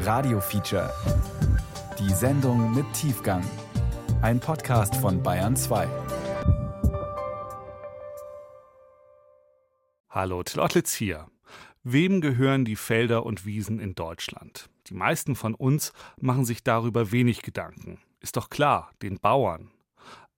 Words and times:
Radio 0.00 0.40
Feature. 0.40 0.92
Die 1.98 2.12
Sendung 2.12 2.74
mit 2.74 2.86
Tiefgang. 2.92 3.42
Ein 4.22 4.38
Podcast 4.38 4.94
von 4.96 5.22
Bayern 5.22 5.56
2. 5.56 5.88
Hallo, 10.10 10.42
Till 10.44 10.60
Ottlitz 10.60 10.94
hier. 10.94 11.26
Wem 11.82 12.20
gehören 12.20 12.64
die 12.64 12.76
Felder 12.76 13.26
und 13.26 13.44
Wiesen 13.44 13.80
in 13.80 13.94
Deutschland? 13.94 14.70
Die 14.86 14.94
meisten 14.94 15.34
von 15.34 15.54
uns 15.54 15.92
machen 16.20 16.44
sich 16.44 16.62
darüber 16.62 17.10
wenig 17.10 17.42
Gedanken. 17.42 17.98
Ist 18.20 18.36
doch 18.36 18.50
klar, 18.50 18.92
den 19.02 19.18
Bauern. 19.18 19.70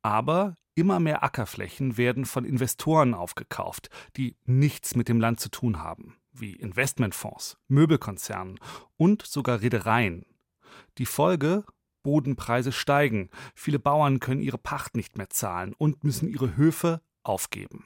Aber 0.03 0.55
immer 0.75 1.01
mehr 1.01 1.23
Ackerflächen 1.23 1.97
werden 1.99 2.25
von 2.25 2.45
Investoren 2.45 3.15
aufgekauft, 3.15 3.91
die 4.17 4.37
nichts 4.47 4.97
mit 4.97 5.09
dem 5.09 5.21
Land 5.21 5.41
zu 5.41 5.51
tun 5.51 5.83
haben, 5.83 6.17
wie 6.33 6.53
Investmentfonds, 6.53 7.59
Möbelkonzernen 7.69 8.59
und 8.97 9.23
sogar 9.23 9.61
Reedereien. 9.61 10.27
Die 10.99 11.07
Folge 11.07 11.65
Bodenpreise 12.03 12.73
steigen, 12.73 13.31
viele 13.55 13.79
Bauern 13.79 14.21
können 14.21 14.41
ihre 14.41 14.59
Pacht 14.59 14.97
nicht 14.97 15.19
mehr 15.19 15.31
zahlen 15.31 15.75
und 15.77 16.03
müssen 16.05 16.29
ihre 16.29 16.57
Höfe 16.57 17.03
aufgeben. 17.23 17.85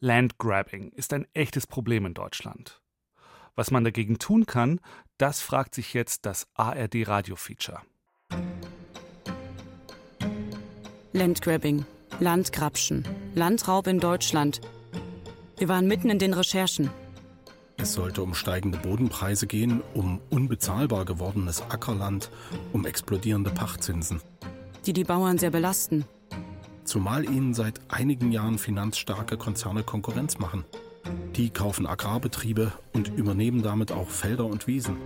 Landgrabbing 0.00 0.90
ist 0.90 1.12
ein 1.12 1.26
echtes 1.34 1.66
Problem 1.66 2.06
in 2.06 2.14
Deutschland. 2.14 2.80
Was 3.54 3.70
man 3.70 3.84
dagegen 3.84 4.18
tun 4.18 4.46
kann, 4.46 4.80
das 5.18 5.40
fragt 5.40 5.74
sich 5.74 5.92
jetzt 5.92 6.24
das 6.24 6.48
ARD 6.54 7.06
Radio 7.06 7.36
Feature. 7.36 7.80
Landgrabbing, 11.12 11.84
Landgrabschen, 12.20 13.04
Landraub 13.34 13.86
in 13.86 14.00
Deutschland. 14.00 14.60
Wir 15.58 15.68
waren 15.68 15.88
mitten 15.88 16.08
in 16.08 16.18
den 16.18 16.32
Recherchen. 16.32 16.88
Es 17.82 17.94
sollte 17.94 18.22
um 18.22 18.34
steigende 18.34 18.76
Bodenpreise 18.76 19.46
gehen, 19.46 19.82
um 19.94 20.20
unbezahlbar 20.28 21.06
gewordenes 21.06 21.62
Ackerland, 21.62 22.30
um 22.74 22.84
explodierende 22.84 23.50
Pachtzinsen. 23.50 24.20
Die 24.84 24.92
die 24.92 25.04
Bauern 25.04 25.38
sehr 25.38 25.50
belasten. 25.50 26.04
Zumal 26.84 27.24
ihnen 27.24 27.54
seit 27.54 27.80
einigen 27.88 28.32
Jahren 28.32 28.58
finanzstarke 28.58 29.38
Konzerne 29.38 29.82
Konkurrenz 29.82 30.38
machen. 30.38 30.66
Die 31.36 31.48
kaufen 31.48 31.86
Agrarbetriebe 31.86 32.70
und 32.92 33.08
übernehmen 33.16 33.62
damit 33.62 33.92
auch 33.92 34.10
Felder 34.10 34.44
und 34.44 34.66
Wiesen. 34.66 34.96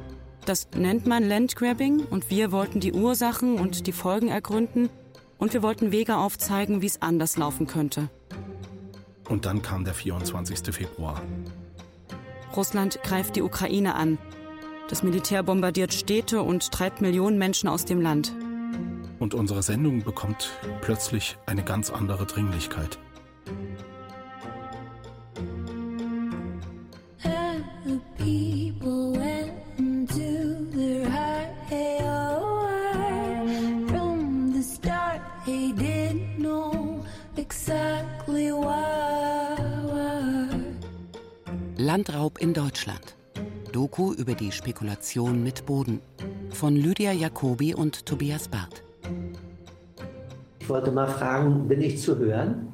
Das 0.44 0.66
nennt 0.76 1.06
man 1.06 1.22
Landgrabbing 1.22 2.00
und 2.10 2.28
wir 2.28 2.50
wollten 2.50 2.80
die 2.80 2.92
Ursachen 2.92 3.60
und 3.60 3.86
die 3.86 3.92
Folgen 3.92 4.28
ergründen 4.28 4.88
und 5.38 5.54
wir 5.54 5.62
wollten 5.62 5.92
Wege 5.92 6.16
aufzeigen, 6.16 6.82
wie 6.82 6.86
es 6.86 7.00
anders 7.00 7.36
laufen 7.36 7.68
könnte. 7.68 8.10
Und 9.28 9.46
dann 9.46 9.62
kam 9.62 9.84
der 9.84 9.94
24. 9.94 10.74
Februar. 10.74 11.22
Russland 12.56 13.02
greift 13.02 13.36
die 13.36 13.42
Ukraine 13.42 13.94
an. 13.94 14.18
Das 14.88 15.02
Militär 15.02 15.42
bombardiert 15.42 15.94
Städte 15.94 16.42
und 16.42 16.70
treibt 16.70 17.00
Millionen 17.00 17.38
Menschen 17.38 17.68
aus 17.68 17.84
dem 17.84 18.00
Land. 18.00 18.34
Und 19.18 19.34
unsere 19.34 19.62
Sendung 19.62 20.02
bekommt 20.02 20.50
plötzlich 20.80 21.38
eine 21.46 21.64
ganz 21.64 21.90
andere 21.90 22.26
Dringlichkeit. 22.26 22.98
Über 44.24 44.34
die 44.34 44.52
Spekulation 44.52 45.42
mit 45.42 45.66
Boden 45.66 46.00
von 46.48 46.76
Lydia 46.76 47.12
Jacobi 47.12 47.74
und 47.74 48.06
Tobias 48.06 48.48
Barth. 48.48 48.82
Ich 50.60 50.66
wollte 50.66 50.90
mal 50.92 51.06
fragen, 51.06 51.68
bin 51.68 51.82
ich 51.82 52.00
zu 52.00 52.16
hören? 52.16 52.72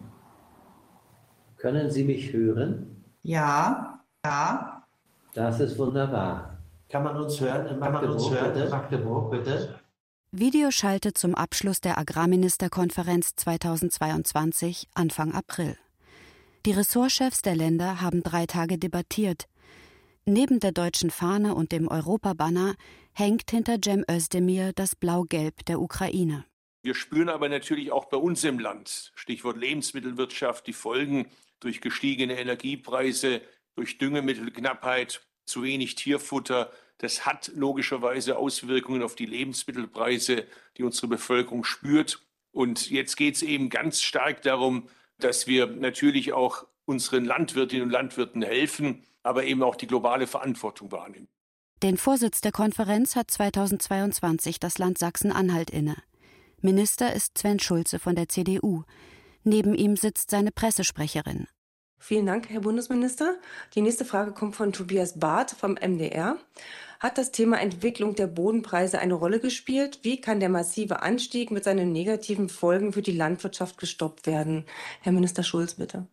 Können 1.57 1.91
Sie 1.91 2.05
mich 2.05 2.33
hören? 2.33 3.05
Ja, 3.23 4.01
ja. 4.25 4.87
Das 5.35 5.59
ist 5.59 5.77
wunderbar. 5.77 6.61
Kann 6.89 7.03
man 7.03 7.17
uns 7.17 7.41
hören 7.41 7.67
in 7.67 7.81
Magdeburg, 7.81 8.15
uns 8.15 8.31
hören 8.31 8.55
bitte? 8.55 8.69
Magdeburg, 8.71 9.31
bitte? 9.33 9.81
Videoschalte 10.31 11.15
zum 11.15 11.35
Abschluss 11.35 11.81
der 11.81 11.99
Agrarministerkonferenz 11.99 13.35
2022 13.35 14.89
Anfang 14.95 15.35
April. 15.35 15.77
Die 16.65 16.71
Ressortchefs 16.71 17.43
der 17.43 17.57
Länder 17.57 18.01
haben 18.01 18.23
drei 18.23 18.47
Tage 18.47 18.79
debattiert. 18.79 19.49
Neben 20.27 20.61
der 20.61 20.73
deutschen 20.73 21.11
Fahne 21.11 21.55
und 21.55 21.73
dem 21.73 21.89
Europabanner 21.89 22.77
hängt 23.13 23.51
hinter 23.51 23.79
Cem 23.83 24.05
Özdemir 24.09 24.73
das 24.75 24.95
Blau-Gelb 24.95 25.65
der 25.65 25.81
Ukraine. 25.81 26.45
Wir 26.83 26.95
spüren 26.95 27.29
aber 27.29 27.49
natürlich 27.49 27.91
auch 27.91 28.07
bei 28.07 28.17
uns 28.17 28.45
im 28.45 28.59
Land, 28.59 29.13
Stichwort 29.15 29.57
Lebensmittelwirtschaft, 29.57 30.67
die 30.67 30.73
Folgen 30.73 31.27
durch 31.59 31.81
gestiegene 31.81 32.39
Energiepreise, 32.39 33.41
durch 33.75 33.99
Düngemittelknappheit, 33.99 35.23
zu 35.47 35.63
wenig 35.63 35.95
Tierfutter. 35.95 36.71
Das 36.99 37.27
hat 37.27 37.51
logischerweise 37.55 38.37
Auswirkungen 38.37 39.03
auf 39.03 39.15
die 39.15 39.27
Lebensmittelpreise, 39.27 40.47
die 40.77 40.83
unsere 40.83 41.09
Bevölkerung 41.09 41.65
spürt. 41.65 42.23
Und 42.53 42.91
jetzt 42.91 43.17
geht 43.17 43.37
es 43.37 43.43
eben 43.43 43.69
ganz 43.69 44.01
stark 44.03 44.43
darum, 44.43 44.89
dass 45.19 45.47
wir 45.47 45.67
natürlich 45.67 46.33
auch 46.33 46.67
unseren 46.85 47.25
Landwirtinnen 47.25 47.85
und 47.85 47.91
Landwirten 47.91 48.43
helfen, 48.43 49.05
aber 49.23 49.45
eben 49.45 49.63
auch 49.63 49.77
die 49.77 49.87
globale 49.87 50.27
Verantwortung 50.27 50.93
wahrnehmen. 50.93 51.29
Den 51.83 51.97
Vorsitz 51.97 52.41
der 52.41 52.53
Konferenz 52.53 53.17
hat 53.17 53.31
2022 53.31 54.61
das 54.61 54.79
Land 54.79 54.99
Sachsen-Anhalt 54.99 55.71
inne. 55.71 55.97
Minister 56.61 57.15
ist 57.15 57.39
Sven 57.39 57.59
Schulze 57.59 57.99
von 57.99 58.15
der 58.15 58.29
CDU. 58.29 58.85
Neben 59.45 59.75
ihm 59.75 59.97
sitzt 59.97 60.31
seine 60.31 60.53
Pressesprecherin. 60.53 61.47
Vielen 61.99 62.27
Dank, 62.27 62.49
Herr 62.49 62.61
Bundesminister. 62.61 63.37
Die 63.75 63.83
nächste 63.83 64.05
Frage 64.05 64.33
kommt 64.33 64.57
von 64.57 64.73
Tobias 64.73 65.19
Barth 65.19 65.51
vom 65.53 65.73
MDR. 65.75 66.37
Hat 66.99 67.17
das 67.17 67.31
Thema 67.31 67.61
Entwicklung 67.61 68.15
der 68.15 68.27
Bodenpreise 68.27 68.99
eine 68.99 69.15
Rolle 69.15 69.41
gespielt? 69.41 70.01
Wie 70.03 70.21
kann 70.21 70.41
der 70.41 70.49
massive 70.51 71.03
Anstieg 71.03 71.51
mit 71.51 71.65
seinen 71.65 71.93
negativen 71.93 72.49
Folgen 72.49 72.93
für 72.93 73.03
die 73.03 73.13
Landwirtschaft 73.13 73.79
gestoppt 73.79 74.27
werden? 74.27 74.67
Herr 75.01 75.13
Minister 75.13 75.43
Schulz, 75.43 75.75
bitte. 75.75 76.07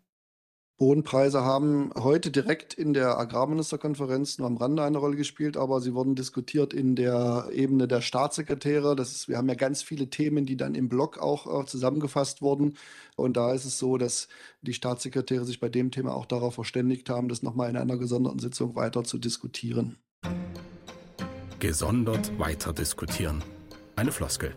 Bodenpreise 0.78 1.44
haben 1.44 1.90
heute 1.96 2.30
direkt 2.30 2.76
in 2.76 2.94
der 2.94 3.18
Agrarministerkonferenz 3.18 4.38
nur 4.38 4.46
am 4.46 4.58
Rande 4.58 4.84
eine 4.84 5.00
Rolle 5.00 5.16
gespielt, 5.16 5.58
aber 5.58 5.82
sie 5.82 5.96
wurden 5.96 6.14
diskutiert 6.14 6.72
in 6.72 6.96
der 6.96 7.50
Ebene 7.52 7.88
der 7.88 8.02
Staatssekretäre. 8.02 8.96
Das 8.96 9.12
ist, 9.12 9.28
wir 9.28 9.38
haben 9.38 9.50
ja 9.50 9.56
ganz 9.56 9.82
viele 9.82 10.12
Themen, 10.12 10.46
die 10.46 10.56
dann 10.56 10.76
im 10.76 10.88
Block 10.88 11.18
auch 11.18 11.62
äh, 11.62 11.66
zusammengefasst 11.66 12.44
wurden. 12.44 12.78
Und 13.16 13.38
da 13.38 13.54
ist 13.54 13.66
es 13.66 13.80
so, 13.80 13.98
dass 13.98 14.28
die 14.62 14.74
Staatssekretäre 14.74 15.46
sich 15.46 15.60
bei 15.60 15.70
dem 15.70 15.90
Thema 15.90 16.14
auch 16.14 16.28
darauf 16.28 16.54
verständigt 16.54 17.10
haben, 17.10 17.28
das 17.28 17.42
nochmal 17.42 17.72
in 17.72 17.78
einer 17.78 17.98
gesonderten 17.98 18.40
Sitzung 18.40 18.76
weiter 18.76 19.04
zu 19.04 19.18
diskutieren. 19.18 19.98
Gesondert 21.60 22.38
weiter 22.38 22.72
diskutieren. 22.72 23.44
Eine 23.96 24.12
Floskel. 24.12 24.54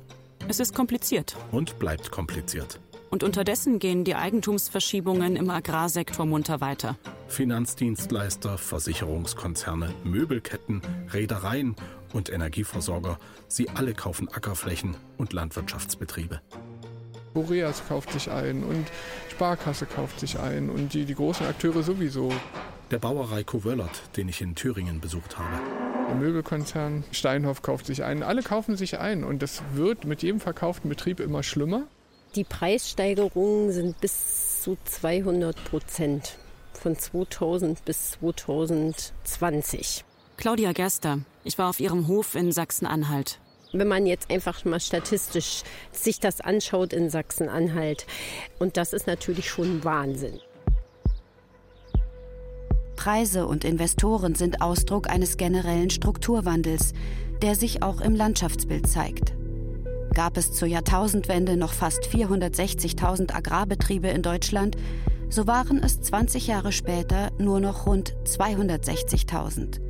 Es 0.49 0.61
ist 0.61 0.75
kompliziert. 0.75 1.35
Und 1.51 1.79
bleibt 1.79 2.11
kompliziert. 2.11 2.79
Und 3.11 3.25
unterdessen 3.25 3.81
gehen 3.81 4.05
die 4.05 4.15
Eigentumsverschiebungen 4.15 5.35
im 5.35 5.51
Agrarsektor 5.51 6.27
munter 6.27 6.61
weiter. 6.61 6.97
Finanzdienstleister, 7.27 8.57
Versicherungskonzerne, 8.57 9.93
Möbelketten, 10.05 10.81
Reedereien 11.13 11.75
und 12.13 12.31
Energieversorger, 12.31 13.19
sie 13.49 13.69
alle 13.71 13.95
kaufen 13.95 14.29
Ackerflächen 14.29 14.97
und 15.19 15.33
Landwirtschaftsbetriebe. 15.33 16.41
Boreas 17.35 17.83
kauft 17.89 18.13
sich 18.13 18.31
ein 18.31 18.63
und 18.63 18.87
Sparkasse 19.29 19.87
kauft 19.87 20.21
sich 20.21 20.39
ein 20.39 20.71
und 20.71 20.95
die, 20.95 21.05
die 21.05 21.15
großen 21.15 21.47
Akteure 21.47 21.83
sowieso. 21.83 22.33
Der 22.93 22.99
Bauer 22.99 23.33
Reiko 23.33 23.65
Wöllert, 23.65 24.03
den 24.17 24.29
ich 24.29 24.41
in 24.41 24.55
Thüringen 24.55 25.01
besucht 25.01 25.37
habe. 25.37 25.61
Der 26.09 26.15
Möbelkonzern 26.17 27.05
Steinhoff 27.13 27.63
kauft 27.63 27.87
sich 27.87 28.03
ein. 28.03 28.23
Alle 28.23 28.43
kaufen 28.43 28.77
sich 28.77 28.99
ein 28.99 29.23
und 29.25 29.43
das 29.43 29.63
wird 29.75 30.05
mit 30.05 30.23
jedem 30.23 30.41
verkauften 30.41 30.89
Betrieb 30.89 31.21
immer 31.21 31.43
schlimmer. 31.43 31.87
Die 32.37 32.45
Preissteigerungen 32.45 33.73
sind 33.73 34.01
bis 34.01 34.63
zu 34.63 34.79
200 34.85 35.65
Prozent 35.65 36.39
von 36.73 36.97
2000 36.97 37.85
bis 37.85 38.13
2020. 38.13 40.05
Claudia 40.37 40.71
Gerster, 40.71 41.19
ich 41.43 41.59
war 41.59 41.69
auf 41.69 41.81
ihrem 41.81 42.07
Hof 42.07 42.37
in 42.37 42.53
Sachsen-Anhalt. 42.53 43.41
Wenn 43.73 43.89
man 43.89 44.07
jetzt 44.07 44.31
einfach 44.31 44.65
mal 44.65 44.79
statistisch 44.79 45.63
sich 45.91 46.21
das 46.21 46.41
anschaut 46.41 46.93
in 46.93 47.11
Sachsen-Anhalt, 47.11 48.07
und 48.61 48.77
das 48.77 48.93
ist 48.93 49.09
natürlich 49.09 49.51
schon 49.51 49.83
Wahnsinn. 49.83 50.39
Preise 52.95 53.49
und 53.49 53.65
Investoren 53.65 54.37
sind 54.37 54.63
Ausdruck 54.63 55.11
eines 55.11 55.37
generellen 55.37 55.91
Strukturwandels, 55.91 56.93
der 57.43 57.57
sich 57.57 57.83
auch 57.83 58.01
im 58.01 58.15
Landschaftsbild 58.15 58.87
zeigt 58.87 59.35
gab 60.15 60.37
es 60.37 60.53
zur 60.53 60.69
Jahrtausendwende 60.69 61.57
noch 61.57 61.73
fast 61.73 62.05
460.000 62.05 63.35
Agrarbetriebe 63.35 64.09
in 64.09 64.23
Deutschland, 64.23 64.77
so 65.29 65.47
waren 65.47 65.83
es 65.83 66.01
20 66.01 66.49
Jahre 66.49 66.73
später 66.73 67.31
nur 67.39 67.61
noch 67.61 67.87
rund 67.87 68.15
260.000. 68.25 69.81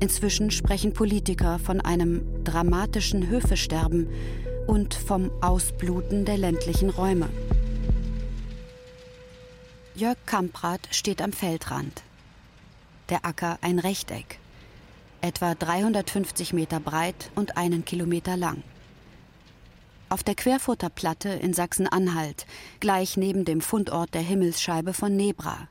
Inzwischen 0.00 0.50
sprechen 0.50 0.92
Politiker 0.92 1.58
von 1.58 1.80
einem 1.80 2.44
dramatischen 2.44 3.28
Höfesterben 3.28 4.08
und 4.66 4.94
vom 4.94 5.30
Ausbluten 5.40 6.24
der 6.24 6.38
ländlichen 6.38 6.90
Räume. 6.90 7.28
Jörg 9.94 10.18
Kamprad 10.26 10.80
steht 10.90 11.22
am 11.22 11.32
Feldrand. 11.32 12.02
Der 13.10 13.24
Acker 13.24 13.58
ein 13.60 13.78
Rechteck, 13.78 14.38
etwa 15.20 15.54
350 15.54 16.52
Meter 16.52 16.80
breit 16.80 17.30
und 17.36 17.56
einen 17.56 17.84
Kilometer 17.84 18.36
lang. 18.36 18.62
Auf 20.08 20.22
der 20.22 20.34
Querfurter 20.34 20.90
Platte 20.90 21.30
in 21.30 21.54
Sachsen-Anhalt, 21.54 22.46
gleich 22.78 23.16
neben 23.16 23.44
dem 23.44 23.60
Fundort 23.60 24.14
der 24.14 24.20
Himmelsscheibe 24.20 24.92
von 24.92 25.16
Nebra. 25.16 25.68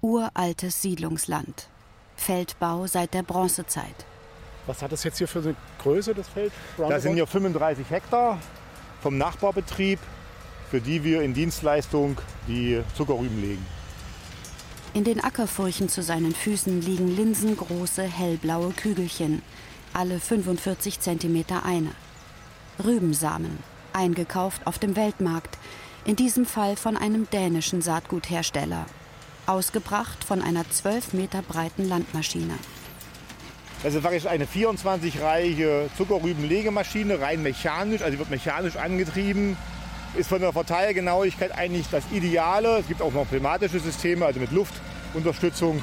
Uraltes 0.00 0.82
Siedlungsland. 0.82 1.68
Feldbau 2.16 2.86
seit 2.86 3.14
der 3.14 3.22
Bronzezeit. 3.22 4.04
Was 4.66 4.82
hat 4.82 4.92
das 4.92 5.04
jetzt 5.04 5.18
hier 5.18 5.28
für 5.28 5.40
eine 5.40 5.54
Größe, 5.82 6.14
das 6.14 6.28
Feld? 6.28 6.52
Da 6.76 6.98
sind 6.98 7.14
hier 7.14 7.26
35 7.26 7.88
Hektar 7.90 8.38
vom 9.02 9.18
Nachbarbetrieb, 9.18 9.98
für 10.70 10.80
die 10.80 11.04
wir 11.04 11.22
in 11.22 11.34
Dienstleistung 11.34 12.18
die 12.48 12.82
Zuckerrüben 12.96 13.40
legen. 13.40 13.64
In 14.94 15.04
den 15.04 15.22
Ackerfurchen 15.22 15.88
zu 15.88 16.02
seinen 16.02 16.34
Füßen 16.34 16.80
liegen 16.80 17.14
linsengroße 17.14 18.02
hellblaue 18.02 18.72
Kügelchen, 18.72 19.42
alle 19.92 20.20
45 20.20 21.00
Zentimeter 21.00 21.64
eine. 21.64 21.90
Rübensamen, 22.82 23.58
eingekauft 23.92 24.66
auf 24.66 24.78
dem 24.78 24.96
Weltmarkt, 24.96 25.58
in 26.04 26.16
diesem 26.16 26.46
Fall 26.46 26.76
von 26.76 26.96
einem 26.96 27.28
dänischen 27.30 27.82
Saatguthersteller, 27.82 28.86
ausgebracht 29.46 30.24
von 30.24 30.42
einer 30.42 30.68
12 30.68 31.12
Meter 31.12 31.42
breiten 31.42 31.88
Landmaschine. 31.88 32.54
Das 33.82 33.94
ist 33.94 34.02
wirklich 34.02 34.28
eine 34.28 34.46
24-reihe 34.46 35.90
Zuckerrübenlegemaschine, 35.96 37.20
rein 37.20 37.42
mechanisch, 37.42 38.02
also 38.02 38.18
wird 38.18 38.30
mechanisch 38.30 38.76
angetrieben. 38.76 39.56
Ist 40.16 40.28
von 40.28 40.40
der 40.40 40.52
Verteilgenauigkeit 40.52 41.52
eigentlich 41.52 41.86
das 41.90 42.04
Ideale. 42.12 42.78
Es 42.78 42.86
gibt 42.86 43.02
auch 43.02 43.12
noch 43.12 43.28
pneumatische 43.28 43.80
Systeme, 43.80 44.24
also 44.24 44.40
mit 44.40 44.52
Luftunterstützung. 44.52 45.82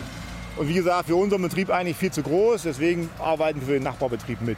Und 0.58 0.68
wie 0.68 0.74
gesagt, 0.74 1.08
für 1.08 1.16
unseren 1.16 1.42
Betrieb 1.44 1.70
eigentlich 1.70 1.98
viel 1.98 2.12
zu 2.12 2.24
groß, 2.24 2.64
deswegen 2.64 3.10
arbeiten 3.20 3.60
wir 3.60 3.68
für 3.68 3.74
den 3.74 3.84
Nachbarbetrieb 3.84 4.42
mit. 4.42 4.58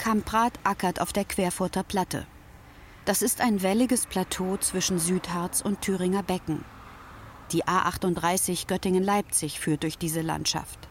Kamprat 0.00 0.58
ackert 0.64 0.98
auf 0.98 1.12
der 1.12 1.26
Querfurter 1.26 1.82
Platte. 1.82 2.26
Das 3.04 3.20
ist 3.20 3.42
ein 3.42 3.60
welliges 3.60 4.06
Plateau 4.06 4.56
zwischen 4.56 4.98
Südharz 4.98 5.60
und 5.60 5.82
Thüringer 5.82 6.22
Becken. 6.22 6.64
Die 7.52 7.64
A38 7.64 8.66
Göttingen-Leipzig 8.66 9.60
führt 9.60 9.82
durch 9.82 9.98
diese 9.98 10.22
Landschaft. 10.22 10.88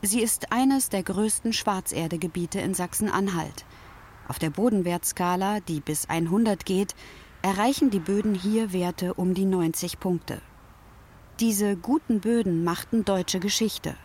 Sie 0.00 0.20
ist 0.20 0.52
eines 0.52 0.90
der 0.90 1.02
größten 1.02 1.52
Schwarzerdegebiete 1.52 2.60
in 2.60 2.72
Sachsen-Anhalt. 2.72 3.64
Auf 4.28 4.38
der 4.38 4.50
Bodenwertskala, 4.50 5.58
die 5.58 5.80
bis 5.80 6.08
100 6.08 6.64
geht, 6.64 6.94
erreichen 7.42 7.90
die 7.90 7.98
Böden 7.98 8.36
hier 8.36 8.72
Werte 8.72 9.14
um 9.14 9.34
die 9.34 9.44
90 9.44 9.98
Punkte. 9.98 10.40
Diese 11.40 11.76
guten 11.76 12.20
Böden 12.20 12.62
machten 12.62 13.04
deutsche 13.04 13.40
Geschichte. 13.40 13.96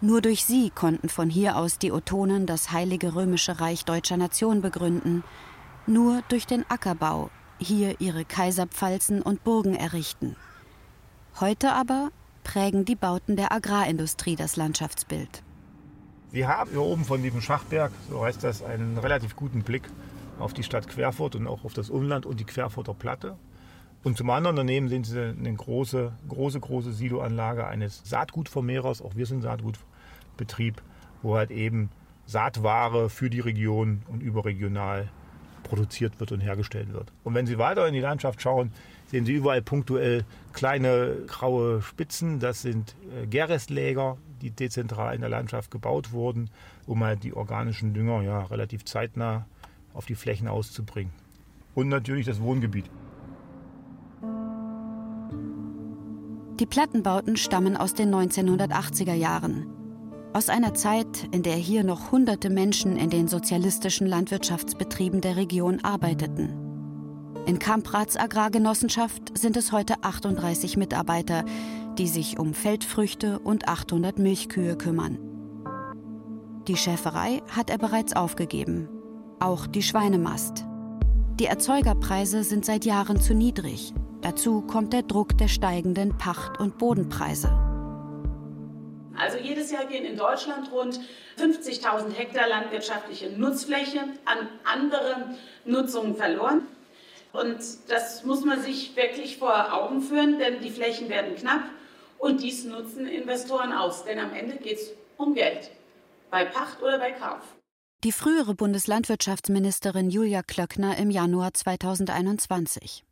Nur 0.00 0.20
durch 0.22 0.44
sie 0.44 0.70
konnten 0.70 1.08
von 1.08 1.28
hier 1.28 1.56
aus 1.56 1.78
die 1.78 1.90
Otonen 1.90 2.46
das 2.46 2.70
Heilige 2.70 3.16
Römische 3.16 3.60
Reich 3.60 3.84
deutscher 3.84 4.16
Nation 4.16 4.60
begründen. 4.60 5.24
Nur 5.88 6.22
durch 6.28 6.46
den 6.46 6.64
Ackerbau 6.68 7.30
hier 7.58 8.00
ihre 8.00 8.24
Kaiserpfalzen 8.24 9.22
und 9.22 9.42
Burgen 9.42 9.74
errichten. 9.74 10.36
Heute 11.40 11.72
aber 11.72 12.10
prägen 12.44 12.84
die 12.84 12.94
Bauten 12.94 13.34
der 13.34 13.50
Agrarindustrie 13.50 14.36
das 14.36 14.54
Landschaftsbild. 14.54 15.42
Sie 16.30 16.46
haben 16.46 16.70
hier 16.70 16.82
oben 16.82 17.04
von 17.04 17.22
diesem 17.22 17.40
Schachberg, 17.40 17.90
so 18.08 18.24
heißt 18.24 18.44
das, 18.44 18.62
einen 18.62 18.98
relativ 18.98 19.34
guten 19.34 19.62
Blick 19.62 19.82
auf 20.38 20.52
die 20.52 20.62
Stadt 20.62 20.86
Querfurt 20.86 21.34
und 21.34 21.48
auch 21.48 21.64
auf 21.64 21.74
das 21.74 21.90
Umland 21.90 22.24
und 22.24 22.38
die 22.38 22.44
Querfurter 22.44 22.94
Platte. 22.94 23.36
Und 24.04 24.16
zum 24.16 24.30
anderen 24.30 24.56
daneben 24.56 24.88
sehen 24.88 25.04
Sie 25.04 25.20
eine 25.20 25.54
große, 25.54 26.12
große, 26.28 26.60
große 26.60 26.92
Siloanlage 26.92 27.66
eines 27.66 28.02
Saatgutvermehrers. 28.04 29.02
Auch 29.02 29.16
wir 29.16 29.26
sind 29.26 29.42
Saatgutbetrieb, 29.42 30.80
wo 31.22 31.36
halt 31.36 31.50
eben 31.50 31.90
Saatware 32.26 33.10
für 33.10 33.30
die 33.30 33.40
Region 33.40 34.02
und 34.08 34.22
überregional 34.22 35.08
produziert 35.64 36.20
wird 36.20 36.32
und 36.32 36.40
hergestellt 36.40 36.92
wird. 36.92 37.12
Und 37.24 37.34
wenn 37.34 37.46
Sie 37.46 37.58
weiter 37.58 37.86
in 37.86 37.94
die 37.94 38.00
Landschaft 38.00 38.40
schauen, 38.40 38.72
sehen 39.06 39.24
Sie 39.24 39.32
überall 39.32 39.62
punktuell 39.62 40.24
kleine 40.52 41.16
graue 41.26 41.82
Spitzen. 41.82 42.40
Das 42.40 42.62
sind 42.62 42.94
äh, 43.22 43.26
Gerestläger, 43.26 44.16
die 44.40 44.50
dezentral 44.50 45.14
in 45.14 45.20
der 45.20 45.30
Landschaft 45.30 45.70
gebaut 45.70 46.12
wurden, 46.12 46.50
um 46.86 47.02
halt 47.04 47.24
die 47.24 47.34
organischen 47.34 47.94
Dünger 47.94 48.22
ja, 48.22 48.44
relativ 48.44 48.84
zeitnah 48.84 49.46
auf 49.92 50.06
die 50.06 50.14
Flächen 50.14 50.48
auszubringen. 50.48 51.12
Und 51.74 51.88
natürlich 51.88 52.26
das 52.26 52.40
Wohngebiet. 52.40 52.90
Die 56.60 56.66
Plattenbauten 56.66 57.36
stammen 57.36 57.76
aus 57.76 57.94
den 57.94 58.12
1980er 58.12 59.14
Jahren. 59.14 59.66
Aus 60.32 60.48
einer 60.48 60.74
Zeit, 60.74 61.28
in 61.30 61.44
der 61.44 61.54
hier 61.54 61.84
noch 61.84 62.10
hunderte 62.10 62.50
Menschen 62.50 62.96
in 62.96 63.10
den 63.10 63.28
sozialistischen 63.28 64.08
Landwirtschaftsbetrieben 64.08 65.20
der 65.20 65.36
Region 65.36 65.84
arbeiteten. 65.84 66.50
In 67.46 67.60
Kamprats 67.60 68.16
Agrargenossenschaft 68.16 69.38
sind 69.38 69.56
es 69.56 69.70
heute 69.70 70.02
38 70.02 70.76
Mitarbeiter, 70.76 71.44
die 71.96 72.08
sich 72.08 72.40
um 72.40 72.54
Feldfrüchte 72.54 73.38
und 73.38 73.68
800 73.68 74.18
Milchkühe 74.18 74.76
kümmern. 74.76 75.16
Die 76.66 76.76
Schäferei 76.76 77.40
hat 77.56 77.70
er 77.70 77.78
bereits 77.78 78.16
aufgegeben, 78.16 78.88
auch 79.38 79.68
die 79.68 79.82
Schweinemast. 79.82 80.66
Die 81.38 81.46
Erzeugerpreise 81.46 82.42
sind 82.42 82.64
seit 82.64 82.84
Jahren 82.84 83.20
zu 83.20 83.32
niedrig, 83.32 83.94
Dazu 84.22 84.62
kommt 84.62 84.92
der 84.92 85.02
Druck 85.02 85.38
der 85.38 85.48
steigenden 85.48 86.18
Pacht- 86.18 86.58
und 86.58 86.78
Bodenpreise. 86.78 87.48
Also 89.16 89.38
jedes 89.38 89.70
Jahr 89.70 89.86
gehen 89.86 90.04
in 90.04 90.16
Deutschland 90.16 90.70
rund 90.72 91.00
50.000 91.38 92.12
Hektar 92.12 92.48
landwirtschaftliche 92.48 93.30
Nutzfläche 93.30 94.00
an 94.24 94.48
andere 94.64 95.34
Nutzungen 95.64 96.14
verloren. 96.14 96.62
Und 97.32 97.58
das 97.88 98.24
muss 98.24 98.44
man 98.44 98.62
sich 98.62 98.96
wirklich 98.96 99.38
vor 99.38 99.72
Augen 99.72 100.00
führen, 100.00 100.38
denn 100.38 100.60
die 100.60 100.70
Flächen 100.70 101.08
werden 101.08 101.34
knapp 101.36 101.64
und 102.18 102.42
dies 102.42 102.64
nutzen 102.64 103.06
Investoren 103.06 103.72
aus. 103.72 104.04
Denn 104.04 104.18
am 104.18 104.32
Ende 104.32 104.56
geht 104.56 104.78
es 104.78 104.92
um 105.16 105.34
Geld, 105.34 105.70
bei 106.30 106.44
Pacht 106.44 106.80
oder 106.82 106.98
bei 106.98 107.12
Kauf. 107.12 107.42
Die 108.04 108.12
frühere 108.12 108.54
Bundeslandwirtschaftsministerin 108.54 110.08
Julia 110.10 110.42
Klöckner 110.42 110.96
im 110.96 111.10
Januar 111.10 111.52
2021. 111.52 113.04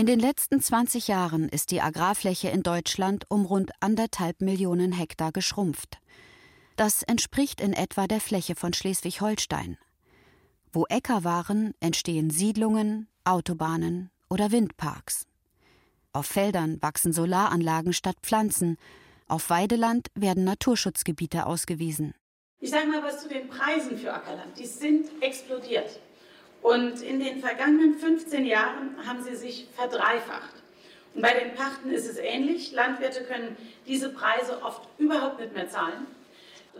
In 0.00 0.06
den 0.06 0.18
letzten 0.18 0.62
20 0.62 1.08
Jahren 1.08 1.50
ist 1.50 1.70
die 1.70 1.82
Agrarfläche 1.82 2.48
in 2.48 2.62
Deutschland 2.62 3.26
um 3.28 3.44
rund 3.44 3.70
anderthalb 3.80 4.40
Millionen 4.40 4.92
Hektar 4.92 5.30
geschrumpft. 5.30 5.98
Das 6.76 7.02
entspricht 7.02 7.60
in 7.60 7.74
etwa 7.74 8.06
der 8.06 8.22
Fläche 8.22 8.54
von 8.54 8.72
Schleswig-Holstein. 8.72 9.76
Wo 10.72 10.86
Äcker 10.86 11.22
waren, 11.22 11.74
entstehen 11.80 12.30
Siedlungen, 12.30 13.08
Autobahnen 13.24 14.10
oder 14.30 14.50
Windparks. 14.52 15.26
Auf 16.14 16.24
Feldern 16.24 16.80
wachsen 16.80 17.12
Solaranlagen 17.12 17.92
statt 17.92 18.16
Pflanzen, 18.22 18.78
auf 19.28 19.50
Weideland 19.50 20.08
werden 20.14 20.44
Naturschutzgebiete 20.44 21.44
ausgewiesen. 21.44 22.14
Ich 22.58 22.70
sage 22.70 22.86
mal 22.86 23.02
was 23.02 23.20
zu 23.20 23.28
den 23.28 23.50
Preisen 23.50 23.98
für 23.98 24.14
Ackerland. 24.14 24.58
Die 24.58 24.64
sind 24.64 25.10
explodiert. 25.20 26.00
Und 26.62 27.02
in 27.02 27.20
den 27.20 27.40
vergangenen 27.40 27.94
15 27.94 28.44
Jahren 28.44 28.96
haben 29.06 29.22
sie 29.22 29.34
sich 29.34 29.66
verdreifacht. 29.76 30.54
Und 31.14 31.22
bei 31.22 31.32
den 31.32 31.54
Pachten 31.54 31.90
ist 31.90 32.08
es 32.08 32.18
ähnlich. 32.18 32.72
Landwirte 32.72 33.24
können 33.24 33.56
diese 33.86 34.10
Preise 34.10 34.62
oft 34.62 34.82
überhaupt 34.98 35.40
nicht 35.40 35.54
mehr 35.54 35.68
zahlen. 35.68 36.06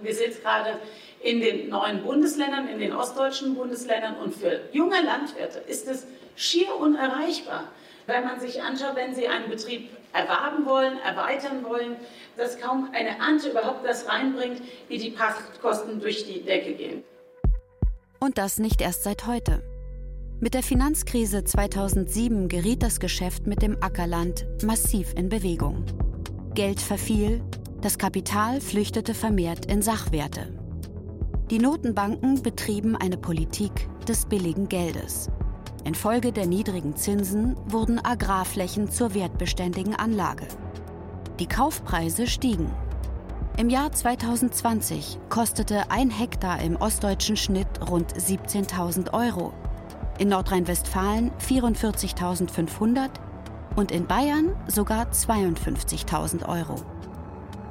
Wir 0.01 0.15
sehen 0.15 0.31
es 0.31 0.41
gerade 0.41 0.79
in 1.23 1.41
den 1.41 1.69
neuen 1.69 2.03
Bundesländern, 2.03 2.69
in 2.69 2.79
den 2.79 2.93
ostdeutschen 2.93 3.55
Bundesländern. 3.55 4.17
Und 4.17 4.35
für 4.35 4.61
junge 4.73 5.03
Landwirte 5.03 5.59
ist 5.67 5.89
es 5.89 6.07
schier 6.37 6.75
unerreichbar, 6.77 7.65
wenn 8.07 8.25
man 8.25 8.41
sich 8.41 8.63
anschaut, 8.63 8.97
wenn 8.97 9.15
sie 9.15 9.29
einen 9.29 9.51
Betrieb 9.51 9.91
erwerben 10.13 10.65
wollen, 10.65 10.99
erweitern 11.01 11.65
wollen, 11.65 11.97
dass 12.37 12.59
kaum 12.59 12.91
eine 12.93 13.19
Ernte 13.19 13.51
überhaupt 13.51 13.85
das 13.85 14.09
reinbringt, 14.09 14.63
wie 14.89 14.99
die 14.99 15.11
Pachtkosten 15.11 16.01
durch 16.01 16.25
die 16.27 16.43
Decke 16.43 16.73
gehen. 16.73 17.05
Und 18.19 18.39
das 18.39 18.59
nicht 18.59 18.81
erst 18.81 19.05
seit 19.05 19.27
heute. 19.27 19.63
Mit 20.43 20.55
der 20.55 20.63
Finanzkrise 20.63 21.45
2007 21.45 22.49
geriet 22.49 22.83
das 22.83 22.99
Geschäft 22.99 23.47
mit 23.47 23.61
dem 23.61 23.77
Ackerland 23.83 24.47
massiv 24.65 25.13
in 25.15 25.29
Bewegung. 25.29 25.85
Geld 26.55 26.81
verfiel, 26.81 27.43
das 27.83 27.99
Kapital 27.99 28.63
flüchtete 28.63 29.13
vermehrt 29.13 29.67
in 29.67 29.83
Sachwerte. 29.83 30.59
Die 31.51 31.59
Notenbanken 31.59 32.43
betrieben 32.43 32.97
eine 32.97 33.19
Politik 33.19 33.87
des 34.09 34.25
billigen 34.25 34.71
Geldes. 34.71 35.29
Infolge 35.85 36.33
der 36.33 36.47
niedrigen 36.47 36.97
Zinsen 36.97 37.55
wurden 37.67 38.03
Agrarflächen 38.03 38.91
zur 38.91 39.15
wertbeständigen 39.15 39.95
Anlage. 39.95 40.49
Die 41.39 41.49
Kaufpreise 41.49 42.27
stiegen. 42.27 42.71
Im 43.59 43.69
Jahr 43.69 43.93
2020 43.93 45.19
kostete 45.29 45.91
ein 45.91 46.09
Hektar 46.09 46.63
im 46.63 46.77
ostdeutschen 46.77 47.37
Schnitt 47.37 47.91
rund 47.91 48.15
17.000 48.15 49.13
Euro, 49.13 49.53
in 50.21 50.29
Nordrhein-Westfalen 50.29 51.33
44.500 51.41 53.09
und 53.75 53.91
in 53.91 54.07
Bayern 54.07 54.55
sogar 54.69 55.11
52.000 55.11 56.47
Euro. 56.47 56.77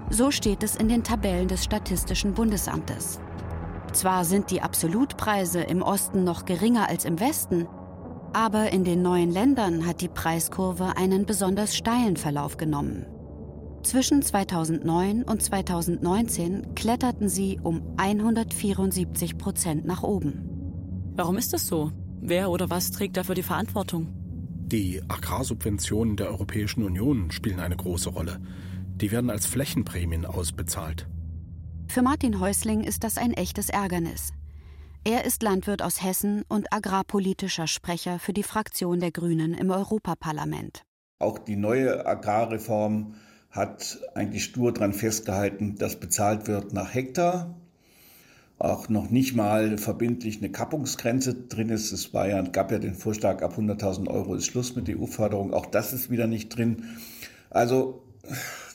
So 0.09 0.31
steht 0.31 0.63
es 0.63 0.75
in 0.75 0.89
den 0.89 1.03
Tabellen 1.03 1.47
des 1.47 1.63
Statistischen 1.63 2.33
Bundesamtes. 2.33 3.19
Zwar 3.93 4.25
sind 4.25 4.49
die 4.49 4.63
Absolutpreise 4.63 5.61
im 5.61 5.83
Osten 5.83 6.23
noch 6.23 6.45
geringer 6.45 6.89
als 6.89 7.05
im 7.05 7.19
Westen, 7.19 7.67
aber 8.33 8.71
in 8.71 8.83
den 8.83 9.03
neuen 9.03 9.31
Ländern 9.31 9.85
hat 9.85 10.01
die 10.01 10.07
Preiskurve 10.07 10.97
einen 10.97 11.27
besonders 11.27 11.75
steilen 11.75 12.17
Verlauf 12.17 12.57
genommen. 12.57 13.05
Zwischen 13.83 14.23
2009 14.23 15.23
und 15.23 15.43
2019 15.43 16.73
kletterten 16.73 17.29
sie 17.29 17.59
um 17.61 17.83
174 17.97 19.37
Prozent 19.37 19.85
nach 19.85 20.01
oben. 20.01 21.13
Warum 21.15 21.37
ist 21.37 21.53
das 21.53 21.67
so? 21.67 21.91
Wer 22.21 22.49
oder 22.49 22.69
was 22.69 22.91
trägt 22.91 23.17
dafür 23.17 23.35
die 23.35 23.43
Verantwortung? 23.43 24.07
Die 24.67 25.01
Agrarsubventionen 25.07 26.15
der 26.15 26.27
Europäischen 26.27 26.83
Union 26.83 27.31
spielen 27.31 27.59
eine 27.59 27.75
große 27.75 28.09
Rolle. 28.09 28.39
Die 28.97 29.11
werden 29.11 29.29
als 29.29 29.45
Flächenprämien 29.45 30.25
ausbezahlt. 30.25 31.07
Für 31.87 32.01
Martin 32.01 32.39
Häusling 32.39 32.83
ist 32.83 33.03
das 33.03 33.17
ein 33.17 33.33
echtes 33.33 33.69
Ärgernis. 33.69 34.31
Er 35.03 35.25
ist 35.25 35.41
Landwirt 35.41 35.81
aus 35.81 36.03
Hessen 36.03 36.43
und 36.47 36.71
agrarpolitischer 36.71 37.67
Sprecher 37.67 38.19
für 38.19 38.33
die 38.33 38.43
Fraktion 38.43 38.99
der 38.99 39.11
Grünen 39.11 39.53
im 39.53 39.71
Europaparlament. 39.71 40.83
Auch 41.19 41.39
die 41.39 41.55
neue 41.55 42.05
Agrarreform 42.05 43.15
hat 43.49 43.97
eigentlich 44.13 44.43
stur 44.43 44.73
daran 44.73 44.93
festgehalten, 44.93 45.77
dass 45.77 45.99
bezahlt 45.99 46.47
wird 46.47 46.73
nach 46.73 46.93
Hektar. 46.93 47.59
Auch 48.59 48.89
noch 48.89 49.09
nicht 49.09 49.35
mal 49.35 49.77
verbindlich 49.77 50.39
eine 50.39 50.51
Kappungsgrenze 50.51 51.33
drin 51.33 51.69
ist. 51.69 51.93
Es 51.93 52.13
war 52.13 52.27
ja, 52.27 52.41
gab 52.41 52.71
ja 52.71 52.77
den 52.77 52.93
Vorschlag, 52.93 53.41
ab 53.41 53.57
100.000 53.57 54.09
Euro 54.09 54.35
ist 54.35 54.45
Schluss 54.47 54.75
mit 54.75 54.89
der 54.89 54.99
EU-Förderung. 54.99 55.53
Auch 55.53 55.65
das 55.65 55.93
ist 55.93 56.09
wieder 56.09 56.27
nicht 56.27 56.49
drin. 56.49 56.83
Also 57.49 58.03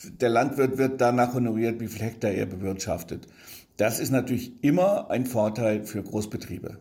der 0.04 0.30
Landwirt 0.30 0.78
wird 0.78 1.00
danach 1.00 1.34
honoriert, 1.34 1.80
wie 1.80 1.88
viel 1.88 2.02
Hektar 2.02 2.30
er 2.30 2.46
bewirtschaftet. 2.46 3.28
Das 3.76 4.00
ist 4.00 4.10
natürlich 4.10 4.64
immer 4.64 5.10
ein 5.10 5.26
Vorteil 5.26 5.84
für 5.84 6.02
Großbetriebe. 6.02 6.78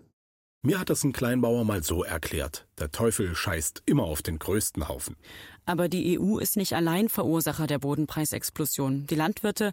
Mir 0.66 0.80
hat 0.80 0.90
das 0.90 1.04
ein 1.04 1.12
Kleinbauer 1.12 1.66
mal 1.66 1.84
so 1.84 2.06
erklärt. 2.06 2.68
Der 2.80 2.90
Teufel 2.90 3.36
scheißt 3.36 3.84
immer 3.86 4.04
auf 4.04 4.22
den 4.22 4.40
größten 4.40 4.88
Haufen. 4.88 5.18
Aber 5.65 5.88
die 5.89 6.20
EU 6.20 6.38
ist 6.39 6.58
nicht 6.58 6.74
allein 6.74 7.10
Verursacher 7.10 7.67
der 7.67 7.79
Bodenpreisexplosion. 7.79 9.08
Die 9.08 9.15
Landwirte, 9.15 9.72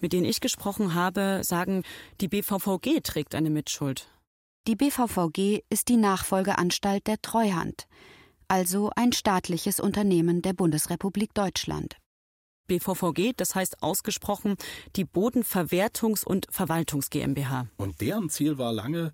mit 0.00 0.12
denen 0.12 0.26
ich 0.26 0.40
gesprochen 0.40 0.94
habe, 0.94 1.40
sagen, 1.42 1.82
die 2.20 2.28
BVVG 2.28 3.00
trägt 3.02 3.34
eine 3.34 3.50
Mitschuld. 3.50 4.08
Die 4.68 4.76
BVVG 4.76 5.64
ist 5.70 5.88
die 5.88 5.96
Nachfolgeanstalt 5.96 7.08
der 7.08 7.20
Treuhand, 7.20 7.88
also 8.46 8.90
ein 8.94 9.12
staatliches 9.12 9.80
Unternehmen 9.80 10.40
der 10.40 10.52
Bundesrepublik 10.52 11.34
Deutschland. 11.34 11.96
BVVG, 12.68 13.32
das 13.36 13.56
heißt 13.56 13.82
ausgesprochen 13.82 14.56
die 14.94 15.04
Bodenverwertungs- 15.04 16.24
und 16.24 16.46
Verwaltungs 16.48 17.10
GmbH. 17.10 17.66
Und 17.76 18.00
deren 18.00 18.30
Ziel 18.30 18.56
war 18.56 18.72
lange, 18.72 19.12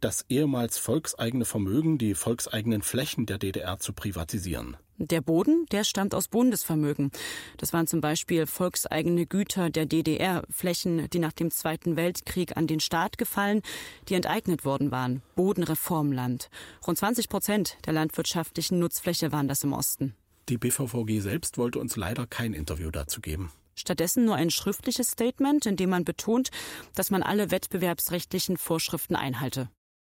das 0.00 0.24
ehemals 0.28 0.78
volkseigene 0.78 1.44
Vermögen, 1.44 1.98
die 1.98 2.14
volkseigenen 2.14 2.82
Flächen 2.82 3.26
der 3.26 3.38
DDR 3.38 3.78
zu 3.78 3.92
privatisieren. 3.92 4.76
Der 4.98 5.20
Boden, 5.20 5.66
der 5.72 5.84
stammt 5.84 6.14
aus 6.14 6.28
Bundesvermögen. 6.28 7.10
Das 7.58 7.74
waren 7.74 7.86
zum 7.86 8.00
Beispiel 8.00 8.46
volkseigene 8.46 9.26
Güter 9.26 9.68
der 9.68 9.84
DDR, 9.84 10.42
Flächen, 10.48 11.10
die 11.10 11.18
nach 11.18 11.32
dem 11.32 11.50
Zweiten 11.50 11.96
Weltkrieg 11.96 12.56
an 12.56 12.66
den 12.66 12.80
Staat 12.80 13.18
gefallen, 13.18 13.60
die 14.08 14.14
enteignet 14.14 14.64
worden 14.64 14.90
waren. 14.90 15.22
Bodenreformland. 15.34 16.48
Rund 16.86 16.96
20 16.98 17.28
Prozent 17.28 17.76
der 17.84 17.92
landwirtschaftlichen 17.92 18.78
Nutzfläche 18.78 19.32
waren 19.32 19.48
das 19.48 19.64
im 19.64 19.74
Osten. 19.74 20.14
Die 20.48 20.56
BVVG 20.56 21.20
selbst 21.20 21.58
wollte 21.58 21.78
uns 21.78 21.96
leider 21.96 22.26
kein 22.26 22.54
Interview 22.54 22.90
dazu 22.90 23.20
geben. 23.20 23.52
Stattdessen 23.74 24.24
nur 24.24 24.36
ein 24.36 24.50
schriftliches 24.50 25.10
Statement, 25.10 25.66
in 25.66 25.76
dem 25.76 25.90
man 25.90 26.04
betont, 26.04 26.48
dass 26.94 27.10
man 27.10 27.22
alle 27.22 27.50
wettbewerbsrechtlichen 27.50 28.56
Vorschriften 28.56 29.16
einhalte. 29.16 29.68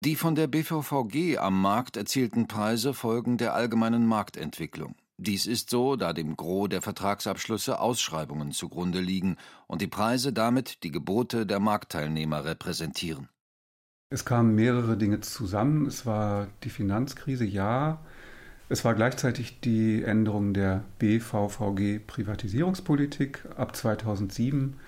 Die 0.03 0.17
von 0.17 0.35
der 0.35 0.47
BVVG 0.47 1.37
am 1.37 1.61
Markt 1.61 1.99
erzielten 1.99 2.49
Preise 2.49 2.95
folgen 2.95 3.37
der 3.37 3.53
allgemeinen 3.53 4.07
Marktentwicklung. 4.07 4.95
Dies 5.19 5.45
ist 5.45 5.69
so, 5.69 5.95
da 5.97 6.15
dem 6.15 6.39
Gros 6.39 6.71
der 6.71 6.81
Vertragsabschlüsse 6.81 7.79
Ausschreibungen 7.79 8.53
zugrunde 8.53 9.01
liegen 9.01 9.37
und 9.67 9.83
die 9.83 9.89
Preise 9.89 10.33
damit 10.33 10.85
die 10.85 10.91
Gebote 10.91 11.45
der 11.45 11.61
Marktteilnehmer 11.61 12.47
repräsentieren. 12.47 13.29
Es 14.09 14.25
kamen 14.25 14.55
mehrere 14.55 14.97
Dinge 14.97 15.21
zusammen. 15.21 15.85
Es 15.85 16.07
war 16.07 16.49
die 16.65 16.71
Finanzkrise, 16.71 17.45
ja. 17.45 18.01
Es 18.71 18.87
war 18.87 18.95
gleichzeitig 18.95 19.61
die 19.61 20.03
Änderung 20.03 20.55
der 20.55 20.83
BVVG 20.99 21.99
Privatisierungspolitik 22.07 23.45
ab 23.55 23.77
2007, 23.77 24.81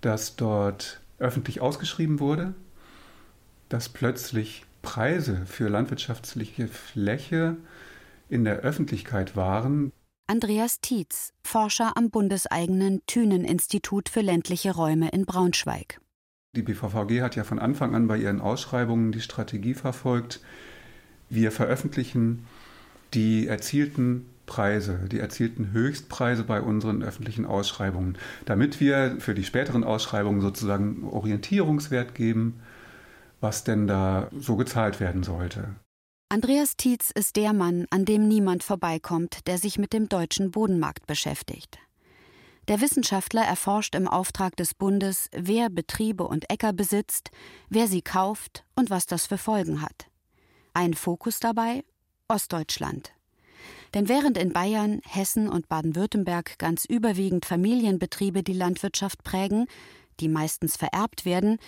dass 0.00 0.36
dort 0.36 1.02
öffentlich 1.18 1.60
ausgeschrieben 1.60 2.20
wurde 2.20 2.54
dass 3.74 3.88
plötzlich 3.88 4.64
Preise 4.82 5.46
für 5.46 5.68
landwirtschaftliche 5.68 6.68
Fläche 6.68 7.56
in 8.28 8.44
der 8.44 8.58
Öffentlichkeit 8.58 9.34
waren. 9.34 9.90
Andreas 10.28 10.80
Tietz, 10.80 11.32
Forscher 11.42 11.96
am 11.96 12.10
bundeseigenen 12.10 13.04
Thünen-Institut 13.08 14.08
für 14.08 14.20
ländliche 14.20 14.76
Räume 14.76 15.08
in 15.08 15.26
Braunschweig. 15.26 16.00
Die 16.54 16.62
BVVG 16.62 17.20
hat 17.20 17.34
ja 17.34 17.42
von 17.42 17.58
Anfang 17.58 17.96
an 17.96 18.06
bei 18.06 18.16
ihren 18.16 18.40
Ausschreibungen 18.40 19.10
die 19.10 19.20
Strategie 19.20 19.74
verfolgt, 19.74 20.40
wir 21.28 21.50
veröffentlichen 21.50 22.46
die 23.12 23.48
erzielten 23.48 24.26
Preise, 24.46 25.00
die 25.10 25.18
erzielten 25.18 25.72
Höchstpreise 25.72 26.44
bei 26.44 26.60
unseren 26.60 27.02
öffentlichen 27.02 27.44
Ausschreibungen, 27.44 28.18
damit 28.44 28.78
wir 28.78 29.16
für 29.18 29.34
die 29.34 29.42
späteren 29.42 29.82
Ausschreibungen 29.82 30.42
sozusagen 30.42 31.02
Orientierungswert 31.02 32.14
geben 32.14 32.60
was 33.44 33.62
denn 33.62 33.86
da 33.86 34.28
so 34.36 34.56
gezahlt 34.56 34.98
werden 34.98 35.22
sollte. 35.22 35.76
Andreas 36.30 36.76
Tietz 36.76 37.10
ist 37.14 37.36
der 37.36 37.52
Mann, 37.52 37.86
an 37.90 38.06
dem 38.06 38.26
niemand 38.26 38.64
vorbeikommt, 38.64 39.46
der 39.46 39.58
sich 39.58 39.78
mit 39.78 39.92
dem 39.92 40.08
deutschen 40.08 40.50
Bodenmarkt 40.50 41.06
beschäftigt. 41.06 41.78
Der 42.68 42.80
Wissenschaftler 42.80 43.42
erforscht 43.42 43.94
im 43.94 44.08
Auftrag 44.08 44.56
des 44.56 44.72
Bundes, 44.72 45.28
wer 45.32 45.68
Betriebe 45.68 46.26
und 46.26 46.50
Äcker 46.50 46.72
besitzt, 46.72 47.30
wer 47.68 47.86
sie 47.86 48.00
kauft 48.00 48.64
und 48.74 48.88
was 48.88 49.04
das 49.04 49.26
für 49.26 49.36
Folgen 49.36 49.82
hat. 49.82 50.06
Ein 50.72 50.94
Fokus 50.94 51.38
dabei 51.38 51.84
Ostdeutschland. 52.26 53.12
Denn 53.92 54.08
während 54.08 54.38
in 54.38 54.54
Bayern, 54.54 55.02
Hessen 55.06 55.50
und 55.50 55.68
Baden-Württemberg 55.68 56.58
ganz 56.58 56.86
überwiegend 56.86 57.44
Familienbetriebe 57.44 58.42
die 58.42 58.54
Landwirtschaft 58.54 59.22
prägen, 59.22 59.66
die 60.20 60.28
meistens 60.28 60.78
vererbt 60.78 61.26
werden, 61.26 61.58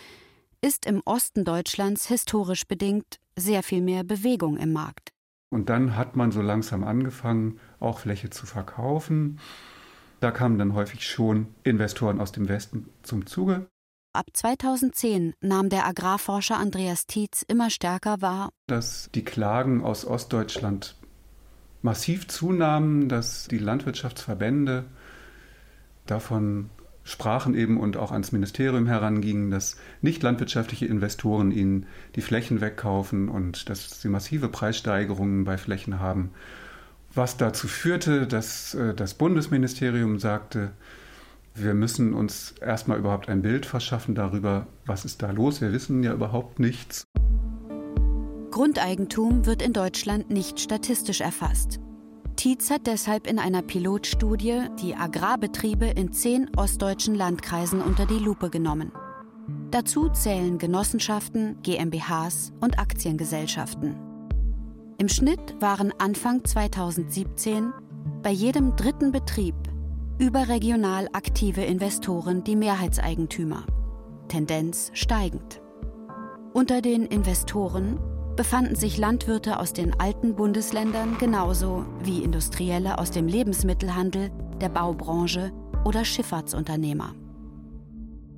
ist 0.61 0.87
im 0.87 1.03
Osten 1.05 1.45
Deutschlands 1.45 2.09
historisch 2.09 2.67
bedingt 2.67 3.19
sehr 3.37 3.63
viel 3.63 3.83
mehr 3.83 4.05
Bewegung 4.05 4.57
im 4.57 4.73
Markt. 4.73 5.13
Und 5.51 5.69
dann 5.69 5.97
hat 5.97 6.17
man 6.17 6.33
so 6.33 6.43
langsam 6.43 6.85
angefangen, 6.85 7.61
auch 7.79 8.01
Fläche 8.01 8.31
zu 8.31 8.47
verkaufen. 8.47 9.39
Da 10.21 10.31
kamen 10.31 10.59
dann 10.59 10.75
häufig 10.75 11.07
schon 11.07 11.49
Investoren 11.63 12.21
aus 12.21 12.33
dem 12.33 12.49
Westen 12.49 12.89
zum 13.03 13.27
Zuge. 13.27 13.67
Ab 14.13 14.27
2010 14.33 15.35
nahm 15.41 15.69
der 15.69 15.87
Agrarforscher 15.87 16.57
Andreas 16.57 17.07
Tietz 17.07 17.45
immer 17.47 17.69
stärker 17.69 18.23
wahr, 18.23 18.51
dass 18.67 19.11
die 19.15 19.25
Klagen 19.25 19.85
aus 19.85 20.07
Ostdeutschland 20.07 20.97
massiv 21.83 22.27
zunahmen, 22.27 23.11
dass 23.11 23.47
die 23.47 23.59
Landwirtschaftsverbände 23.59 24.87
davon 26.07 26.71
sprachen 27.07 27.55
eben 27.55 27.79
und 27.79 27.97
auch 27.97 28.11
ans 28.11 28.33
Ministerium 28.33 28.87
herangingen, 28.87 29.51
dass 29.51 29.77
nicht 30.03 30.25
landwirtschaftliche 30.25 30.87
Investoren 30.87 31.53
ihnen 31.53 31.87
die 32.17 32.21
Flächen 32.21 32.61
wegkaufen 32.61 33.29
und 33.29 33.71
dass 33.71 34.03
sie 34.03 34.09
massive 34.09 34.49
Preissteigerungen 34.49 35.45
bei 35.45 35.57
Flächen 35.57 36.01
haben. 36.01 36.33
Was 37.15 37.37
dazu 37.37 37.69
führte, 37.69 38.27
dass 38.27 38.75
äh, 38.75 38.93
das 38.93 39.15
Bundesministerium 39.15 40.19
sagte, 40.19 40.73
wir 41.55 41.75
müssen 41.75 42.13
uns 42.13 42.55
erstmal 42.61 42.99
überhaupt 42.99 43.29
ein 43.29 43.41
Bild 43.41 43.67
verschaffen 43.67 44.15
darüber, 44.15 44.67
was 44.85 45.05
ist 45.05 45.23
da 45.23 45.31
los. 45.31 45.61
Wir 45.61 45.73
wissen 45.73 46.03
ja 46.03 46.13
überhaupt 46.13 46.59
nichts. 46.59 47.05
Grundeigentum 48.51 49.47
wird 49.47 49.63
in 49.63 49.73
Deutschland 49.73 50.29
nicht 50.29 50.61
statistisch 50.61 51.21
erfasst. 51.21 51.79
Tietz 52.37 52.71
hat 52.71 52.87
deshalb 52.87 53.27
in 53.27 53.39
einer 53.39 53.63
Pilotstudie 53.63 54.69
die 54.81 54.95
Agrarbetriebe 54.95 55.87
in 55.87 56.13
zehn 56.13 56.51
ostdeutschen 56.55 57.15
Landkreisen 57.15 57.81
unter 57.81 58.05
die 58.05 58.19
Lupe 58.19 58.51
genommen. 58.51 58.93
Dazu 59.71 60.09
zählen 60.11 60.59
Genossenschaften, 60.59 61.57
GmbHs 61.63 62.53
und 62.61 62.79
Aktiengesellschaften. 62.79 63.97
Im 64.99 65.09
Schnitt 65.09 65.57
waren 65.61 65.93
Anfang 65.99 66.45
2017 66.45 67.73
bei 68.23 68.31
jedem 68.31 68.77
dritten 68.77 69.13
Betrieb 69.13 69.55
Überregional 70.19 71.09
aktive 71.13 71.63
Investoren 71.63 72.43
die 72.43 72.57
Mehrheitseigentümer. 72.57 73.67
Tendenz 74.29 74.91
steigend. 74.95 75.61
Unter 76.55 76.81
den 76.81 77.05
Investoren 77.05 77.99
befanden 78.37 78.77
sich 78.77 78.99
Landwirte 78.99 79.59
aus 79.59 79.73
den 79.73 79.99
alten 79.99 80.37
Bundesländern 80.37 81.17
genauso 81.19 81.87
wie 82.03 82.23
Industrielle 82.23 82.99
aus 82.99 83.11
dem 83.11 83.27
Lebensmittelhandel, 83.27 84.31
der 84.61 84.69
Baubranche 84.69 85.51
oder 85.85 86.05
Schifffahrtsunternehmer. 86.05 87.15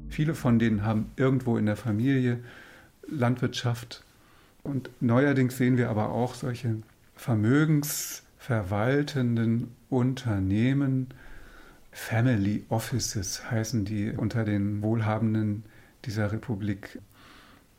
Viele 0.09 0.35
von 0.35 0.59
denen 0.59 0.85
haben 0.85 1.11
irgendwo 1.17 1.59
in 1.59 1.67
der 1.67 1.77
Familie 1.77 2.43
Landwirtschaft. 3.07 4.03
Und 4.63 4.89
neuerdings 5.01 5.57
sehen 5.57 5.77
wir 5.77 5.91
aber 5.91 6.11
auch 6.11 6.35
solche 6.35 6.77
vermögensverwaltenden 7.17 9.69
Unternehmen, 9.91 11.09
Family 11.91 12.65
Offices 12.69 13.51
heißen 13.51 13.85
die 13.85 14.13
unter 14.13 14.45
den 14.45 14.83
Wohlhabenden 14.83 15.65
dieser 16.05 16.31
Republik, 16.31 17.01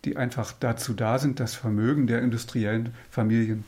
die 0.06 0.18
einfach 0.18 0.54
dazu 0.60 0.94
da 0.94 1.20
sind, 1.20 1.40
das 1.40 1.56
Vermögen 1.56 2.08
der 2.08 2.22
industriellen 2.22 2.94
Familien 3.10 3.64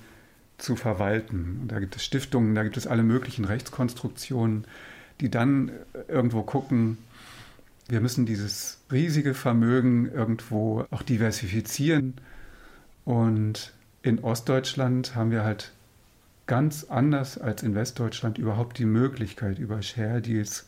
zu 0.58 0.76
verwalten. 0.76 1.60
Und 1.62 1.72
da 1.72 1.80
gibt 1.80 1.96
es 1.96 2.04
Stiftungen, 2.04 2.56
da 2.56 2.64
gibt 2.64 2.78
es 2.78 2.88
alle 2.88 3.04
möglichen 3.04 3.46
Rechtskonstruktionen, 3.46 4.66
die 5.20 5.30
dann 5.30 5.72
irgendwo 6.08 6.44
gucken, 6.44 6.98
wir 7.88 8.00
müssen 8.00 8.26
dieses 8.26 8.80
riesige 8.92 9.34
Vermögen 9.34 10.10
irgendwo 10.10 10.86
auch 10.92 11.04
diversifizieren. 11.04 12.14
Und 13.04 13.74
in 14.02 14.20
Ostdeutschland 14.20 15.16
haben 15.16 15.32
wir 15.32 15.44
halt 15.44 15.74
ganz 16.48 16.86
anders 16.86 17.38
als 17.38 17.64
in 17.64 17.76
Westdeutschland 17.76 18.38
überhaupt 18.38 18.78
die 18.78 18.86
Möglichkeit, 18.86 19.60
über 19.60 19.82
Share 19.82 20.22
Deals 20.22 20.68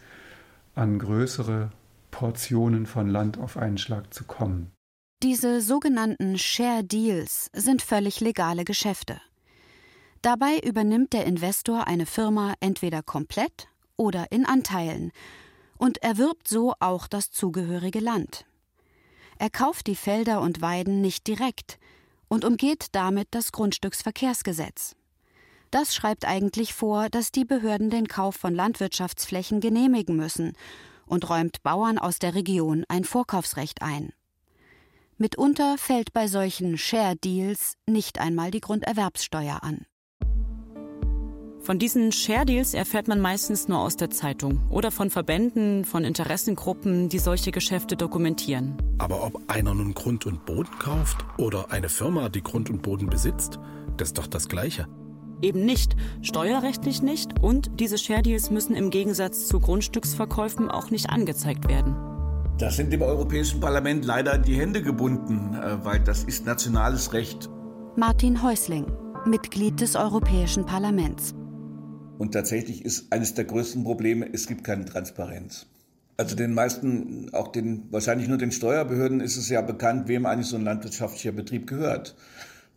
an 0.75 0.99
größere 0.99 1.71
Portionen 2.11 2.85
von 2.85 3.09
Land 3.09 3.37
auf 3.37 3.57
einen 3.57 3.77
Schlag 3.77 4.13
zu 4.13 4.23
kommen. 4.23 4.71
Diese 5.23 5.61
sogenannten 5.61 6.37
Share 6.37 6.83
Deals 6.83 7.49
sind 7.53 7.81
völlig 7.81 8.19
legale 8.19 8.65
Geschäfte. 8.65 9.21
Dabei 10.21 10.59
übernimmt 10.59 11.13
der 11.13 11.25
Investor 11.25 11.87
eine 11.87 12.05
Firma 12.05 12.55
entweder 12.59 13.01
komplett 13.03 13.69
oder 13.95 14.33
in 14.33 14.45
Anteilen 14.45 15.13
und 15.77 16.03
erwirbt 16.03 16.49
so 16.49 16.73
auch 16.81 17.07
das 17.07 17.31
zugehörige 17.31 18.01
Land. 18.01 18.45
Er 19.39 19.49
kauft 19.49 19.87
die 19.87 19.95
Felder 19.95 20.41
und 20.41 20.61
Weiden 20.61 20.99
nicht 20.99 21.25
direkt 21.25 21.79
und 22.27 22.43
umgeht 22.43 22.87
damit 22.91 23.29
das 23.31 23.53
Grundstücksverkehrsgesetz. 23.53 24.97
Das 25.71 25.95
schreibt 25.95 26.25
eigentlich 26.25 26.73
vor, 26.73 27.07
dass 27.07 27.31
die 27.31 27.45
Behörden 27.45 27.89
den 27.89 28.09
Kauf 28.09 28.35
von 28.35 28.53
Landwirtschaftsflächen 28.53 29.61
genehmigen 29.61 30.17
müssen 30.17 30.51
und 31.05 31.29
räumt 31.29 31.63
Bauern 31.63 31.97
aus 31.97 32.19
der 32.19 32.35
Region 32.35 32.83
ein 32.89 33.05
Vorkaufsrecht 33.05 33.81
ein. 33.81 34.11
Mitunter 35.17 35.77
fällt 35.77 36.11
bei 36.11 36.27
solchen 36.27 36.77
Share 36.77 37.15
Deals 37.15 37.75
nicht 37.87 38.19
einmal 38.19 38.49
die 38.49 38.61
Grunderwerbssteuer 38.61 39.59
an. 39.61 39.85
Von 41.61 41.79
diesen 41.79 42.11
Share 42.11 42.45
Deals 42.45 42.73
erfährt 42.73 43.07
man 43.07 43.21
meistens 43.21 43.69
nur 43.69 43.79
aus 43.79 43.95
der 43.95 44.09
Zeitung 44.09 44.59
oder 44.69 44.91
von 44.91 45.09
Verbänden, 45.09 45.85
von 45.85 46.03
Interessengruppen, 46.03 47.07
die 47.07 47.19
solche 47.19 47.51
Geschäfte 47.51 47.95
dokumentieren. 47.95 48.75
Aber 48.97 49.23
ob 49.23 49.49
einer 49.49 49.73
nun 49.73 49.93
Grund 49.93 50.25
und 50.25 50.45
Boden 50.45 50.77
kauft 50.79 51.23
oder 51.37 51.71
eine 51.71 51.87
Firma, 51.87 52.27
die 52.27 52.43
Grund 52.43 52.69
und 52.69 52.81
Boden 52.81 53.07
besitzt, 53.07 53.59
das 53.95 54.09
ist 54.09 54.17
doch 54.17 54.27
das 54.27 54.49
Gleiche. 54.49 54.87
Eben 55.41 55.63
nicht, 55.63 55.95
steuerrechtlich 56.21 57.01
nicht 57.01 57.41
und 57.41 57.79
diese 57.79 57.97
Share 57.97 58.23
Deals 58.23 58.49
müssen 58.49 58.75
im 58.75 58.89
Gegensatz 58.89 59.47
zu 59.47 59.59
Grundstücksverkäufen 59.59 60.69
auch 60.69 60.89
nicht 60.89 61.11
angezeigt 61.11 61.69
werden. 61.69 62.12
Das 62.59 62.75
sind 62.75 62.93
dem 62.93 63.01
Europäischen 63.01 63.59
Parlament 63.59 64.05
leider 64.05 64.37
die 64.37 64.55
Hände 64.55 64.83
gebunden, 64.83 65.55
äh, 65.55 65.83
weil 65.83 65.99
das 65.99 66.23
ist 66.23 66.45
nationales 66.45 67.11
Recht. 67.11 67.49
Martin 67.95 68.43
Häusling, 68.43 68.85
Mitglied 69.25 69.81
des 69.81 69.95
Europäischen 69.95 70.63
Parlaments. 70.63 71.33
Und 72.19 72.31
tatsächlich 72.31 72.85
ist 72.85 73.11
eines 73.11 73.33
der 73.33 73.45
größten 73.45 73.83
Probleme, 73.83 74.31
es 74.31 74.45
gibt 74.45 74.63
keine 74.63 74.85
Transparenz. 74.85 75.65
Also 76.15 76.35
den 76.35 76.53
meisten, 76.53 77.33
auch 77.33 77.47
den, 77.47 77.91
wahrscheinlich 77.91 78.27
nur 78.27 78.37
den 78.37 78.51
Steuerbehörden 78.51 79.19
ist 79.19 79.35
es 79.35 79.49
ja 79.49 79.61
bekannt, 79.61 80.07
wem 80.07 80.27
eigentlich 80.27 80.47
so 80.47 80.55
ein 80.55 80.63
landwirtschaftlicher 80.63 81.31
Betrieb 81.31 81.65
gehört. 81.65 82.15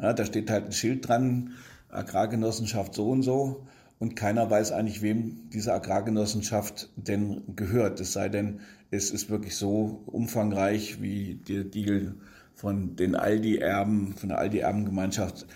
Ja, 0.01 0.15
da 0.15 0.25
steht 0.25 0.51
halt 0.51 0.65
ein 0.65 0.73
Schild 0.73 1.07
dran, 1.07 1.51
Agrargenossenschaft 1.91 2.95
so 2.95 3.11
und 3.11 3.23
so. 3.23 3.67
Und 3.99 4.17
keiner 4.17 4.51
weiß 4.51 4.73
eigentlich, 4.73 5.03
wem 5.03 5.51
diese 5.51 5.75
Agrargenossenschaft 5.75 6.91
denn 6.97 7.43
gehört. 7.57 8.01
Es 8.01 8.15
sei 8.15 8.31
denn, 8.31 8.61
es 8.90 9.11
ist 9.11 9.31
wirklich 9.31 9.57
so 9.57 10.03
umfangreich 10.07 11.01
wie 11.01 11.35
der 11.35 11.64
Deal 11.64 12.14
von 12.55 12.96
den 12.96 13.14
Aldi-Erben, 13.14 14.14
von 14.14 14.31
der 14.31 14.38
Aldi-Erbengemeinschaft 14.38 15.46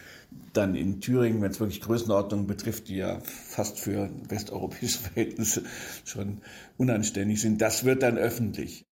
dann 0.53 0.75
in 0.75 1.01
Thüringen, 1.01 1.43
wenn 1.43 1.51
es 1.51 1.61
wirklich 1.61 1.81
Größenordnungen 1.81 2.47
betrifft, 2.47 2.89
die 2.89 2.97
ja 2.97 3.21
fast 3.21 3.79
für 3.79 4.11
westeuropäische 4.29 4.99
Verhältnisse 5.01 5.65
schon 6.05 6.43
unanständig 6.77 7.41
sind, 7.41 7.61
das 7.61 7.85
wird 7.85 8.03
dann 8.03 8.19
öffentlich. 8.19 8.85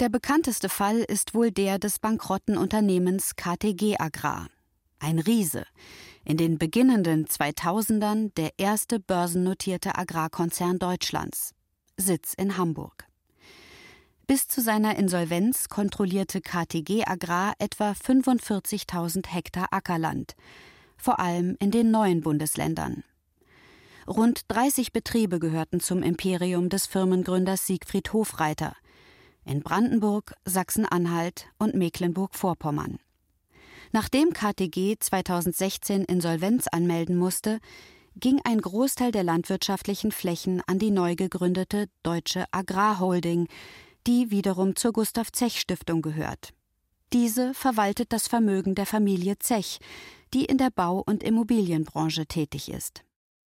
Der 0.00 0.08
bekannteste 0.08 0.68
Fall 0.68 0.98
ist 0.98 1.34
wohl 1.34 1.50
der 1.50 1.78
des 1.78 1.98
bankrotten 1.98 2.56
Unternehmens 2.56 3.36
KTG 3.36 3.96
Agrar. 3.98 4.48
Ein 4.98 5.18
Riese. 5.18 5.64
In 6.24 6.36
den 6.36 6.58
beginnenden 6.58 7.26
2000ern 7.26 8.32
der 8.36 8.50
erste 8.56 9.00
börsennotierte 9.00 9.96
Agrarkonzern 9.96 10.78
Deutschlands. 10.78 11.52
Sitz 11.96 12.34
in 12.34 12.56
Hamburg. 12.56 13.04
Bis 14.32 14.48
zu 14.48 14.62
seiner 14.62 14.96
Insolvenz 14.96 15.68
kontrollierte 15.68 16.40
KTG 16.40 17.04
Agrar 17.04 17.52
etwa 17.58 17.90
45.000 17.90 19.26
Hektar 19.28 19.66
Ackerland, 19.72 20.36
vor 20.96 21.20
allem 21.20 21.54
in 21.60 21.70
den 21.70 21.90
neuen 21.90 22.22
Bundesländern. 22.22 23.04
Rund 24.08 24.44
30 24.48 24.94
Betriebe 24.94 25.38
gehörten 25.38 25.80
zum 25.80 26.02
Imperium 26.02 26.70
des 26.70 26.86
Firmengründers 26.86 27.66
Siegfried 27.66 28.14
Hofreiter 28.14 28.74
in 29.44 29.60
Brandenburg, 29.60 30.34
Sachsen-Anhalt 30.46 31.48
und 31.58 31.74
Mecklenburg-Vorpommern. 31.74 33.00
Nachdem 33.92 34.32
KTG 34.32 34.96
2016 34.98 36.06
Insolvenz 36.06 36.68
anmelden 36.68 37.18
musste, 37.18 37.60
ging 38.16 38.40
ein 38.44 38.62
Großteil 38.62 39.12
der 39.12 39.24
landwirtschaftlichen 39.24 40.10
Flächen 40.10 40.62
an 40.66 40.78
die 40.78 40.90
neu 40.90 41.16
gegründete 41.16 41.90
Deutsche 42.02 42.46
Agrarholding, 42.50 43.46
die 44.06 44.30
wiederum 44.30 44.76
zur 44.76 44.92
Gustav 44.92 45.32
Zech 45.32 45.60
Stiftung 45.60 46.02
gehört. 46.02 46.50
Diese 47.12 47.52
verwaltet 47.54 48.12
das 48.12 48.26
Vermögen 48.26 48.74
der 48.74 48.86
Familie 48.86 49.38
Zech, 49.38 49.78
die 50.32 50.44
in 50.44 50.58
der 50.58 50.70
Bau- 50.70 51.02
und 51.04 51.22
Immobilienbranche 51.22 52.26
tätig 52.26 52.70
ist. 52.70 53.04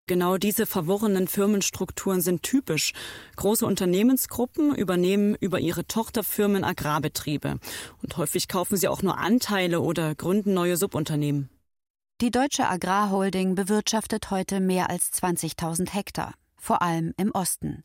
Genau 0.07 0.37
diese 0.37 0.67
verworrenen 0.67 1.27
Firmenstrukturen 1.27 2.21
sind 2.21 2.43
typisch. 2.43 2.93
Große 3.37 3.65
Unternehmensgruppen 3.65 4.75
übernehmen 4.75 5.35
über 5.39 5.59
ihre 5.59 5.87
Tochterfirmen 5.87 6.63
Agrarbetriebe. 6.63 7.57
Und 8.03 8.17
häufig 8.17 8.47
kaufen 8.47 8.77
sie 8.77 8.87
auch 8.87 9.01
nur 9.01 9.17
Anteile 9.17 9.81
oder 9.81 10.13
gründen 10.13 10.53
neue 10.53 10.77
Subunternehmen. 10.77 11.49
Die 12.21 12.29
Deutsche 12.29 12.69
Agrarholding 12.69 13.55
bewirtschaftet 13.55 14.29
heute 14.29 14.59
mehr 14.59 14.91
als 14.91 15.11
20.000 15.11 15.91
Hektar, 15.91 16.35
vor 16.55 16.83
allem 16.83 17.13
im 17.17 17.31
Osten. 17.31 17.83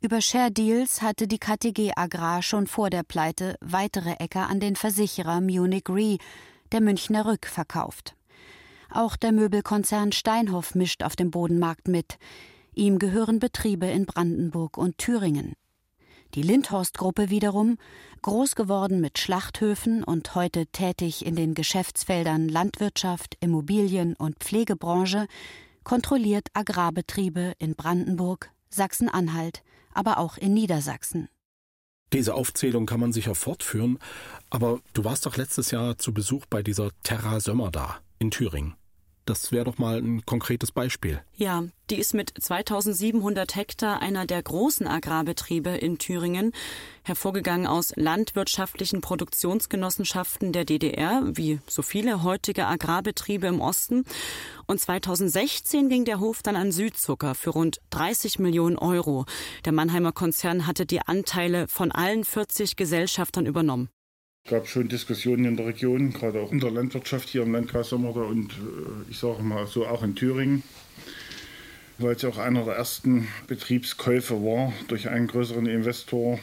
Über 0.00 0.20
Share 0.20 0.52
Deals 0.52 1.02
hatte 1.02 1.26
die 1.26 1.40
KTG 1.40 1.90
Agrar 1.96 2.40
schon 2.42 2.68
vor 2.68 2.88
der 2.88 3.02
Pleite 3.02 3.56
weitere 3.60 4.12
Äcker 4.20 4.48
an 4.48 4.60
den 4.60 4.76
Versicherer 4.76 5.40
Munich 5.40 5.88
Re, 5.88 6.18
der 6.70 6.80
Münchner 6.80 7.26
Rück, 7.26 7.46
verkauft. 7.46 8.14
Auch 8.90 9.16
der 9.16 9.32
Möbelkonzern 9.32 10.12
Steinhoff 10.12 10.76
mischt 10.76 11.02
auf 11.02 11.16
dem 11.16 11.32
Bodenmarkt 11.32 11.88
mit. 11.88 12.18
Ihm 12.76 13.00
gehören 13.00 13.40
Betriebe 13.40 13.86
in 13.86 14.06
Brandenburg 14.06 14.78
und 14.78 14.98
Thüringen. 14.98 15.54
Die 16.34 16.42
Lindhorst-Gruppe 16.42 17.28
wiederum, 17.28 17.76
groß 18.22 18.54
geworden 18.54 19.00
mit 19.00 19.18
Schlachthöfen 19.18 20.04
und 20.04 20.36
heute 20.36 20.66
tätig 20.66 21.26
in 21.26 21.34
den 21.34 21.54
Geschäftsfeldern 21.54 22.48
Landwirtschaft, 22.48 23.36
Immobilien 23.40 24.14
und 24.14 24.38
Pflegebranche, 24.38 25.26
kontrolliert 25.82 26.50
Agrarbetriebe 26.52 27.54
in 27.58 27.74
Brandenburg, 27.74 28.52
Sachsen-Anhalt, 28.68 29.62
aber 29.98 30.18
auch 30.18 30.36
in 30.38 30.54
Niedersachsen. 30.54 31.28
Diese 32.12 32.34
Aufzählung 32.34 32.86
kann 32.86 33.00
man 33.00 33.12
sicher 33.12 33.34
fortführen, 33.34 33.98
aber 34.48 34.80
du 34.94 35.04
warst 35.04 35.26
doch 35.26 35.36
letztes 35.36 35.72
Jahr 35.72 35.98
zu 35.98 36.14
Besuch 36.14 36.46
bei 36.46 36.62
dieser 36.62 36.90
Terra 37.02 37.40
Sömmer 37.40 37.70
da 37.70 37.98
in 38.20 38.30
Thüringen. 38.30 38.76
Das 39.28 39.52
wäre 39.52 39.66
doch 39.66 39.76
mal 39.76 39.98
ein 39.98 40.24
konkretes 40.24 40.72
Beispiel. 40.72 41.20
Ja, 41.36 41.64
die 41.90 41.96
ist 41.96 42.14
mit 42.14 42.32
2700 42.40 43.56
Hektar 43.56 44.00
einer 44.00 44.24
der 44.24 44.42
großen 44.42 44.86
Agrarbetriebe 44.86 45.68
in 45.68 45.98
Thüringen, 45.98 46.52
hervorgegangen 47.02 47.66
aus 47.66 47.92
landwirtschaftlichen 47.94 49.02
Produktionsgenossenschaften 49.02 50.52
der 50.52 50.64
DDR, 50.64 51.20
wie 51.26 51.60
so 51.68 51.82
viele 51.82 52.22
heutige 52.22 52.66
Agrarbetriebe 52.68 53.46
im 53.46 53.60
Osten. 53.60 54.04
Und 54.66 54.80
2016 54.80 55.90
ging 55.90 56.06
der 56.06 56.20
Hof 56.20 56.42
dann 56.42 56.56
an 56.56 56.72
Südzucker 56.72 57.34
für 57.34 57.50
rund 57.50 57.82
30 57.90 58.38
Millionen 58.38 58.78
Euro. 58.78 59.26
Der 59.66 59.72
Mannheimer 59.72 60.12
Konzern 60.12 60.66
hatte 60.66 60.86
die 60.86 61.02
Anteile 61.02 61.68
von 61.68 61.92
allen 61.92 62.24
40 62.24 62.76
Gesellschaftern 62.76 63.44
übernommen. 63.44 63.90
Gab 64.48 64.66
schon 64.66 64.88
Diskussionen 64.88 65.44
in 65.44 65.56
der 65.58 65.66
Region, 65.66 66.10
gerade 66.10 66.40
auch 66.40 66.52
in 66.52 66.60
der 66.60 66.70
Landwirtschaft 66.70 67.28
hier 67.28 67.42
im 67.42 67.52
Landkreis 67.52 67.90
Sommerda 67.90 68.22
und 68.22 68.52
äh, 68.52 69.10
ich 69.10 69.18
sage 69.18 69.42
mal 69.42 69.66
so 69.66 69.86
auch 69.86 70.02
in 70.02 70.14
Thüringen, 70.14 70.62
weil 71.98 72.14
es 72.14 72.24
auch 72.24 72.38
einer 72.38 72.64
der 72.64 72.76
ersten 72.76 73.28
Betriebskäufe 73.46 74.42
war 74.42 74.72
durch 74.88 75.10
einen 75.10 75.26
größeren 75.26 75.66
Investor 75.66 76.38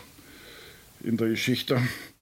in 1.04 1.18
der 1.18 1.30
Geschichte. 1.30 1.82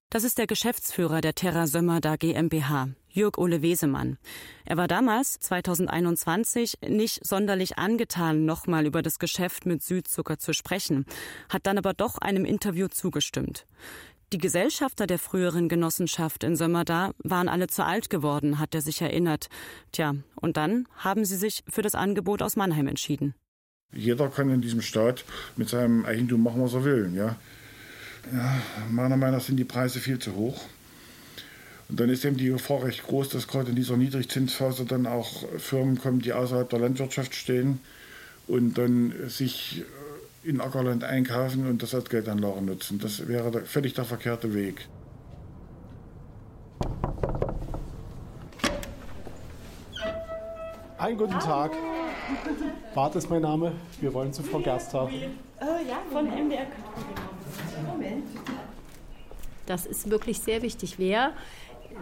Das 0.10 0.24
ist 0.24 0.38
der 0.38 0.48
Geschäftsführer 0.48 1.20
der 1.22 1.34
Terra 1.34 1.68
Sömmerda 1.68 2.16
GmbH, 2.16 2.90
Jörg 3.10 3.38
Ole 3.38 3.62
Wesemann. 3.62 4.20
Er 4.64 4.78
war 4.78 4.88
damals, 4.88 5.40
2021, 5.40 6.76
nicht 6.88 7.26
sonderlich 7.26 7.78
angetan, 7.78 8.46
nochmal 8.46 8.86
über 8.86 9.02
das 9.02 9.20
Geschäft 9.20 9.66
mit 9.66 9.84
Südzucker 9.84 10.38
zu 10.38 10.54
sprechen, 10.54 11.06
hat 11.50 11.66
dann 11.66 11.78
aber 11.78 11.94
doch 11.94 12.20
einem 12.20 12.46
Interview 12.46 12.88
zugestimmt. 12.88 13.66
Die 14.34 14.40
Gesellschafter 14.40 15.06
der 15.06 15.20
früheren 15.20 15.70
Genossenschaft 15.70 16.44
in 16.44 16.56
Sömmerda 16.56 17.12
waren 17.20 17.48
alle 17.48 17.68
zu 17.68 17.86
alt 17.86 18.10
geworden, 18.10 18.58
hat 18.58 18.74
er 18.74 18.82
sich 18.82 19.00
erinnert. 19.00 19.48
Tja, 19.92 20.16
und 20.34 20.58
dann 20.58 20.88
haben 20.98 21.24
sie 21.24 21.36
sich 21.36 21.64
für 21.70 21.84
das 21.84 21.94
Angebot 21.94 22.42
aus 22.42 22.56
Mannheim 22.56 22.88
entschieden. 22.88 23.36
Jeder 23.94 24.30
kann 24.30 24.50
in 24.50 24.60
diesem 24.60 24.82
Staat 24.82 25.24
mit 25.56 25.70
seinem 25.70 26.04
Eigentum 26.08 26.42
machen, 26.42 26.64
was 26.64 26.74
er 26.74 26.84
will. 26.84 27.12
Ja? 27.14 27.36
Ja, 28.34 28.58
meiner 28.90 29.18
Meinung 29.18 29.36
nach 29.36 29.46
sind 29.46 29.58
die 29.58 29.66
Preise 29.66 30.00
viel 30.00 30.18
zu 30.18 30.34
hoch. 30.34 30.64
Und 31.90 32.00
dann 32.00 32.10
ist 32.10 32.26
eben 32.26 32.38
die 32.38 32.48
Gefahr 32.48 32.86
recht 32.86 33.04
groß, 33.04 33.30
dass 33.30 33.48
gerade 33.48 33.70
in 33.70 33.76
dieser 33.76 33.98
Niedrigzinsphase 33.98 34.86
dann 34.86 35.06
auch 35.06 35.48
Firmen 35.60 36.00
kommen, 36.00 36.22
die 36.22 36.34
außerhalb 36.34 36.68
der 36.68 36.80
Landwirtschaft 36.80 37.36
stehen 37.36 37.82
und 38.48 38.80
dann 38.80 39.14
sich 39.30 39.84
in 40.44 40.60
Ackerland 40.60 41.04
einkaufen 41.04 41.68
und 41.68 41.82
das 41.82 41.96
als 41.96 42.10
Geldanlage 42.10 42.62
nutzen. 42.62 43.00
Das 43.00 43.28
wäre 43.28 43.52
der, 43.52 43.66
völlig 43.66 43.94
der 43.94 44.06
verkehrte 44.06 44.54
Weg. 44.54 44.88
Einen 50.98 51.18
guten 51.18 51.40
Tag. 51.40 51.72
Bart 52.96 53.16
ist 53.16 53.30
mein 53.30 53.42
Name. 53.42 53.74
Wir 54.00 54.14
wollen 54.14 54.32
zu 54.32 54.44
Frau 54.44 54.60
Gerster. 54.60 55.10
Äh, 55.10 55.66
ja, 55.88 56.02
von 56.12 56.26
MDR 56.26 56.68
Moment. 57.86 58.26
Das 59.66 59.86
ist 59.86 60.10
wirklich 60.10 60.40
sehr 60.40 60.62
wichtig. 60.62 61.00
Wer 61.00 61.34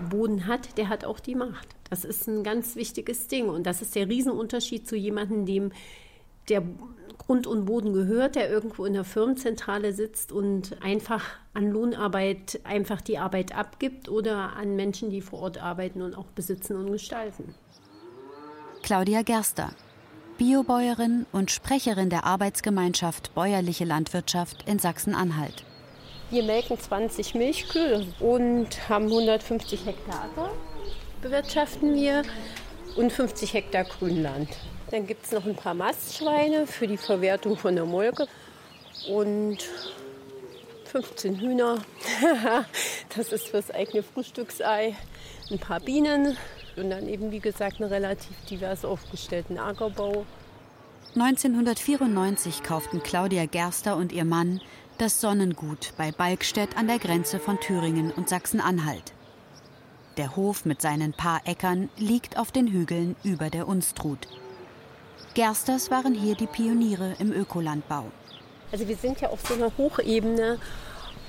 Boden 0.10 0.48
hat, 0.48 0.78
der 0.78 0.90
hat 0.90 1.06
auch 1.06 1.20
die 1.20 1.36
Macht. 1.36 1.68
Das 1.90 2.06
ist 2.06 2.28
ein 2.28 2.44
ganz 2.44 2.76
wichtiges 2.76 3.28
Ding. 3.28 3.50
Und 3.50 3.66
das 3.66 3.82
ist 3.82 3.96
der 3.96 4.08
Riesenunterschied 4.08 4.88
zu 4.88 4.96
jemandem, 4.96 5.46
dem 5.46 5.72
der 6.50 6.64
Grund 7.26 7.46
und 7.46 7.66
Boden 7.66 7.94
gehört, 7.94 8.36
der 8.36 8.50
irgendwo 8.50 8.86
in 8.86 8.94
der 8.94 9.04
Firmenzentrale 9.04 9.94
sitzt 9.94 10.32
und 10.32 10.82
einfach 10.82 11.24
an 11.54 11.70
Lohnarbeit 11.70 12.60
einfach 12.64 13.02
die 13.02 13.20
Arbeit 13.20 13.56
abgibt 13.56 14.10
oder 14.10 14.54
an 14.56 14.76
Menschen, 14.76 15.12
die 15.12 15.22
vor 15.22 15.40
Ort 15.40 15.62
arbeiten 15.62 16.02
und 16.02 16.18
auch 16.18 16.26
besitzen 16.26 16.76
und 16.76 16.92
gestalten. 16.92 17.54
Claudia 18.82 19.22
Gerster, 19.22 19.70
Biobäuerin 20.40 21.28
und 21.32 21.52
Sprecherin 21.52 22.10
der 22.10 22.26
Arbeitsgemeinschaft 22.26 23.36
Bäuerliche 23.36 23.86
Landwirtschaft 23.86 24.68
in 24.68 24.80
Sachsen-Anhalt. 24.80 25.64
Wir 26.32 26.44
melken 26.44 26.80
20 26.80 27.36
Milchkühe 27.36 28.08
und 28.20 28.90
haben 28.90 29.06
150 29.06 29.86
Hektar 29.86 30.24
Acker, 30.24 30.52
bewirtschaften 31.22 31.94
wir 31.94 32.24
und 32.96 33.12
50 33.12 33.54
Hektar 33.54 33.84
Grünland. 33.84 34.50
Dann 34.92 35.08
gibt 35.08 35.26
es 35.26 35.32
noch 35.32 35.46
ein 35.46 35.56
paar 35.56 35.74
Mastschweine 35.74 36.68
für 36.68 36.86
die 36.86 36.98
Verwertung 36.98 37.58
von 37.58 37.76
der 37.76 37.86
Molke 37.86 38.28
und 39.10 39.58
15 40.86 41.40
Hühner. 41.40 41.78
das 43.16 43.32
ist 43.32 43.48
fürs 43.48 43.72
eigene 43.72 44.04
Frühstücksei. 44.04 44.96
Ein 45.50 45.60
paar 45.60 45.80
Bienen 45.80 46.38
und 46.76 46.90
dann 46.90 47.08
eben, 47.08 47.32
wie 47.32 47.40
gesagt, 47.40 47.80
einen 47.80 47.90
relativ 47.90 48.36
divers 48.50 48.84
aufgestellten 48.84 49.58
Ackerbau. 49.58 50.26
1994 51.16 52.64
kauften 52.64 53.02
Claudia 53.02 53.46
Gerster 53.46 53.96
und 53.96 54.12
ihr 54.12 54.26
Mann 54.26 54.62
das 54.98 55.20
Sonnengut 55.20 55.94
bei 55.98 56.12
Balkstedt 56.12 56.78
an 56.78 56.88
der 56.88 57.00
Grenze 57.00 57.40
von 57.40 57.60
Thüringen 57.60 58.12
und 58.12 58.30
Sachsen-Anhalt. 58.30 59.14
Der 60.18 60.36
Hof 60.36 60.66
mit 60.66 60.82
seinen 60.82 61.14
paar 61.14 61.42
Äckern 61.46 61.90
liegt 61.98 62.38
auf 62.38 62.52
den 62.52 62.68
Hügeln 62.68 63.16
über 63.24 63.50
der 63.50 63.68
Unstrut. 63.68 64.28
Gersters 65.34 65.90
waren 65.90 66.14
hier 66.14 66.36
die 66.36 66.48
Pioniere 66.48 67.16
im 67.20 67.32
Ökolandbau. 67.32 68.06
Also 68.72 68.88
wir 68.88 68.98
sind 68.98 69.22
ja 69.22 69.30
auf 69.30 69.40
so 69.48 69.54
einer 69.54 69.72
Hochebene 69.78 70.60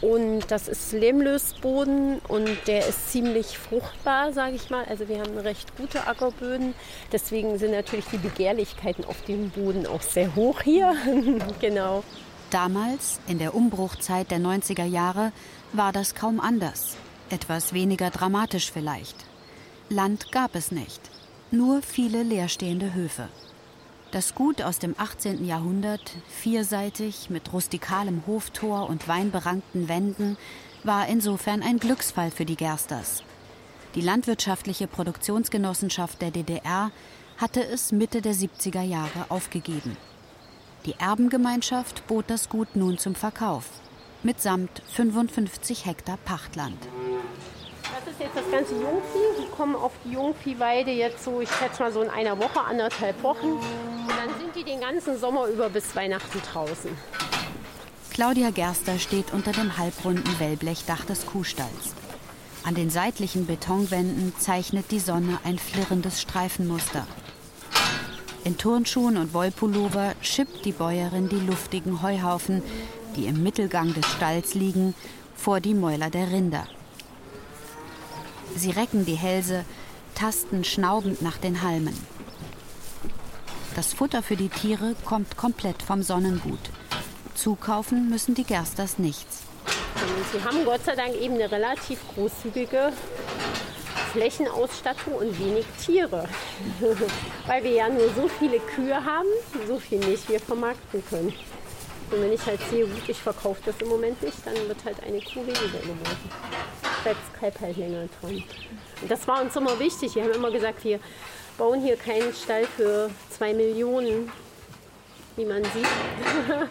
und 0.01 0.51
das 0.51 0.67
ist 0.67 0.93
Lehmlösboden 0.93 2.19
und 2.27 2.49
der 2.67 2.89
ist 2.89 3.13
ziemlich 3.13 3.57
fruchtbar, 3.57 4.33
sage 4.33 4.57
ich 4.57 4.71
mal. 4.71 4.85
Also 4.87 5.09
wir 5.09 5.21
haben 5.21 5.39
recht 5.39 5.77
gute 5.77 6.05
Ackerböden. 6.09 6.75
Deswegen 7.13 7.59
sind 7.59 7.71
natürlich 7.71 8.07
die 8.07 8.19
Begehrlichkeiten 8.19 9.05
auf 9.05 9.23
dem 9.23 9.51
Boden 9.51 9.87
auch 9.87 10.03
sehr 10.03 10.35
hoch 10.35 10.63
hier. 10.63 10.97
genau. 11.61 12.03
Damals, 12.51 13.21
in 13.29 13.39
der 13.39 13.55
Umbruchzeit 13.55 14.33
der 14.33 14.41
90er 14.41 14.85
Jahre, 14.85 15.31
war 15.73 15.93
das 15.93 16.17
kaum 16.17 16.41
anders. 16.41 16.97
Etwas 17.31 17.73
weniger 17.73 18.11
dramatisch 18.11 18.73
vielleicht. 18.73 19.17
Land 19.89 20.33
gab 20.33 20.57
es 20.57 20.73
nicht. 20.73 21.01
Nur 21.53 21.83
viele 21.83 22.25
leerstehende 22.25 22.95
Höfe. 22.95 23.29
Das 24.13 24.35
Gut 24.35 24.61
aus 24.61 24.79
dem 24.79 24.95
18. 24.99 25.43
Jahrhundert, 25.47 26.13
vierseitig 26.29 27.31
mit 27.31 27.51
rustikalem 27.51 28.23
Hoftor 28.27 28.91
und 28.91 29.09
weinberankten 29.09 29.89
Wänden, 29.89 30.37
war 30.85 31.09
insofern 31.09 31.63
ein 31.63 31.79
Glücksfall 31.79 32.31
für 32.31 32.45
die 32.45 32.57
Gersters. 32.57 33.23
Die 33.95 34.03
landwirtschaftliche 34.03 34.87
Produktionsgenossenschaft 34.87 36.21
der 36.21 36.31
DDR 36.31 36.91
hatte 37.39 37.65
es 37.65 37.91
Mitte 37.91 38.21
der 38.21 38.35
70er 38.35 38.83
Jahre 38.83 39.31
aufgegeben. 39.31 39.97
Die 40.85 40.95
Erbengemeinschaft 40.99 42.07
bot 42.07 42.27
das 42.29 42.51
Gut 42.51 42.77
nun 42.77 42.99
zum 42.99 43.15
Verkauf, 43.15 43.65
mitsamt 44.23 44.83
55 44.89 45.87
Hektar 45.87 46.19
Pachtland. 46.19 46.77
Das 47.83 48.13
ist 48.13 48.21
jetzt 48.21 48.37
das 48.37 48.51
ganze 48.51 48.75
Jungvieh. 48.75 49.43
Die 49.43 49.51
kommen 49.57 49.75
auf 49.75 49.93
die 50.05 50.13
Jungviehweide 50.13 50.91
jetzt 50.91 51.25
so, 51.25 51.41
ich 51.41 51.51
schätze 51.51 51.83
mal 51.83 51.93
so 51.93 52.03
in 52.03 52.11
einer 52.11 52.39
Woche, 52.39 52.61
anderthalb 52.61 53.23
Wochen. 53.23 53.59
Die 54.63 54.71
den 54.71 54.81
ganzen 54.81 55.19
Sommer 55.19 55.47
über 55.47 55.69
bis 55.69 55.97
Weihnachten 55.97 56.41
draußen. 56.53 56.91
Claudia 58.11 58.51
Gerster 58.51 59.01
steht 59.01 59.33
unter 59.33 59.51
dem 59.51 59.77
halbrunden 59.77 60.39
Wellblechdach 60.39 61.05
des 61.05 61.27
Kuhstalls. 61.27 61.95
An 62.63 62.77
den 62.77 62.89
seitlichen 62.89 63.47
Betonwänden 63.47 64.35
zeichnet 64.39 64.93
die 64.93 65.01
Sonne 65.01 65.41
ein 65.43 65.59
flirrendes 65.59 66.21
Streifenmuster. 66.21 67.09
In 68.45 68.57
Turnschuhen 68.57 69.17
und 69.17 69.35
Wollpullover 69.35 70.15
schippt 70.21 70.65
die 70.65 70.73
Bäuerin 70.73 71.29
die 71.29 71.41
luftigen 71.41 72.01
Heuhaufen, 72.01 72.63
die 73.17 73.27
im 73.27 73.43
Mittelgang 73.43 73.93
des 73.95 74.07
Stalls 74.13 74.55
liegen, 74.55 74.95
vor 75.35 75.59
die 75.59 75.75
Mäuler 75.75 76.11
der 76.11 76.31
Rinder. 76.31 76.69
Sie 78.55 78.71
recken 78.71 79.07
die 79.07 79.15
Hälse, 79.15 79.65
tasten 80.15 80.63
schnaubend 80.63 81.21
nach 81.21 81.39
den 81.39 81.63
Halmen. 81.63 82.22
Das 83.75 83.95
Futter 83.95 84.23
für 84.23 84.37
die 84.37 84.51
Tiere 84.51 84.95
kommt 85.07 85.39
komplett 85.39 85.83
vom 85.83 86.03
Sonnengut. 86.03 86.59
Zukaufen 87.35 88.11
müssen 88.11 88.35
die 88.35 88.45
Gersters 88.45 88.99
nichts. 88.99 89.45
Sie 90.31 90.45
haben 90.45 90.65
Gott 90.67 90.85
sei 90.85 90.95
Dank 90.95 91.15
eben 91.15 91.35
eine 91.35 91.51
relativ 91.51 91.99
großzügige 92.15 92.93
Flächenausstattung 94.13 95.15
und 95.15 95.39
wenig 95.39 95.65
Tiere. 95.83 96.29
Weil 97.47 97.65
wir 97.65 97.71
ja 97.71 97.89
nur 97.89 98.09
so 98.15 98.29
viele 98.39 98.59
Kühe 98.59 98.95
haben, 98.95 99.29
so 99.67 99.79
viel 99.79 99.99
Milch 100.01 100.29
wir 100.29 100.39
vermarkten 100.39 101.03
können. 101.09 101.33
Und 102.11 102.21
wenn 102.21 102.33
ich 102.33 102.45
halt 102.45 102.61
sehe, 102.71 102.87
gut, 102.87 103.09
ich 103.09 103.17
verkaufe 103.17 103.63
das 103.65 103.75
im 103.81 103.89
Moment 103.89 104.23
nicht, 104.23 104.37
dann 104.45 104.55
wird 104.69 104.85
halt 104.85 105.03
eine 105.03 105.19
Kuh 105.19 105.41
weniger 105.41 105.79
geboten. 105.81 106.31
Bleibt 107.03 107.41
Kalb 107.41 107.61
halt 107.61 107.77
länger 107.79 108.05
dran. 108.21 108.45
Das 109.09 109.27
war 109.27 109.41
uns 109.41 109.57
immer 109.57 109.79
wichtig. 109.79 110.15
Wir 110.15 110.25
haben 110.25 110.33
immer 110.33 110.51
gesagt, 110.51 110.85
wir 110.85 111.01
bauen 111.57 111.81
hier 111.81 111.97
keinen 111.97 112.33
Stall 112.35 112.67
für 112.77 113.11
zwei 113.43 113.55
Millionen, 113.55 114.31
wie 115.35 115.45
man 115.45 115.65
sieht. 115.65 115.85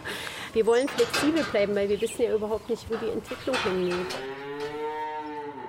Wir 0.54 0.64
wollen 0.64 0.88
flexibel 0.88 1.44
bleiben, 1.44 1.74
weil 1.74 1.88
wir 1.88 2.00
wissen 2.00 2.22
ja 2.22 2.34
überhaupt 2.34 2.68
nicht, 2.70 2.90
wo 2.90 2.96
die 2.96 3.10
Entwicklung 3.10 3.56
hingeht. 3.62 4.16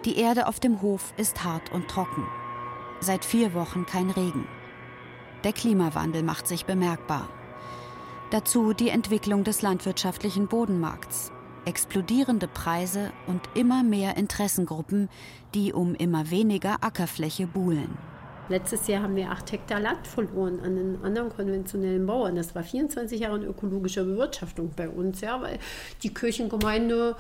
Die 0.06 0.18
Erde 0.18 0.48
auf 0.48 0.62
dem 0.62 0.82
Hof 0.82 1.13
ist 1.18 1.44
hart 1.44 1.72
und 1.74 1.89
trocken. 1.89 2.26
Seit 3.02 3.24
vier 3.24 3.54
Wochen 3.54 3.86
kein 3.86 4.10
Regen. 4.10 4.48
Der 5.44 5.52
Klimawandel 5.52 6.24
macht 6.24 6.48
sich 6.48 6.66
bemerkbar. 6.66 7.30
Dazu 8.30 8.74
die 8.74 8.89
Entwicklung 8.89 9.44
des 9.44 9.62
landwirtschaftlichen 9.62 10.48
Bodenmarkts, 10.48 11.32
explodierende 11.66 12.48
Preise 12.48 13.12
und 13.28 13.42
immer 13.56 13.84
mehr 13.84 14.16
Interessengruppen, 14.16 15.10
die 15.54 15.74
um 15.74 15.96
immer 15.96 16.30
weniger 16.30 16.78
Ackerfläche 16.82 17.48
buhlen. 17.48 17.98
Letztes 18.49 18.88
Jahr 18.88 19.03
haben 19.03 19.15
wir 19.15 19.32
acht 19.32 19.51
Hektar 19.51 19.79
Land 19.79 20.06
verloren 20.06 20.60
an 20.60 20.77
einen 20.77 20.99
anderen 21.03 21.29
konventionellen 21.29 22.06
Bauern. 22.06 22.36
Das 22.36 22.53
war 22.56 22.63
24 22.63 23.21
Jahre 23.21 23.38
in 23.38 23.43
ökologischer 23.43 24.03
Bewirtschaftung 24.03 24.71
bei 24.75 24.89
uns, 24.89 25.21
ja, 25.21 25.41
weil 25.41 25.60
die 26.03 26.13
Kirchengemeinde 26.13 27.15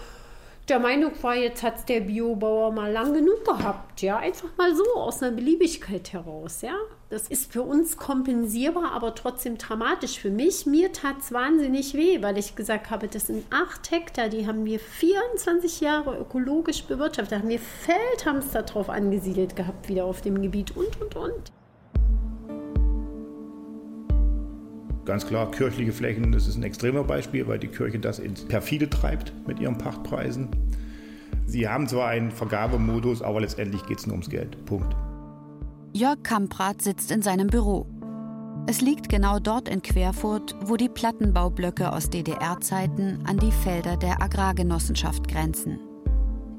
der 0.69 0.79
Meinung 0.79 1.11
war, 1.21 1.35
jetzt 1.35 1.63
hat 1.63 1.87
der 1.89 2.01
Biobauer 2.01 2.71
mal 2.71 2.91
lang 2.91 3.13
genug 3.13 3.43
gehabt. 3.45 4.01
Ja, 4.01 4.17
einfach 4.17 4.49
mal 4.57 4.75
so 4.75 4.83
aus 4.95 5.21
einer 5.21 5.35
Beliebigkeit 5.35 6.13
heraus. 6.13 6.61
Ja, 6.61 6.75
das 7.13 7.27
ist 7.27 7.53
für 7.53 7.61
uns 7.61 7.95
kompensierbar, 7.95 8.91
aber 8.91 9.13
trotzdem 9.13 9.59
dramatisch 9.59 10.17
für 10.17 10.31
mich. 10.31 10.65
Mir 10.65 10.91
tat 10.91 11.17
es 11.19 11.31
wahnsinnig 11.31 11.93
weh, 11.93 12.23
weil 12.23 12.39
ich 12.39 12.55
gesagt 12.55 12.89
habe, 12.89 13.07
das 13.07 13.27
sind 13.27 13.45
acht 13.51 13.91
Hektar, 13.91 14.29
die 14.29 14.47
haben 14.47 14.65
wir 14.65 14.79
24 14.79 15.79
Jahre 15.79 16.17
ökologisch 16.17 16.83
bewirtschaftet. 16.85 17.33
Da 17.33 17.39
haben 17.39 17.49
wir 17.49 17.59
Feldhamster 17.59 18.63
drauf 18.63 18.89
angesiedelt 18.89 19.55
gehabt, 19.55 19.89
wieder 19.89 20.05
auf 20.05 20.21
dem 20.21 20.41
Gebiet 20.41 20.75
und 20.75 20.99
und 20.99 21.15
und. 21.15 21.51
Ganz 25.05 25.27
klar, 25.27 25.51
kirchliche 25.51 25.91
Flächen, 25.91 26.31
das 26.31 26.47
ist 26.47 26.55
ein 26.55 26.63
extremer 26.63 27.03
Beispiel, 27.03 27.47
weil 27.47 27.59
die 27.59 27.67
Kirche 27.67 27.99
das 27.99 28.17
ins 28.17 28.43
Perfide 28.43 28.89
treibt 28.89 29.33
mit 29.45 29.59
ihren 29.59 29.77
Pachtpreisen. 29.77 30.47
Sie 31.45 31.67
haben 31.67 31.87
zwar 31.87 32.07
einen 32.07 32.31
Vergabemodus, 32.31 33.21
aber 33.21 33.41
letztendlich 33.41 33.85
geht 33.85 33.99
es 33.99 34.07
nur 34.07 34.13
ums 34.13 34.31
Geld. 34.31 34.65
Punkt. 34.65 34.95
Jörg 35.95 36.23
Kamprad 36.23 36.81
sitzt 36.81 37.11
in 37.11 37.21
seinem 37.21 37.45
Büro. 37.45 37.85
Es 38.67 38.81
liegt 38.81 39.09
genau 39.09 39.37
dort 39.37 39.69
in 39.69 39.83
Querfurt, 39.83 40.55
wo 40.61 40.75
die 40.75 40.89
Plattenbaublöcke 40.89 41.91
aus 41.91 42.09
DDR-Zeiten 42.09 43.19
an 43.27 43.37
die 43.37 43.51
Felder 43.51 43.95
der 43.95 44.19
Agrargenossenschaft 44.19 45.27
grenzen. 45.27 45.79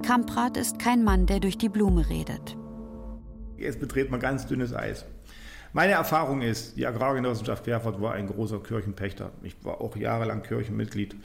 Kamprad 0.07 0.57
ist 0.57 0.79
kein 0.79 1.03
Mann, 1.03 1.27
der 1.27 1.41
durch 1.41 1.59
die 1.59 1.69
Blume 1.69 2.09
redet. 2.09 2.57
Jetzt 3.57 3.81
betritt 3.81 4.09
man 4.09 4.21
ganz 4.21 4.47
dünnes 4.47 4.73
Eis. 4.73 5.05
Meine 5.73 5.95
Erfahrung 5.95 6.41
ist, 6.41 6.77
die 6.77 6.87
Agrargenossenschaft 6.87 7.65
Querfurt 7.65 8.01
war 8.01 8.13
ein 8.13 8.29
großer 8.29 8.61
Kirchenpächter. 8.63 9.33
Ich 9.43 9.57
war 9.65 9.81
auch 9.81 9.97
jahrelang 9.97 10.45
Kirchenmitglied. 10.45 11.17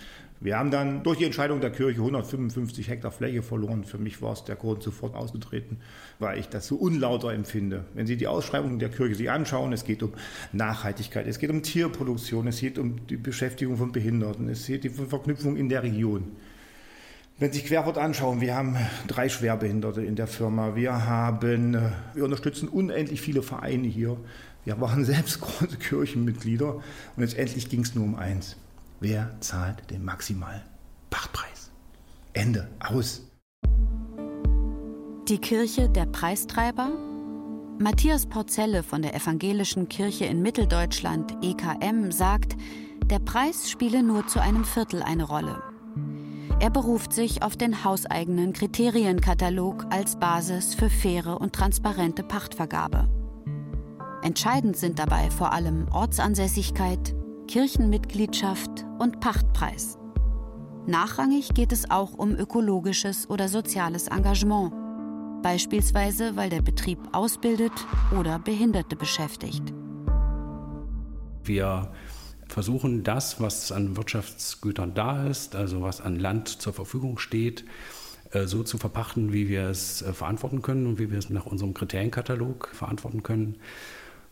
Wir 0.42 0.58
haben 0.58 0.72
dann 0.72 1.04
durch 1.04 1.18
die 1.18 1.26
Entscheidung 1.26 1.60
der 1.60 1.70
Kirche 1.70 2.00
155 2.00 2.88
Hektar 2.88 3.12
Fläche 3.12 3.44
verloren. 3.44 3.84
Für 3.84 3.98
mich 3.98 4.22
war 4.22 4.32
es 4.32 4.46
der 4.46 4.56
Grund, 4.56 4.82
sofort 4.82 5.14
ausgetreten, 5.14 5.82
weil 6.18 6.40
ich 6.40 6.48
das 6.48 6.66
so 6.66 6.78
unlauter 6.78 7.34
empfinde. 7.34 7.84
Wenn 7.94 8.08
Sie 8.08 8.16
die 8.16 8.28
Ausschreibung 8.28 8.80
der 8.80 8.88
Kirche 8.88 9.16
sich 9.16 9.30
anschauen, 9.30 9.74
es 9.74 9.84
geht 9.84 10.02
um 10.02 10.14
Nachhaltigkeit, 10.54 11.28
es 11.28 11.40
geht 11.40 11.50
um 11.50 11.62
Tierproduktion, 11.62 12.48
es 12.48 12.62
geht 12.62 12.80
um 12.80 13.06
die 13.08 13.18
Beschäftigung 13.18 13.76
von 13.76 13.92
Behinderten, 13.92 14.48
es 14.48 14.66
geht 14.66 14.86
um 14.98 15.10
Verknüpfung 15.10 15.58
in 15.58 15.68
der 15.68 15.84
Region. 15.84 16.32
Wenn 17.38 17.52
Sie 17.52 17.62
Querfurt 17.62 17.98
anschauen, 17.98 18.40
wir 18.40 18.56
haben 18.56 18.78
drei 19.08 19.28
Schwerbehinderte 19.28 20.04
in 20.04 20.16
der 20.16 20.28
Firma. 20.28 20.76
Wir 20.76 21.06
haben, 21.06 21.74
äh, 21.74 21.92
wir 22.14 22.24
unterstützen 22.24 22.70
unendlich 22.70 23.22
viele 23.22 23.42
Vereine 23.42 23.88
hier. 23.88 24.16
Wir 24.64 24.80
waren 24.80 25.04
selbst 25.14 25.42
große 25.42 25.78
Kirchenmitglieder. 25.78 26.76
Und 26.76 26.84
letztendlich 27.18 27.70
ging 27.70 27.82
es 27.82 27.94
nur 27.94 28.06
um 28.06 28.16
eins. 28.16 28.58
Wer 29.02 29.32
zahlt 29.40 29.90
den 29.92 30.04
maximalen 30.04 30.62
Pachtpreis? 31.10 31.72
Ende. 32.34 32.68
Aus. 32.86 33.22
Die 35.30 35.38
Kirche 35.38 35.88
der 35.88 36.06
Preistreiber? 36.06 36.90
Matthias 37.80 38.26
Porzelle 38.26 38.84
von 38.84 39.02
der 39.02 39.16
Evangelischen 39.16 39.88
Kirche 39.88 40.26
in 40.26 40.42
Mitteldeutschland, 40.42 41.34
EKM, 41.42 42.12
sagt, 42.12 42.58
der 43.06 43.20
Preis 43.20 43.70
spiele 43.70 44.04
nur 44.04 44.28
zu 44.28 44.42
einem 44.42 44.66
Viertel 44.66 45.02
eine 45.02 45.24
Rolle. 45.24 45.64
Er 46.60 46.70
beruft 46.70 47.14
sich 47.14 47.42
auf 47.42 47.56
den 47.56 47.86
hauseigenen 47.86 48.52
Kriterienkatalog 48.52 49.86
als 49.92 50.20
Basis 50.20 50.76
für 50.76 50.90
faire 50.90 51.40
und 51.40 51.54
transparente 51.54 52.22
Pachtvergabe. 52.22 53.08
Entscheidend 54.24 54.76
sind 54.76 55.00
dabei 55.00 55.32
vor 55.32 55.54
allem 55.54 55.88
Ortsansässigkeit, 55.90 57.16
Kirchenmitgliedschaft 57.50 58.86
und 59.00 59.22
Pachtpreis. 59.22 59.98
Nachrangig 60.86 61.56
geht 61.56 61.72
es 61.72 61.90
auch 61.90 62.14
um 62.14 62.36
ökologisches 62.36 63.28
oder 63.28 63.48
soziales 63.48 64.08
Engagement, 64.08 64.72
beispielsweise 65.42 66.36
weil 66.36 66.52
der 66.52 66.62
Betrieb 66.62 67.00
ausbildet 67.12 67.72
oder 68.16 68.38
Behinderte 68.38 68.96
beschäftigt. 68.96 69.64
Wir 71.44 71.92
versuchen 72.48 73.04
das, 73.04 73.42
was 73.42 73.72
an 73.72 73.98
Wirtschaftsgütern 73.98 74.94
da 74.94 75.26
ist, 75.26 75.56
also 75.56 75.82
was 75.82 76.02
an 76.02 76.18
Land 76.18 76.50
zur 76.50 76.74
Verfügung 76.74 77.18
steht, 77.18 77.66
äh, 78.30 78.46
so 78.46 78.62
zu 78.62 78.78
verpachten, 78.78 79.34
wie 79.34 79.50
wir 79.50 79.64
es 79.70 80.04
äh, 80.04 80.14
verantworten 80.14 80.62
können 80.62 80.86
und 80.86 81.00
wie 81.00 81.10
wir 81.10 81.18
es 81.18 81.32
nach 81.32 81.48
unserem 81.48 81.74
Kriterienkatalog 81.74 82.70
verantworten 82.74 83.24
können. 83.24 83.56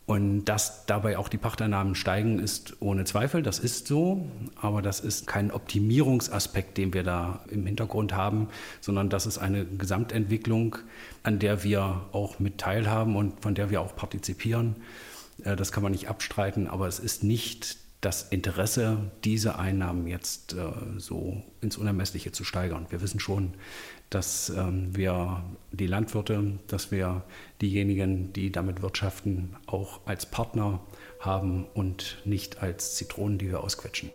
Und 0.08 0.46
dass 0.46 0.86
dabei 0.86 1.18
auch 1.18 1.28
die 1.28 1.36
Pachteinnahmen 1.36 1.94
steigen, 1.94 2.38
ist 2.38 2.76
ohne 2.80 3.04
Zweifel, 3.04 3.42
das 3.42 3.58
ist 3.58 3.86
so, 3.88 4.26
aber 4.58 4.80
das 4.80 5.00
ist 5.00 5.26
kein 5.26 5.50
Optimierungsaspekt, 5.50 6.78
den 6.78 6.94
wir 6.94 7.02
da 7.02 7.44
im 7.50 7.66
Hintergrund 7.66 8.14
haben, 8.14 8.48
sondern 8.80 9.10
das 9.10 9.26
ist 9.26 9.36
eine 9.36 9.66
Gesamtentwicklung, 9.66 10.78
an 11.24 11.38
der 11.38 11.62
wir 11.62 12.06
auch 12.12 12.38
mit 12.38 12.56
teilhaben 12.56 13.16
und 13.16 13.42
von 13.42 13.54
der 13.54 13.68
wir 13.68 13.82
auch 13.82 13.94
partizipieren. 13.96 14.76
Äh, 15.44 15.56
das 15.56 15.72
kann 15.72 15.82
man 15.82 15.92
nicht 15.92 16.08
abstreiten, 16.08 16.68
aber 16.68 16.88
es 16.88 17.00
ist 17.00 17.22
nicht 17.22 17.76
das 18.00 18.22
Interesse, 18.22 19.10
diese 19.24 19.58
Einnahmen 19.58 20.06
jetzt 20.06 20.54
äh, 20.54 20.72
so 20.96 21.42
ins 21.60 21.76
Unermessliche 21.76 22.32
zu 22.32 22.44
steigern. 22.44 22.86
Wir 22.88 23.02
wissen 23.02 23.20
schon, 23.20 23.52
dass 24.10 24.50
ähm, 24.50 24.96
wir 24.96 25.44
die 25.72 25.86
Landwirte, 25.86 26.58
dass 26.66 26.90
wir 26.90 27.22
diejenigen, 27.60 28.32
die 28.32 28.50
damit 28.50 28.82
wirtschaften, 28.82 29.56
auch 29.66 30.00
als 30.06 30.26
Partner 30.26 30.80
haben 31.20 31.66
und 31.74 32.18
nicht 32.24 32.62
als 32.62 32.94
Zitronen, 32.96 33.38
die 33.38 33.48
wir 33.48 33.62
ausquetschen. 33.62 34.10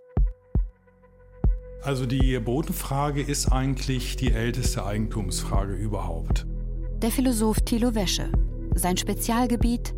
Also 1.84 2.06
die 2.06 2.39
Bodenfrage 2.39 3.21
ist 3.21 3.51
eigentlich 3.51 4.15
die 4.15 4.32
älteste 4.32 4.86
Eigentumsfrage 4.86 5.73
überhaupt. 5.73 6.45
Der 7.01 7.12
Philosoph 7.12 7.60
Thilo 7.62 7.93
Wäsche. 7.93 8.32
Sein 8.73 8.95
Spezialgebiet 8.97 9.93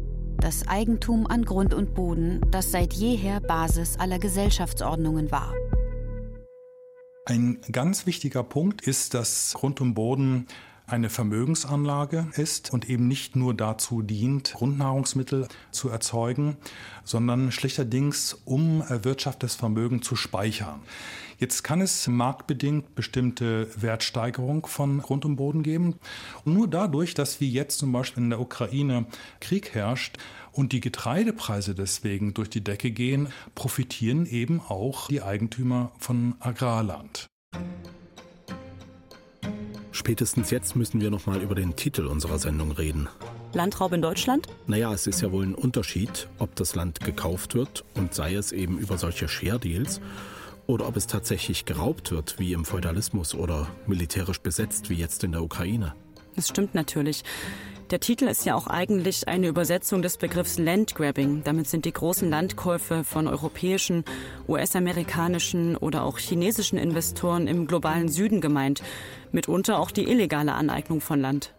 das 0.45 0.67
Eigentum 0.67 1.25
an 1.25 1.43
Grund 1.43 1.73
und 1.73 1.95
Boden, 1.95 2.41
das 2.51 2.71
seit 2.71 2.93
jeher 2.93 3.39
Basis 3.39 3.97
aller 3.97 4.19
Gesellschaftsordnungen 4.19 5.31
war. 5.31 5.53
Ein 7.28 7.58
ganz 7.72 8.06
wichtiger 8.06 8.44
Punkt 8.44 8.82
ist, 8.82 9.16
dass 9.16 9.54
Grund 9.56 9.82
und 9.82 9.96
Boden 9.96 10.46
eine 10.86 11.10
Vermögensanlage 11.10 12.28
ist 12.36 12.72
und 12.72 12.88
eben 12.88 13.08
nicht 13.08 13.36
nur 13.36 13.56
dazu 13.56 14.04
dient, 14.04 14.54
Grundnahrungsmittel 14.54 15.48
zu 15.72 15.90
erzeugen, 15.90 16.56
sondern 17.04 17.52
schlechterdings 17.52 18.40
um 18.46 18.82
erwirtschaftetes 18.82 19.56
Vermögen 19.56 20.04
zu 20.04 20.16
speichern. 20.16 20.82
Jetzt 21.40 21.64
kann 21.64 21.82
es 21.82 22.08
marktbedingt 22.08 22.94
bestimmte 22.94 23.70
Wertsteigerung 23.82 24.68
von 24.68 25.00
Grund 25.00 25.26
und 25.26 25.36
Boden 25.36 25.64
geben. 25.64 25.96
Und 26.46 26.54
nur 26.54 26.68
dadurch, 26.68 27.16
dass 27.16 27.42
wie 27.42 27.52
jetzt 27.52 27.80
zum 27.80 27.92
Beispiel 27.92 28.24
in 28.24 28.30
der 28.30 28.40
Ukraine 28.40 29.06
Krieg 29.42 29.74
herrscht 29.74 30.18
und 30.56 30.72
die 30.72 30.80
Getreidepreise 30.80 31.76
deswegen 31.76 32.34
durch 32.34 32.50
die 32.50 32.63
Decke 32.63 32.91
gehen, 32.91 33.28
profitieren 33.54 34.26
eben 34.26 34.62
auch 34.62 35.08
die 35.08 35.22
Eigentümer 35.22 35.91
von 36.00 36.36
Agrarland. 36.39 37.28
Spätestens 39.91 40.52
jetzt 40.52 40.76
müssen 40.76 41.02
wir 41.02 41.10
noch 41.10 41.26
mal 41.26 41.41
über 41.41 41.56
den 41.56 41.76
Titel 41.76 42.06
unserer 42.06 42.39
Sendung 42.39 42.72
reden. 42.72 43.08
Landraub 43.54 43.94
in 43.94 44.02
Deutschland? 44.02 44.48
Naja, 44.68 44.94
es 44.94 45.08
ist 45.08 45.22
ja 45.22 45.32
wohl 45.32 45.46
ein 45.46 45.56
Unterschied, 45.56 46.28
ob 46.38 46.56
das 46.56 46.76
Land 46.76 47.00
gekauft 47.00 47.56
wird 47.56 47.86
und 47.96 48.13
sei 48.13 48.36
es 48.36 48.52
eben 48.52 48.78
über 48.78 48.98
solche 48.98 49.28
Share 49.28 49.60
Deals 49.60 50.02
oder 50.68 50.88
ob 50.88 50.98
es 50.98 51.08
tatsächlich 51.08 51.65
geraubt 51.65 52.12
wird, 52.12 52.39
wie 52.39 52.54
im 52.54 52.65
Feudalismus 52.65 53.34
oder 53.34 53.68
militärisch 53.88 54.39
besetzt, 54.39 54.89
wie 54.89 54.96
jetzt 54.96 55.24
in 55.24 55.32
der 55.32 55.44
Ukraine. 55.44 55.96
Das 56.36 56.50
stimmt 56.50 56.76
natürlich. 56.76 57.24
Der 57.91 58.00
Titel 58.00 58.26
ist 58.26 58.45
ja 58.45 58.56
auch 58.56 58.67
eigentlich 58.67 59.28
eine 59.28 59.48
Übersetzung 59.48 60.02
des 60.02 60.17
Begriffs 60.17 60.58
Landgrabbing. 60.58 61.43
Damit 61.43 61.67
sind 61.67 61.86
die 61.86 61.93
großen 61.93 62.30
Landkäufe 62.30 63.04
von 63.04 63.28
europäischen, 63.28 64.04
US-amerikanischen 64.48 65.76
oder 65.76 66.04
auch 66.04 66.17
chinesischen 66.17 66.80
Investoren 66.80 67.48
im 67.48 67.67
globalen 67.67 68.10
Süden 68.10 68.41
gemeint. 68.41 68.82
Mitunter 69.32 69.80
auch 69.80 69.91
die 69.91 70.10
illegale 70.10 70.54
Aneignung 70.54 71.00
von 71.00 71.21
Land. 71.21 71.54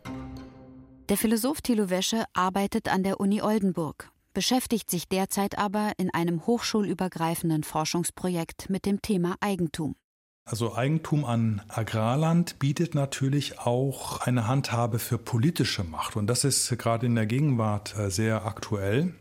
Der 1.08 1.16
Philosoph 1.16 1.62
Thilo 1.62 1.90
Wäsche 1.90 2.24
arbeitet 2.34 2.92
an 2.92 3.04
der 3.04 3.20
Uni 3.20 3.40
Oldenburg 3.40 4.10
beschäftigt 4.36 4.90
sich 4.90 5.08
derzeit 5.08 5.56
aber 5.56 5.92
in 5.96 6.12
einem 6.12 6.46
hochschulübergreifenden 6.46 7.64
Forschungsprojekt 7.64 8.68
mit 8.68 8.84
dem 8.84 9.00
Thema 9.00 9.36
Eigentum. 9.40 9.96
Also 10.48 10.76
Eigentum 10.76 11.24
an 11.24 11.60
Agrarland 11.66 12.60
bietet 12.60 12.94
natürlich 12.94 13.58
auch 13.58 14.20
eine 14.20 14.46
Handhabe 14.46 15.00
für 15.00 15.18
politische 15.18 15.82
Macht. 15.82 16.14
Und 16.14 16.28
das 16.28 16.44
ist 16.44 16.78
gerade 16.78 17.06
in 17.06 17.16
der 17.16 17.26
Gegenwart 17.26 17.98
äh, 17.98 18.12
sehr 18.12 18.46
aktuell. 18.46 19.12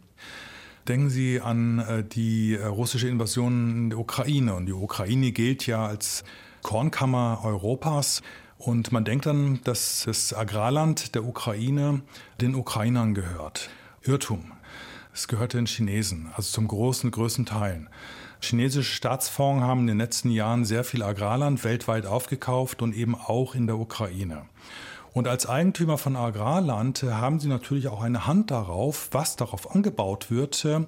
Denken 0.87 1.09
Sie 1.09 1.41
an 1.41 1.79
äh, 1.79 2.03
die 2.03 2.53
äh, 2.53 2.65
russische 2.65 3.07
Invasion 3.07 3.71
in 3.75 3.89
der 3.89 3.97
Ukraine. 3.97 4.53
Und 4.53 4.67
die 4.67 4.73
Ukraine 4.73 5.31
gilt 5.31 5.65
ja 5.65 5.87
als 5.87 6.23
Kornkammer 6.61 7.41
Europas. 7.43 8.21
Und 8.59 8.91
man 8.91 9.03
denkt 9.03 9.25
dann, 9.25 9.61
dass 9.63 10.03
das 10.05 10.31
Agrarland 10.31 11.15
der 11.15 11.23
Ukraine 11.23 12.03
den 12.39 12.53
Ukrainern 12.53 13.15
gehört. 13.15 13.71
Irrtum. 14.03 14.51
Es 15.11 15.27
gehört 15.27 15.53
den 15.53 15.65
Chinesen, 15.65 16.29
also 16.35 16.51
zum 16.51 16.67
großen, 16.67 17.09
größten 17.09 17.47
Teilen. 17.47 17.89
Chinesische 18.41 18.93
Staatsfonds 18.93 19.63
haben 19.63 19.81
in 19.81 19.87
den 19.87 19.97
letzten 19.97 20.29
Jahren 20.29 20.65
sehr 20.65 20.83
viel 20.83 21.03
Agrarland 21.03 21.63
weltweit 21.63 22.05
aufgekauft 22.05 22.81
und 22.81 22.95
eben 22.95 23.15
auch 23.15 23.55
in 23.55 23.67
der 23.67 23.77
Ukraine. 23.77 24.43
Und 25.15 25.29
als 25.29 25.47
Eigentümer 25.47 25.97
von 25.97 26.17
Agrarland 26.17 27.01
äh, 27.03 27.11
haben 27.11 27.39
sie 27.39 27.47
natürlich 27.47 27.87
auch 27.87 28.03
eine 28.03 28.27
Hand 28.27 28.51
darauf, 28.51 29.07
was 29.11 29.37
darauf 29.37 29.73
angebaut 29.73 30.29
wird 30.29 30.65
äh, 30.65 30.81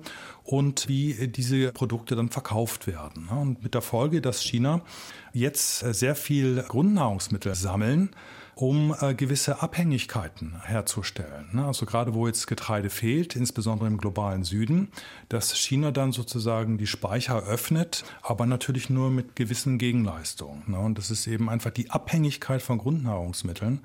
und 0.44 0.90
wie 0.90 1.12
äh, 1.12 1.28
diese 1.30 1.72
Produkte 1.72 2.18
dann 2.18 2.28
verkauft 2.28 2.88
werden. 2.88 3.30
Und 3.30 3.64
mit 3.64 3.74
der 3.74 3.82
Folge, 3.82 4.20
dass 4.20 4.44
China 4.44 4.82
jetzt 5.32 5.80
sehr 5.80 6.14
viel 6.14 6.62
Grundnahrungsmittel 6.62 7.56
sammeln, 7.56 8.10
um 8.58 8.96
äh, 9.00 9.14
gewisse 9.14 9.62
Abhängigkeiten 9.62 10.60
herzustellen. 10.64 11.50
Ne? 11.54 11.66
Also 11.66 11.86
gerade 11.86 12.16
wo 12.16 12.28
jetzt 12.28 12.48
Getreide 12.48 12.90
fehlt, 12.90 13.36
insbesondere 13.36 13.88
im 13.88 13.98
globalen 13.98 14.44
Süden, 14.44 14.90
dass 15.30 15.56
China 15.56 15.92
dann 15.92 16.12
sozusagen 16.12 16.80
die 16.80 16.88
Speicher 16.88 17.44
öffnet, 17.44 18.04
aber 18.24 18.48
natürlich 18.48 18.90
nur 18.90 19.12
mit 19.12 19.36
gewissen 19.36 19.78
Gegenleistungen. 19.78 20.64
Ne? 20.68 20.80
Und 20.80 20.98
das 20.98 21.12
ist 21.12 21.28
eben 21.28 21.50
einfach 21.50 21.70
die 21.70 21.92
Abhängigkeit 21.92 22.64
von 22.64 22.80
Grundnahrungsmitteln. 22.80 23.82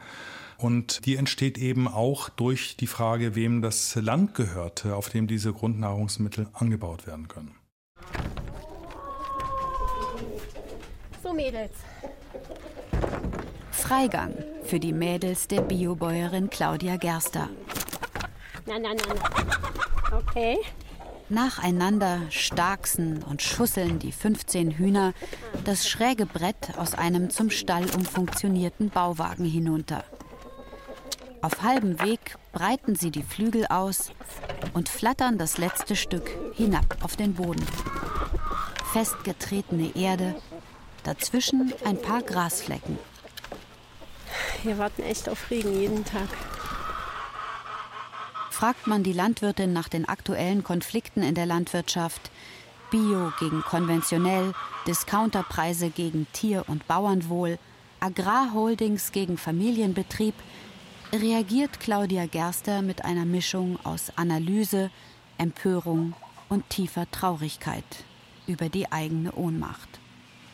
Und 0.56 1.04
die 1.04 1.16
entsteht 1.16 1.58
eben 1.58 1.86
auch 1.86 2.30
durch 2.30 2.76
die 2.76 2.86
Frage, 2.86 3.34
wem 3.34 3.60
das 3.60 3.94
Land 3.96 4.34
gehört, 4.34 4.86
auf 4.86 5.10
dem 5.10 5.26
diese 5.26 5.52
Grundnahrungsmittel 5.52 6.46
angebaut 6.54 7.06
werden 7.06 7.28
können. 7.28 7.54
So 11.22 11.32
Mädels, 11.34 11.72
Freigang 13.82 14.32
für 14.62 14.78
die 14.78 14.92
Mädels 14.92 15.48
der 15.48 15.60
Biobäuerin 15.60 16.50
Claudia 16.50 16.96
Gerster. 16.96 17.48
Na, 18.64 18.78
na, 18.78 18.90
na, 18.94 19.14
na. 20.10 20.16
Okay. 20.16 20.56
Nacheinander 21.28 22.20
starksen 22.30 23.24
und 23.24 23.42
schusseln 23.42 23.98
die 23.98 24.12
15 24.12 24.70
Hühner 24.78 25.14
das 25.64 25.88
schräge 25.88 26.26
Brett 26.26 26.78
aus 26.78 26.94
einem 26.94 27.30
zum 27.30 27.50
Stall 27.50 27.86
umfunktionierten 27.90 28.90
Bauwagen 28.90 29.46
hinunter. 29.46 30.04
Auf 31.40 31.62
halbem 31.62 32.00
Weg 32.00 32.36
breiten 32.52 32.94
sie 32.94 33.10
die 33.10 33.24
Flügel 33.24 33.66
aus 33.66 34.12
und 34.74 34.88
flattern 34.88 35.38
das 35.38 35.58
letzte 35.58 35.96
Stück 35.96 36.30
hinab 36.54 36.98
auf 37.02 37.16
den 37.16 37.34
Boden. 37.34 37.66
Festgetretene 38.92 39.96
Erde, 39.96 40.36
dazwischen 41.02 41.72
ein 41.84 42.00
paar 42.00 42.22
Grasflecken. 42.22 42.96
Wir 44.62 44.78
warten 44.78 45.02
echt 45.02 45.28
auf 45.28 45.50
Regen 45.50 45.78
jeden 45.78 46.04
Tag. 46.04 46.28
Fragt 48.50 48.86
man 48.86 49.02
die 49.02 49.12
Landwirtin 49.12 49.72
nach 49.72 49.88
den 49.88 50.08
aktuellen 50.08 50.62
Konflikten 50.62 51.22
in 51.22 51.34
der 51.34 51.46
Landwirtschaft, 51.46 52.30
Bio 52.90 53.32
gegen 53.40 53.62
konventionell, 53.62 54.52
Discounterpreise 54.86 55.90
gegen 55.90 56.26
Tier- 56.32 56.64
und 56.68 56.86
Bauernwohl, 56.86 57.58
Agrarholdings 58.00 59.10
gegen 59.12 59.38
Familienbetrieb, 59.38 60.34
reagiert 61.12 61.80
Claudia 61.80 62.26
Gerster 62.26 62.82
mit 62.82 63.04
einer 63.04 63.24
Mischung 63.24 63.78
aus 63.84 64.12
Analyse, 64.16 64.90
Empörung 65.38 66.14
und 66.48 66.68
tiefer 66.70 67.10
Traurigkeit 67.10 67.84
über 68.46 68.68
die 68.68 68.92
eigene 68.92 69.32
Ohnmacht 69.32 70.01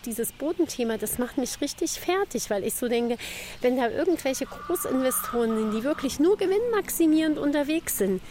dieses 0.04 0.32
Bodenthema, 0.32 0.98
das 0.98 1.18
macht 1.18 1.38
mich 1.38 1.60
richtig 1.60 1.92
fertig, 1.92 2.50
weil 2.50 2.64
ich 2.64 2.74
so 2.74 2.88
denke, 2.88 3.16
wenn 3.60 3.76
da 3.76 3.88
irgendwelche 3.88 4.46
Großinvestoren 4.46 5.56
sind, 5.56 5.72
die 5.72 5.84
wirklich 5.84 6.18
nur 6.18 6.36
gewinnmaximierend 6.36 7.38
unterwegs 7.38 7.98
sind, 7.98 8.22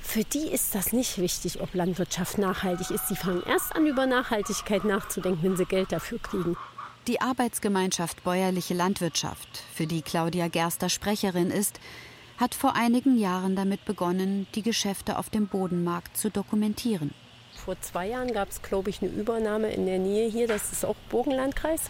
für 0.00 0.22
die 0.22 0.48
ist 0.48 0.74
das 0.74 0.92
nicht 0.92 1.18
wichtig, 1.18 1.60
ob 1.60 1.74
Landwirtschaft 1.74 2.38
nachhaltig 2.38 2.90
ist. 2.90 3.08
Sie 3.08 3.16
fangen 3.16 3.42
erst 3.44 3.74
an, 3.74 3.86
über 3.86 4.06
Nachhaltigkeit 4.06 4.84
nachzudenken, 4.84 5.42
wenn 5.42 5.56
sie 5.56 5.64
Geld 5.64 5.90
dafür 5.90 6.20
kriegen. 6.20 6.56
Die 7.08 7.20
Arbeitsgemeinschaft 7.20 8.22
Bäuerliche 8.22 8.74
Landwirtschaft, 8.74 9.48
für 9.74 9.86
die 9.86 10.02
Claudia 10.02 10.48
Gerster 10.48 10.88
Sprecherin 10.88 11.50
ist, 11.50 11.80
hat 12.38 12.54
vor 12.54 12.76
einigen 12.76 13.18
Jahren 13.18 13.56
damit 13.56 13.84
begonnen, 13.84 14.46
die 14.54 14.62
Geschäfte 14.62 15.18
auf 15.18 15.30
dem 15.30 15.48
Bodenmarkt 15.48 16.16
zu 16.16 16.30
dokumentieren 16.30 17.12
vor 17.66 17.80
zwei 17.80 18.06
Jahren 18.06 18.32
gab 18.32 18.48
es, 18.48 18.62
glaube 18.62 18.90
ich, 18.90 19.02
eine 19.02 19.10
Übernahme 19.10 19.72
in 19.72 19.86
der 19.86 19.98
Nähe 19.98 20.30
hier, 20.30 20.46
das 20.46 20.70
ist 20.70 20.84
auch 20.84 20.94
Burgenlandkreis. 21.10 21.80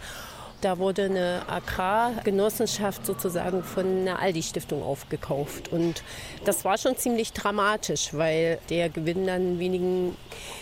Da 0.63 0.79
wurde 0.79 1.05
eine 1.05 1.43
Agrargenossenschaft 1.49 3.05
sozusagen 3.05 3.63
von 3.63 3.85
einer 3.85 4.19
Aldi-Stiftung 4.19 4.83
aufgekauft. 4.83 5.71
Und 5.71 6.03
das 6.47 6.65
war 6.65 6.79
schon 6.79 6.97
ziemlich 6.97 7.35
dramatisch, 7.35 8.15
weil 8.15 8.59
der 8.71 8.89
Gewinn 8.89 9.27
dann 9.27 9.59
wenigen 9.59 10.17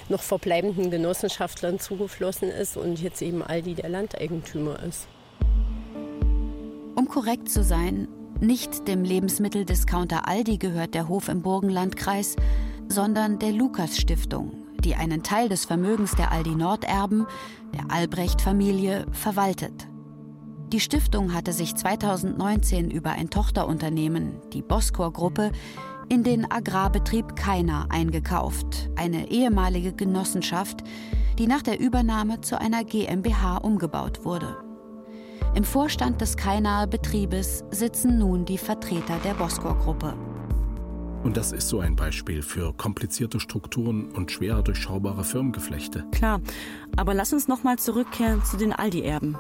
noch 0.09 0.21
verbleibenden 0.21 0.91
Genossenschaftlern 0.91 1.79
zugeflossen 1.79 2.51
ist 2.51 2.77
und 2.77 3.01
jetzt 3.01 3.23
eben 3.23 3.41
Aldi 3.41 3.75
der 3.75 3.91
Landeigentümer 3.91 4.83
ist. 4.83 5.07
Um 6.97 7.07
korrekt 7.07 7.49
zu 7.49 7.63
sein, 7.63 8.09
nicht 8.41 8.89
dem 8.89 9.05
Lebensmitteldiscounter 9.05 10.27
Aldi 10.27 10.59
gehört 10.59 10.95
der 10.95 11.07
Hof 11.07 11.29
im 11.29 11.43
Burgenlandkreis, 11.43 12.35
sondern 12.89 13.39
der 13.39 13.53
Lukas 13.53 13.97
Stiftung, 13.97 14.64
die 14.85 14.95
einen 14.95 15.23
Teil 15.23 15.49
des 15.49 15.65
Vermögens 15.65 16.13
der 16.13 16.31
Aldi 16.33 16.55
Norderben, 16.55 17.27
der 17.75 17.91
Albrecht-Familie, 17.91 19.07
verwaltet. 19.13 19.89
Die 20.73 20.81
Stiftung 20.81 21.35
hatte 21.35 21.53
sich 21.53 21.75
2019 21.75 22.91
über 22.91 23.13
ein 23.13 23.31
Tochterunternehmen, 23.31 24.41
die 24.53 24.63
Boskor-Gruppe, 24.63 25.53
in 26.09 26.23
den 26.23 26.51
Agrarbetrieb 26.51 27.37
Keiner 27.37 27.87
eingekauft, 27.91 28.91
eine 28.97 29.31
ehemalige 29.31 29.93
Genossenschaft, 29.93 30.83
die 31.39 31.47
nach 31.47 31.63
der 31.63 31.81
Übernahme 31.81 32.41
zu 32.41 32.61
einer 32.61 32.85
GmbH 32.85 33.59
umgebaut 33.59 34.25
wurde. 34.25 34.57
Im 35.55 35.65
Vorstand 35.65 36.21
des 36.21 36.37
Keinaer 36.37 36.87
Betriebes 36.87 37.65
sitzen 37.71 38.19
nun 38.19 38.45
die 38.45 38.59
Vertreter 38.59 39.19
der 39.25 39.35
Boskor-Gruppe. 39.35 40.34
Und 41.25 41.39
das 41.39 41.53
ist 41.53 41.69
so 41.69 41.81
ein 41.81 41.97
Beispiel 41.97 42.43
für 42.43 42.75
komplizierte 42.75 43.41
Strukturen 43.41 44.11
und 44.13 44.31
schwer 44.31 44.61
durchschaubare 44.61 45.25
Firmengeflechte. 45.25 46.05
Klar, 46.13 46.43
aber 46.97 47.15
lass 47.15 47.33
uns 47.33 47.49
noch 47.49 47.65
mal 47.65 47.79
zurückkehren 47.79 48.45
zu 48.45 48.59
den 48.59 48.75
Aldi-Erben. 48.75 49.39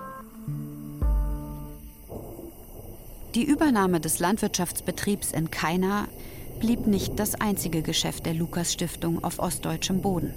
Die 3.34 3.44
Übernahme 3.44 4.00
des 4.00 4.18
Landwirtschaftsbetriebs 4.18 5.32
in 5.32 5.50
Kaina 5.50 6.08
blieb 6.58 6.86
nicht 6.86 7.18
das 7.18 7.34
einzige 7.34 7.82
Geschäft 7.82 8.24
der 8.24 8.32
Lukas 8.32 8.72
Stiftung 8.72 9.22
auf 9.22 9.38
ostdeutschem 9.38 10.00
Boden. 10.00 10.32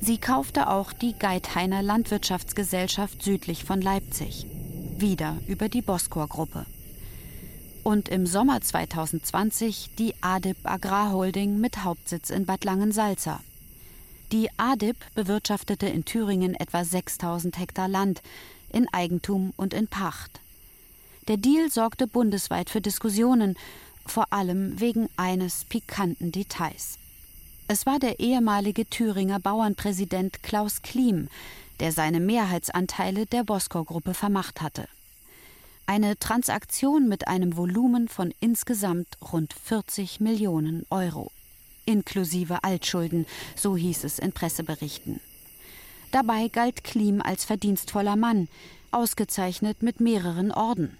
Sie 0.00 0.16
kaufte 0.16 0.70
auch 0.70 0.94
die 0.94 1.12
Geithainer 1.18 1.82
Landwirtschaftsgesellschaft 1.82 3.22
südlich 3.22 3.64
von 3.64 3.82
Leipzig, 3.82 4.46
wieder 4.96 5.36
über 5.46 5.68
die 5.68 5.82
Boskor-Gruppe 5.82 6.64
und 7.88 8.10
im 8.10 8.26
Sommer 8.26 8.60
2020 8.60 9.92
die 9.98 10.12
ADIP 10.20 10.58
Agrarholding 10.64 11.58
mit 11.58 11.84
Hauptsitz 11.84 12.28
in 12.28 12.44
Bad 12.44 12.64
Langensalza. 12.64 13.40
Die 14.30 14.50
ADIP 14.58 14.98
bewirtschaftete 15.14 15.86
in 15.86 16.04
Thüringen 16.04 16.54
etwa 16.54 16.84
6000 16.84 17.58
Hektar 17.58 17.88
Land 17.88 18.20
in 18.70 18.92
Eigentum 18.92 19.54
und 19.56 19.72
in 19.72 19.88
Pacht. 19.88 20.40
Der 21.28 21.38
Deal 21.38 21.70
sorgte 21.70 22.06
bundesweit 22.06 22.68
für 22.68 22.82
Diskussionen, 22.82 23.56
vor 24.04 24.34
allem 24.34 24.78
wegen 24.78 25.08
eines 25.16 25.64
pikanten 25.64 26.30
Details. 26.30 26.98
Es 27.68 27.86
war 27.86 27.98
der 27.98 28.20
ehemalige 28.20 28.84
Thüringer 28.84 29.40
Bauernpräsident 29.40 30.42
Klaus 30.42 30.82
Klim, 30.82 31.28
der 31.80 31.92
seine 31.92 32.20
Mehrheitsanteile 32.20 33.24
der 33.24 33.44
Boskor-Gruppe 33.44 34.12
vermacht 34.12 34.60
hatte. 34.60 34.88
Eine 35.90 36.18
Transaktion 36.18 37.08
mit 37.08 37.28
einem 37.28 37.56
Volumen 37.56 38.08
von 38.08 38.34
insgesamt 38.40 39.08
rund 39.32 39.54
40 39.54 40.20
Millionen 40.20 40.84
Euro. 40.90 41.30
Inklusive 41.86 42.62
Altschulden, 42.62 43.24
so 43.56 43.74
hieß 43.74 44.04
es 44.04 44.18
in 44.18 44.32
Presseberichten. 44.32 45.18
Dabei 46.10 46.48
galt 46.48 46.84
Klim 46.84 47.22
als 47.22 47.46
verdienstvoller 47.46 48.16
Mann, 48.16 48.48
ausgezeichnet 48.90 49.82
mit 49.82 49.98
mehreren 49.98 50.52
Orden. 50.52 50.98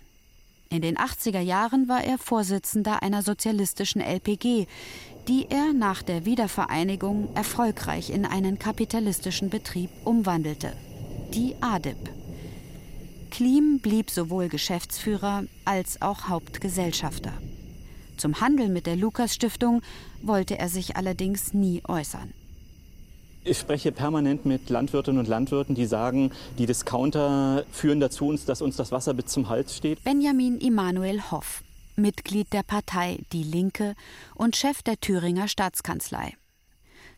In 0.71 0.81
den 0.81 0.97
80er 0.97 1.41
Jahren 1.41 1.87
war 1.91 2.03
er 2.03 2.17
Vorsitzender 2.17 3.03
einer 3.03 3.23
sozialistischen 3.23 4.01
LPG, 4.01 4.67
die 5.29 5.51
er 5.51 5.75
nach 5.75 6.03
der 6.03 6.25
Wiedervereinigung 6.25 7.29
erfolgreich 7.35 8.09
in 8.09 8.25
einen 8.25 8.59
kapitalistischen 8.59 9.51
Betrieb 9.51 9.91
umwandelte. 10.07 10.73
Die 11.35 11.57
ADIP. 11.61 12.09
Klim 13.31 13.79
blieb 13.81 14.11
sowohl 14.11 14.49
Geschäftsführer 14.49 15.45
als 15.65 16.03
auch 16.03 16.29
Hauptgesellschafter. 16.29 17.33
Zum 18.17 18.41
Handel 18.41 18.69
mit 18.69 18.87
der 18.87 18.97
Lukas 18.97 19.35
Stiftung 19.35 19.83
wollte 20.23 20.59
er 20.59 20.69
sich 20.69 20.97
allerdings 20.97 21.55
nie 21.55 21.83
äußern. 21.87 22.33
Ich 23.45 23.59
spreche 23.59 23.93
permanent 23.93 24.45
mit 24.45 24.69
Landwirtinnen 24.69 25.21
und 25.21 25.29
Landwirten, 25.29 25.75
die 25.75 25.87
sagen, 25.87 26.33
die 26.59 26.67
Discounter 26.67 27.65
führen 27.71 28.01
dazu, 28.01 28.37
dass 28.45 28.61
uns 28.61 28.77
das 28.77 28.93
Wasser 28.93 29.15
bis 29.15 29.27
zum 29.27 29.49
Hals 29.49 29.77
steht. 29.77 30.03
Benjamin 30.05 30.59
Immanuel 30.59 31.31
Hoff, 31.31 31.63
Mitglied 31.97 32.53
der 32.53 32.63
Partei 32.63 33.21
Die 33.33 33.45
Linke 33.45 33.95
und 34.35 34.57
Chef 34.57 34.83
der 34.83 35.01
Thüringer 35.01 35.49
Staatskanzlei. 35.49 36.35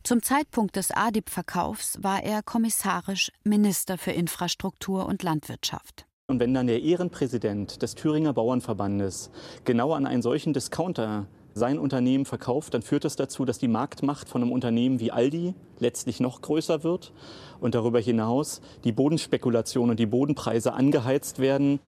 Zum 0.03 0.23
Zeitpunkt 0.23 0.77
des 0.77 0.93
ADIP-Verkaufs 0.93 1.99
war 2.03 2.23
er 2.25 2.43
kommissarisch 2.43 3.31
Minister 3.45 3.99
für 3.99 4.13
Infrastruktur 4.13 5.07
und 5.07 5.23
Landwirtschaft. 5.23 6.07
Und 6.27 6.41
wenn 6.41 6.55
dann 6.55 6.69
der 6.69 6.83
Ehrenpräsident 6.83 7.83
des 7.83 7.95
Thüringer 7.97 8.33
Bauernverbandes 8.33 9.31
genau 9.65 9.93
an 9.93 10.07
einen 10.07 10.23
solchen 10.23 10.53
Discounter 10.53 11.27
sein 11.53 11.79
Unternehmen 11.79 12.25
verkauft, 12.25 12.73
dann 12.75 12.83
führt 12.83 13.05
das 13.05 13.17
dazu, 13.17 13.45
dass 13.45 13.59
die 13.59 13.69
Marktmacht 13.69 14.29
von 14.29 14.43
einem 14.43 14.53
Unternehmen 14.53 15.01
wie 15.01 15.13
Aldi 15.13 15.55
letztlich 15.79 16.19
noch 16.19 16.41
größer 16.41 16.83
wird 16.83 17.13
und 17.61 17.75
darüber 17.75 18.01
hinaus 18.01 18.63
die 18.85 18.93
Bodenspekulation 18.93 19.91
und 19.91 20.01
die 20.01 20.07
Bodenpreise 20.07 20.73
angeheizt 20.73 21.41
werden. 21.41 21.81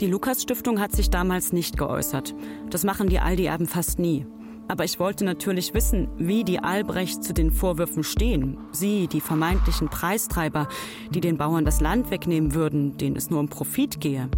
Die 0.00 0.06
Lukas 0.06 0.42
Stiftung 0.42 0.78
hat 0.78 0.92
sich 0.92 1.10
damals 1.10 1.52
nicht 1.52 1.78
geäußert. 1.78 2.34
Das 2.70 2.84
machen 2.84 3.08
die 3.08 3.18
Aldi-Erben 3.18 3.66
fast 3.66 3.98
nie. 3.98 4.26
Aber 4.68 4.84
ich 4.84 4.98
wollte 4.98 5.24
natürlich 5.24 5.74
wissen, 5.74 6.08
wie 6.18 6.44
die 6.44 6.58
Albrecht 6.58 7.22
zu 7.22 7.32
den 7.32 7.52
Vorwürfen 7.52 8.02
stehen. 8.02 8.58
Sie, 8.72 9.06
die 9.06 9.20
vermeintlichen 9.20 9.88
Preistreiber, 9.88 10.68
die 11.10 11.20
den 11.20 11.38
Bauern 11.38 11.64
das 11.64 11.80
Land 11.80 12.10
wegnehmen 12.10 12.54
würden, 12.54 12.96
denen 12.96 13.16
es 13.16 13.30
nur 13.30 13.40
um 13.40 13.48
Profit 13.48 14.00
gehe. 14.00 14.28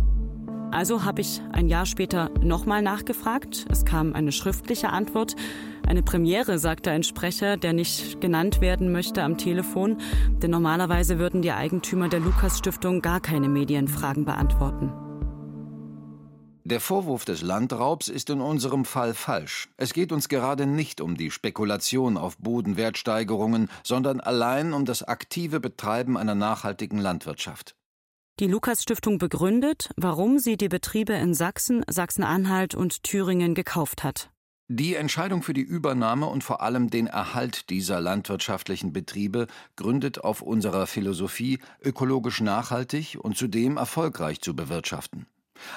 Also 0.71 1.05
habe 1.05 1.23
ich 1.23 1.41
ein 1.53 1.69
Jahr 1.69 1.87
später 1.87 2.31
nochmal 2.43 2.83
nachgefragt. 2.83 3.67
Es 3.71 3.87
kam 3.87 4.13
eine 4.13 4.33
schriftliche 4.33 4.91
Antwort. 4.91 5.35
Eine 5.87 6.03
Premiere, 6.03 6.59
sagte 6.59 6.91
ein 6.91 7.03
Sprecher, 7.03 7.57
der 7.57 7.73
nicht 7.73 8.21
genannt 8.21 8.61
werden 8.61 8.93
möchte 8.93 9.23
am 9.23 9.39
Telefon. 9.39 9.97
Denn 10.43 10.51
normalerweise 10.51 11.19
würden 11.19 11.41
die 11.41 11.53
Eigentümer 11.53 12.09
der 12.09 12.21
Lukas 12.21 12.59
Stiftung 12.59 13.01
gar 13.01 13.21
keine 13.21 13.49
Medienfragen 13.49 14.27
beantworten. 14.27 15.08
Der 16.69 16.81
Vorwurf 16.81 17.25
des 17.25 17.41
Landraubs 17.41 18.09
ist 18.09 18.29
in 18.29 18.43
unserem 18.43 18.85
Fall 18.85 19.15
falsch. 19.15 19.71
Es 19.79 19.95
geht 19.95 20.13
uns 20.13 20.29
gerade 20.29 20.67
nicht 20.67 21.01
um 21.01 21.17
die 21.17 21.31
Spekulation 21.31 22.19
auf 22.19 22.37
Bodenwertsteigerungen, 22.37 23.71
sondern 23.83 24.21
allein 24.21 24.75
um 24.75 24.85
das 24.85 25.03
aktive 25.03 25.61
Betreiben 25.61 26.19
einer 26.19 26.35
nachhaltigen 26.35 26.99
Landwirtschaft. 26.99 27.75
Die 28.39 28.49
Lukas 28.49 28.83
Stiftung 28.83 29.17
begründet, 29.17 29.89
warum 29.97 30.39
sie 30.39 30.59
die 30.59 30.69
Betriebe 30.69 31.15
in 31.15 31.33
Sachsen, 31.33 31.87
Sachsen-Anhalt 31.89 32.75
und 32.75 33.03
Thüringen 33.03 33.55
gekauft 33.55 34.05
hat. 34.05 34.29
Die 34.69 34.95
Entscheidung 34.95 35.43
für 35.43 35.55
die 35.55 35.63
Übernahme 35.63 36.27
und 36.27 36.45
vor 36.45 36.61
allem 36.61 36.91
den 36.91 37.07
Erhalt 37.07 37.71
dieser 37.71 37.99
landwirtschaftlichen 38.03 38.93
Betriebe 38.93 39.47
gründet 39.77 40.23
auf 40.23 40.43
unserer 40.43 40.87
Philosophie, 40.87 41.61
ökologisch 41.83 42.43
nachhaltig 42.43 43.17
und 43.19 43.39
zudem 43.39 43.79
erfolgreich 43.79 44.43
zu 44.43 44.55
bewirtschaften. 44.55 45.27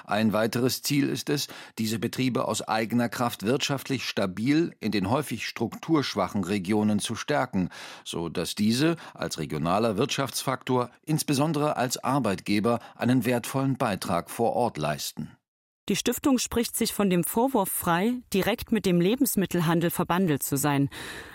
Ein 0.06 0.34
weiteres 0.34 0.82
Ziel 0.82 1.10
ist 1.10 1.30
es, 1.30 1.48
diese 1.78 2.00
Betriebe 2.00 2.48
aus 2.48 2.62
eigener 2.62 3.10
Kraft 3.10 3.44
wirtschaftlich 3.44 4.06
stabil 4.06 4.76
in 4.80 4.92
den 4.92 5.10
häufig 5.10 5.48
strukturschwachen 5.48 6.44
Regionen 6.44 7.00
zu 7.00 7.16
stärken, 7.16 7.70
so 8.04 8.30
dass 8.30 8.56
diese 8.56 8.96
als 9.14 9.40
regionaler 9.40 9.98
Wirtschaftsfaktor, 9.98 10.90
insbesondere 11.06 11.78
als 11.78 12.04
Arbeitgeber, 12.04 12.80
einen 12.96 13.26
wertvollen 13.26 13.78
Beitrag 13.78 14.30
vor 14.30 14.54
Ort 14.54 14.78
leisten. 14.78 15.38
Die 15.90 15.96
Stiftung 15.96 16.38
spricht 16.38 16.78
sich 16.78 16.94
von 16.94 17.10
dem 17.10 17.24
Vorwurf 17.24 17.70
frei, 17.70 18.14
direkt 18.34 18.72
mit 18.72 18.86
dem 18.86 19.02
Lebensmittelhandel 19.02 19.90
verbandelt 19.90 20.44
zu 20.44 20.56
sein. 20.56 20.90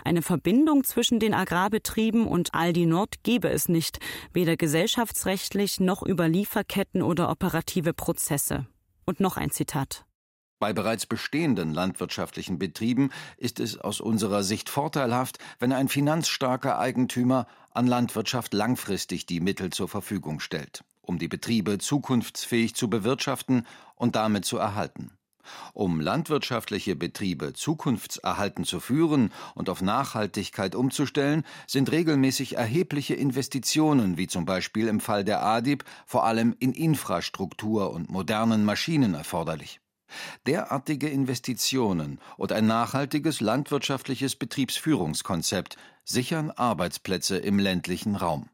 Eine 0.05 0.21
Verbindung 0.21 0.85
zwischen 0.85 1.19
den 1.19 1.33
Agrarbetrieben 1.33 2.25
und 2.25 2.53
Aldi 2.53 2.85
Nord 2.85 3.23
gebe 3.23 3.49
es 3.49 3.67
nicht, 3.67 3.99
weder 4.31 4.55
gesellschaftsrechtlich 4.55 5.81
noch 5.81 6.01
über 6.01 6.29
Lieferketten 6.29 7.01
oder 7.01 7.29
operative 7.29 7.93
Prozesse. 7.93 8.67
Und 9.05 9.19
noch 9.19 9.35
ein 9.35 9.51
Zitat. 9.51 10.05
Bei 10.59 10.71
bereits 10.71 11.05
bestehenden 11.05 11.73
landwirtschaftlichen 11.73 12.57
Betrieben 12.57 13.11
ist 13.35 13.59
es 13.59 13.77
aus 13.77 13.99
unserer 13.99 14.43
Sicht 14.43 14.69
vorteilhaft, 14.69 15.39
wenn 15.59 15.73
ein 15.73 15.89
finanzstarker 15.89 16.79
Eigentümer 16.79 17.47
an 17.71 17.85
Landwirtschaft 17.85 18.53
langfristig 18.53 19.25
die 19.25 19.41
Mittel 19.41 19.71
zur 19.71 19.89
Verfügung 19.89 20.39
stellt 20.39 20.83
um 21.07 21.17
die 21.17 21.27
Betriebe 21.27 21.77
zukunftsfähig 21.77 22.75
zu 22.75 22.89
bewirtschaften 22.89 23.65
und 23.95 24.15
damit 24.15 24.45
zu 24.45 24.57
erhalten. 24.57 25.11
Um 25.73 26.01
landwirtschaftliche 26.01 26.95
Betriebe 26.95 27.53
zukunftserhalten 27.53 28.65
zu 28.65 28.79
führen 28.79 29.31
und 29.55 29.69
auf 29.69 29.81
Nachhaltigkeit 29.81 30.75
umzustellen, 30.75 31.43
sind 31.67 31.91
regelmäßig 31.91 32.57
erhebliche 32.57 33.15
Investitionen, 33.15 34.17
wie 34.17 34.27
zum 34.27 34.45
Beispiel 34.45 34.87
im 34.87 34.99
Fall 34.99 35.23
der 35.23 35.43
ADIB, 35.43 35.83
vor 36.05 36.25
allem 36.25 36.55
in 36.59 36.73
Infrastruktur 36.73 37.91
und 37.91 38.09
modernen 38.09 38.65
Maschinen 38.65 39.13
erforderlich. 39.13 39.79
Derartige 40.45 41.09
Investitionen 41.09 42.19
und 42.37 42.51
ein 42.51 42.65
nachhaltiges 42.65 43.41
landwirtschaftliches 43.41 44.35
Betriebsführungskonzept 44.35 45.77
sichern 46.05 46.51
Arbeitsplätze 46.51 47.37
im 47.37 47.59
ländlichen 47.59 48.15
Raum. 48.15 48.49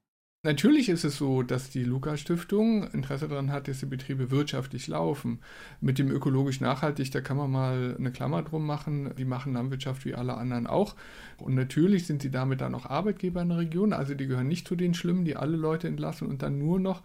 Natürlich 0.46 0.90
ist 0.90 1.06
es 1.06 1.16
so, 1.16 1.42
dass 1.42 1.70
die 1.70 1.86
Lukas-Stiftung 1.86 2.86
Interesse 2.92 3.30
daran 3.30 3.50
hat, 3.50 3.70
dass 3.70 3.80
die 3.80 3.86
Betriebe 3.86 4.30
wirtschaftlich 4.30 4.90
laufen. 4.90 5.40
Mit 5.80 6.00
dem 6.00 6.12
ökologisch 6.12 6.60
nachhaltig, 6.60 7.12
da 7.12 7.22
kann 7.22 7.38
man 7.38 7.50
mal 7.50 7.96
eine 7.98 8.12
Klammer 8.12 8.44
drum 8.44 8.66
machen. 8.66 9.16
Die 9.18 9.24
machen 9.24 9.54
Landwirtschaft 9.54 10.04
wie 10.04 10.16
alle 10.16 10.36
anderen 10.36 10.68
auch. 10.68 10.96
Und 11.38 11.56
natürlich 11.56 12.08
sind 12.08 12.22
sie 12.22 12.30
damit 12.30 12.60
dann 12.60 12.76
auch 12.76 12.86
Arbeitgeber 12.86 13.42
in 13.42 13.50
der 13.50 13.60
Region. 13.60 13.94
Also 13.94 14.16
die 14.16 14.28
gehören 14.28 14.50
nicht 14.50 14.68
zu 14.68 14.76
den 14.76 14.94
Schlimmen, 14.94 15.24
die 15.24 15.38
alle 15.38 15.56
Leute 15.56 15.88
entlassen 15.88 16.28
und 16.28 16.42
dann 16.42 16.60
nur 16.60 16.78
noch 16.78 17.04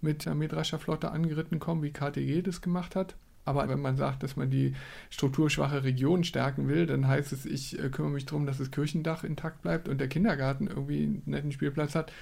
mit 0.00 0.24
der 0.24 0.34
Mähdrescher 0.34 0.78
Flotte 0.78 1.10
angeritten 1.10 1.58
kommen, 1.58 1.82
wie 1.82 1.92
KTG 1.92 2.40
das 2.40 2.62
gemacht 2.62 2.96
hat. 2.96 3.16
Aber 3.44 3.68
wenn 3.68 3.80
man 3.80 3.98
sagt, 3.98 4.22
dass 4.22 4.36
man 4.36 4.48
die 4.48 4.74
strukturschwache 5.10 5.84
Region 5.84 6.24
stärken 6.24 6.68
will, 6.68 6.86
dann 6.86 7.06
heißt 7.06 7.34
es, 7.34 7.44
ich 7.44 7.78
äh, 7.78 7.90
kümmere 7.90 8.12
mich 8.12 8.24
darum, 8.24 8.46
dass 8.46 8.56
das 8.56 8.70
Kirchendach 8.70 9.24
intakt 9.24 9.60
bleibt 9.60 9.88
und 9.88 9.98
der 9.98 10.08
Kindergarten 10.08 10.68
irgendwie 10.68 11.02
einen 11.02 11.22
netten 11.26 11.52
Spielplatz 11.52 11.94
hat. 11.94 12.12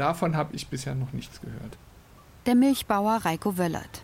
Davon 0.00 0.34
habe 0.34 0.56
ich 0.56 0.68
bisher 0.68 0.94
noch 0.94 1.12
nichts 1.12 1.42
gehört. 1.42 1.76
Der 2.46 2.54
Milchbauer 2.54 3.16
Reiko 3.26 3.58
Wöllert. 3.58 4.00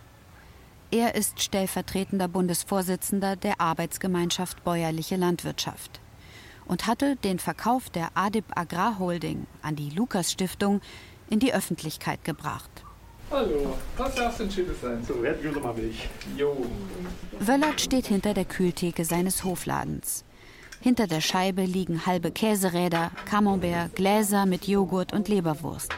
Er 0.90 1.14
ist 1.14 1.40
stellvertretender 1.40 2.28
Bundesvorsitzender 2.28 3.34
der 3.34 3.62
Arbeitsgemeinschaft 3.62 4.62
Bäuerliche 4.62 5.16
Landwirtschaft 5.16 6.02
und 6.66 6.86
hatte 6.86 7.16
den 7.16 7.38
Verkauf 7.38 7.88
der 7.88 8.10
ADIP 8.12 8.44
Agrarholding 8.54 9.46
an 9.62 9.74
die 9.74 9.88
Lukas 9.88 10.32
Stiftung 10.32 10.82
in 11.30 11.38
die 11.38 11.54
Öffentlichkeit 11.54 12.22
gebracht. 12.24 12.84
Hallo, 13.30 13.74
was 13.96 14.14
darf 14.16 14.36
denn 14.36 14.50
Schönes 14.50 14.78
sein? 14.82 15.02
So, 15.02 15.22
werden 15.22 15.42
wir 15.42 15.58
mal 15.62 15.72
Milch. 15.72 16.10
Jo. 16.36 16.66
Wöllert 17.40 17.80
steht 17.80 18.08
hinter 18.08 18.34
der 18.34 18.44
Kühltheke 18.44 19.06
seines 19.06 19.44
Hofladens. 19.44 20.25
Hinter 20.80 21.06
der 21.06 21.20
Scheibe 21.20 21.64
liegen 21.64 22.06
halbe 22.06 22.30
Käseräder, 22.30 23.10
Camembert, 23.24 23.94
Gläser 23.96 24.46
mit 24.46 24.66
Joghurt 24.66 25.12
und 25.12 25.28
Leberwurst. 25.28 25.92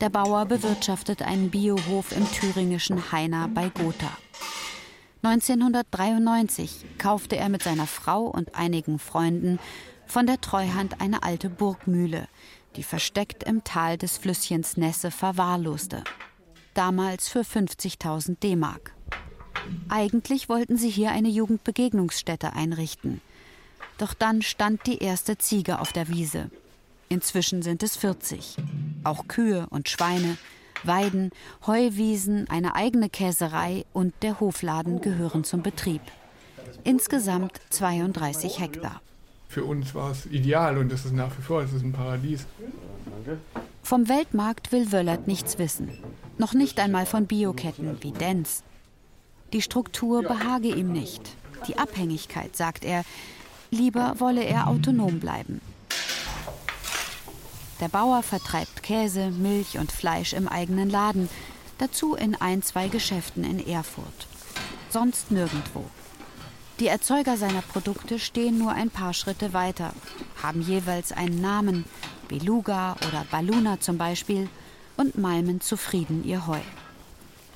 Der 0.00 0.10
Bauer 0.10 0.44
bewirtschaftet 0.44 1.22
einen 1.22 1.50
Biohof 1.50 2.14
im 2.14 2.30
thüringischen 2.30 3.10
Haina 3.12 3.46
bei 3.46 3.70
Gotha. 3.70 4.10
1993 5.22 6.84
kaufte 6.98 7.36
er 7.36 7.48
mit 7.48 7.62
seiner 7.62 7.86
Frau 7.86 8.24
und 8.24 8.54
einigen 8.54 8.98
Freunden 8.98 9.58
von 10.06 10.26
der 10.26 10.40
Treuhand 10.40 11.00
eine 11.00 11.22
alte 11.22 11.48
Burgmühle, 11.48 12.28
die 12.76 12.82
versteckt 12.82 13.42
im 13.42 13.64
Tal 13.64 13.96
des 13.96 14.18
Flüsschens 14.18 14.76
Nesse 14.76 15.10
verwahrloste. 15.10 16.04
Damals 16.74 17.28
für 17.28 17.40
50.000 17.40 18.38
D-Mark. 18.40 18.92
Eigentlich 19.88 20.48
wollten 20.48 20.76
sie 20.76 20.90
hier 20.90 21.10
eine 21.10 21.28
Jugendbegegnungsstätte 21.28 22.52
einrichten. 22.52 23.20
Doch 23.98 24.14
dann 24.14 24.42
stand 24.42 24.86
die 24.86 24.98
erste 24.98 25.38
Ziege 25.38 25.80
auf 25.80 25.92
der 25.92 26.08
Wiese. 26.08 26.50
Inzwischen 27.08 27.62
sind 27.62 27.82
es 27.82 27.96
40. 27.96 28.56
Auch 29.04 29.28
Kühe 29.28 29.66
und 29.70 29.88
Schweine, 29.88 30.36
Weiden, 30.82 31.30
Heuwiesen, 31.66 32.48
eine 32.50 32.74
eigene 32.74 33.08
Käserei 33.08 33.84
und 33.92 34.12
der 34.22 34.40
Hofladen 34.40 35.00
gehören 35.00 35.44
zum 35.44 35.62
Betrieb. 35.62 36.02
Insgesamt 36.84 37.60
32 37.70 38.60
Hektar. 38.60 39.00
Für 39.48 39.64
uns 39.64 39.94
war 39.94 40.10
es 40.10 40.26
ideal 40.26 40.76
und 40.76 40.90
das 40.90 41.04
ist 41.04 41.14
nach 41.14 41.36
wie 41.38 41.42
vor, 41.42 41.62
es 41.62 41.72
ist 41.72 41.82
ein 41.82 41.92
Paradies. 41.92 42.46
Vom 43.82 44.08
Weltmarkt 44.08 44.72
will 44.72 44.92
Wöllert 44.92 45.28
nichts 45.28 45.58
wissen. 45.58 45.96
Noch 46.38 46.52
nicht 46.52 46.80
einmal 46.80 47.06
von 47.06 47.26
Bioketten 47.26 48.02
wie 48.02 48.12
Dens. 48.12 48.62
Die 49.52 49.62
Struktur 49.62 50.22
behage 50.22 50.68
ihm 50.68 50.92
nicht. 50.92 51.22
Die 51.68 51.78
Abhängigkeit, 51.78 52.56
sagt 52.56 52.84
er, 52.84 53.04
Lieber 53.70 54.14
wolle 54.18 54.44
er 54.44 54.68
autonom 54.68 55.20
bleiben. 55.20 55.60
Der 57.80 57.88
Bauer 57.88 58.22
vertreibt 58.22 58.82
Käse, 58.82 59.30
Milch 59.30 59.78
und 59.78 59.92
Fleisch 59.92 60.32
im 60.32 60.48
eigenen 60.48 60.88
Laden, 60.88 61.28
dazu 61.78 62.14
in 62.14 62.34
ein, 62.34 62.62
zwei 62.62 62.88
Geschäften 62.88 63.44
in 63.44 63.66
Erfurt. 63.66 64.26
Sonst 64.88 65.30
nirgendwo. 65.30 65.84
Die 66.80 66.86
Erzeuger 66.86 67.36
seiner 67.36 67.62
Produkte 67.62 68.18
stehen 68.18 68.58
nur 68.58 68.72
ein 68.72 68.90
paar 68.90 69.14
Schritte 69.14 69.52
weiter, 69.52 69.92
haben 70.42 70.62
jeweils 70.62 71.12
einen 71.12 71.40
Namen, 71.40 71.84
Beluga 72.28 72.96
oder 73.08 73.26
Baluna 73.30 73.80
zum 73.80 73.98
Beispiel, 73.98 74.48
und 74.96 75.18
malmen 75.18 75.60
zufrieden 75.60 76.24
ihr 76.24 76.46
Heu. 76.46 76.60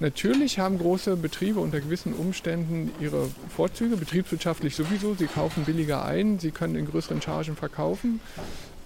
Natürlich 0.01 0.59
haben 0.59 0.79
große 0.79 1.17
Betriebe 1.17 1.61
unter 1.61 1.79
gewissen 1.79 2.15
Umständen 2.15 2.91
ihre 3.01 3.29
Vorzüge, 3.55 3.99
betriebswirtschaftlich 3.99 4.75
sowieso. 4.75 5.15
Sie 5.15 5.27
kaufen 5.27 5.65
billiger 5.65 6.07
ein, 6.07 6.39
sie 6.39 6.53
können 6.53 6.75
in 6.75 6.87
größeren 6.87 7.21
Chargen 7.21 7.55
verkaufen. 7.55 8.19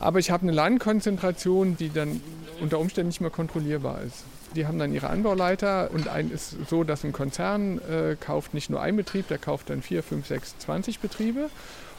Aber 0.00 0.18
ich 0.18 0.32
habe 0.32 0.42
eine 0.42 0.52
Landkonzentration, 0.52 1.76
die 1.76 1.90
dann 1.90 2.20
unter 2.60 2.80
Umständen 2.80 3.08
nicht 3.08 3.20
mehr 3.20 3.30
kontrollierbar 3.30 4.02
ist. 4.02 4.24
Die 4.56 4.66
haben 4.66 4.78
dann 4.80 4.92
ihre 4.92 5.08
Anbauleiter 5.08 5.90
und 5.92 6.08
ein 6.08 6.32
ist 6.32 6.56
so, 6.68 6.82
dass 6.82 7.04
ein 7.04 7.12
Konzern 7.12 7.78
äh, 7.78 8.16
kauft 8.18 8.52
nicht 8.52 8.68
nur 8.68 8.82
einen 8.82 8.96
Betrieb, 8.96 9.28
der 9.28 9.38
kauft 9.38 9.70
dann 9.70 9.82
vier, 9.82 10.02
fünf, 10.02 10.26
sechs, 10.26 10.58
zwanzig 10.58 10.98
Betriebe 10.98 11.48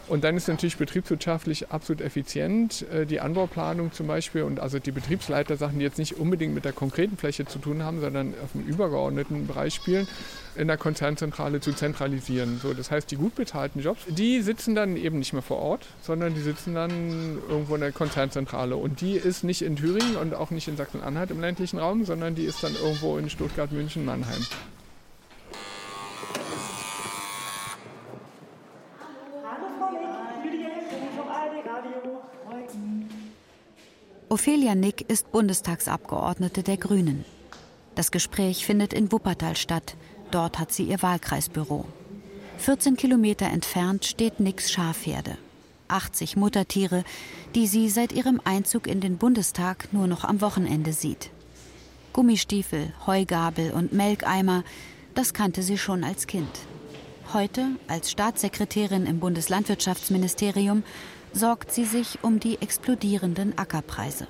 und 0.08 0.24
dann 0.24 0.38
ist 0.38 0.48
natürlich 0.48 0.78
betriebswirtschaftlich 0.78 1.72
absolut 1.72 2.02
effizient 2.02 2.86
äh, 2.92 3.06
die 3.06 3.20
Anbauplanung 3.20 3.92
zum 3.92 4.08
Beispiel 4.08 4.44
und 4.44 4.60
also 4.60 4.80
die 4.80 4.92
Betriebsleiter-Sachen, 4.92 5.80
die 5.80 5.86
jetzt 5.86 5.98
nicht 5.98 6.18
unbedingt 6.18 6.54
mit 6.54 6.66
der 6.66 6.74
konkreten 6.74 7.18
Fläche 7.18 7.46
zu 7.46 7.60
tun 7.60 7.84
haben, 7.84 8.02
sondern 8.02 8.34
auf 8.44 8.54
einem 8.54 8.66
übergeordneten 8.66 9.48
Bereich 9.48 9.74
spielen, 9.74 10.08
in 10.56 10.68
der 10.68 10.78
Konzernzentrale 10.78 11.60
zu 11.60 11.74
zentralisieren. 11.74 12.60
So, 12.62 12.74
das 12.74 12.92
heißt, 12.92 13.10
die 13.12 13.16
gut 13.16 13.36
bezahlten 13.36 13.82
Jobs, 13.82 14.02
die 14.08 14.42
sitzen 14.42 14.76
dann 14.76 14.96
eben 14.96 15.20
nicht 15.20 15.34
mehr 15.34 15.42
vor 15.42 15.58
Ort, 15.58 15.86
sondern 16.02 16.34
die 16.34 16.42
sitzen 16.42 16.76
dann 16.76 17.40
irgendwo 17.50 17.76
in 17.76 17.82
der 17.82 17.92
Konzernzentrale. 17.92 18.76
Und 18.76 19.02
die 19.02 19.16
ist 19.16 19.44
nicht 19.44 19.62
in 19.62 19.76
Thüringen 19.76 20.16
und 20.16 20.34
auch 20.34 20.52
nicht 20.52 20.68
in 20.68 20.78
Sachsen-Anhalt 20.78 21.32
im 21.32 21.42
ländlichen 21.42 21.80
Raum, 21.80 22.06
sondern 22.06 22.36
die 22.36 22.44
ist 22.44 22.64
dann 22.64 22.74
irgendwo 22.76 23.18
in 23.18 23.30
Stuttgart, 23.30 23.72
München, 23.72 24.06
Mannheim. 24.06 24.46
Ophelia 34.28 34.74
Nick 34.74 35.08
ist 35.08 35.32
Bundestagsabgeordnete 35.32 36.64
der 36.64 36.78
Grünen. 36.78 37.26
Das 37.94 38.10
Gespräch 38.10 38.66
findet 38.66 38.92
in 38.92 39.12
Wuppertal 39.12 39.56
statt. 39.56 39.96
Dort 40.32 40.58
hat 40.58 40.72
sie 40.72 40.84
ihr 40.84 41.04
Wahlkreisbüro. 41.04 41.86
14 42.58 42.98
Kilometer 42.98 43.46
entfernt 43.46 44.04
steht 44.04 44.40
Nicks 44.40 44.72
Schafherde. 44.72 45.38
80 45.90 46.38
Muttertiere, 46.38 47.04
die 47.54 47.68
sie 47.68 47.88
seit 47.88 48.12
ihrem 48.14 48.42
Einzug 48.44 48.88
in 48.88 49.00
den 49.00 49.18
Bundestag 49.18 49.94
nur 49.94 50.08
noch 50.08 50.24
am 50.24 50.42
Wochenende 50.42 50.92
sieht. 50.92 51.30
Gummistiefel, 52.12 52.94
Heugabel 53.06 53.72
und 53.72 53.94
Melkeimer, 53.94 54.64
das 55.14 55.36
kannte 55.36 55.62
sie 55.62 55.78
schon 55.78 56.04
als 56.04 56.26
Kind. 56.26 56.50
Heute, 57.32 57.68
als 57.88 58.10
Staatssekretärin 58.10 59.06
im 59.06 59.20
Bundeslandwirtschaftsministerium, 59.20 60.84
sorgt 61.36 61.72
sie 61.72 61.86
sich 61.86 62.20
um 62.22 62.40
die 62.40 62.62
explodierenden 62.62 63.58
Ackerpreise. 63.58 64.26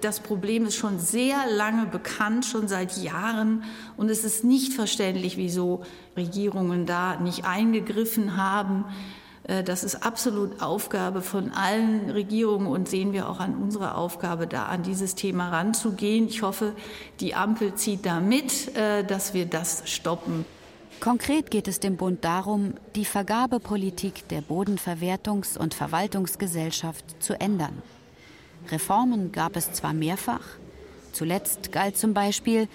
Das 0.00 0.20
Problem 0.20 0.66
ist 0.66 0.76
schon 0.76 0.98
sehr 0.98 1.46
lange 1.50 1.86
bekannt, 1.86 2.44
schon 2.44 2.68
seit 2.68 2.96
Jahren. 2.98 3.64
Und 3.96 4.08
es 4.10 4.24
ist 4.24 4.44
nicht 4.44 4.72
verständlich, 4.72 5.36
wieso 5.36 5.84
Regierungen 6.16 6.86
da 6.86 7.16
nicht 7.16 7.44
eingegriffen 7.44 8.36
haben. 8.36 8.84
Äh, 9.44 9.64
das 9.64 9.84
ist 9.84 10.04
absolut 10.04 10.62
Aufgabe 10.62 11.22
von 11.22 11.50
allen 11.52 12.10
Regierungen 12.10 12.66
und 12.66 12.88
sehen 12.88 13.12
wir 13.12 13.28
auch 13.28 13.40
an 13.40 13.56
unserer 13.56 13.96
Aufgabe, 13.96 14.46
da 14.46 14.66
an 14.66 14.82
dieses 14.82 15.14
Thema 15.14 15.48
ranzugehen. 15.48 16.28
Ich 16.28 16.42
hoffe, 16.42 16.72
die 17.20 17.34
Ampel 17.34 17.74
zieht 17.74 18.04
da 18.04 18.20
mit, 18.20 18.76
äh, 18.76 19.02
dass 19.02 19.34
wir 19.34 19.46
das 19.46 19.82
stoppen. 19.86 20.44
Konkret 21.00 21.50
geht 21.50 21.68
es 21.68 21.78
dem 21.78 21.96
Bund 21.96 22.24
darum, 22.24 22.74
die 22.94 23.04
Vergabepolitik 23.04 24.28
der 24.28 24.42
Bodenverwertungs- 24.42 25.56
und 25.58 25.74
Verwaltungsgesellschaft 25.74 27.22
zu 27.22 27.38
ändern. 27.38 27.82
Reformen 28.70 29.30
gab 29.30 29.56
es 29.56 29.72
zwar 29.72 29.92
mehrfach, 29.92 30.44
zuletzt 31.12 31.70
galt 31.70 31.96
zum 31.96 32.14
Beispiel, 32.14 32.68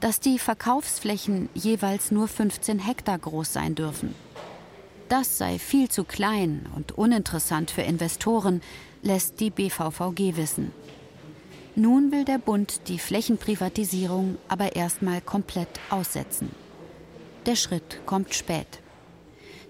dass 0.00 0.20
die 0.20 0.38
Verkaufsflächen 0.38 1.48
jeweils 1.54 2.10
nur 2.10 2.28
15 2.28 2.78
Hektar 2.78 3.18
groß 3.18 3.52
sein 3.52 3.74
dürfen. 3.74 4.14
Das 5.08 5.38
sei 5.38 5.58
viel 5.58 5.88
zu 5.88 6.02
klein 6.04 6.66
und 6.74 6.98
uninteressant 6.98 7.70
für 7.70 7.82
Investoren, 7.82 8.60
lässt 9.02 9.38
die 9.38 9.50
BVVG 9.50 10.36
wissen. 10.36 10.72
Nun 11.76 12.10
will 12.10 12.24
der 12.24 12.38
Bund 12.38 12.88
die 12.88 12.98
Flächenprivatisierung 12.98 14.38
aber 14.48 14.74
erstmal 14.74 15.20
komplett 15.20 15.68
aussetzen. 15.90 16.50
Der 17.46 17.54
Schritt 17.54 18.00
kommt 18.06 18.34
spät. 18.34 18.66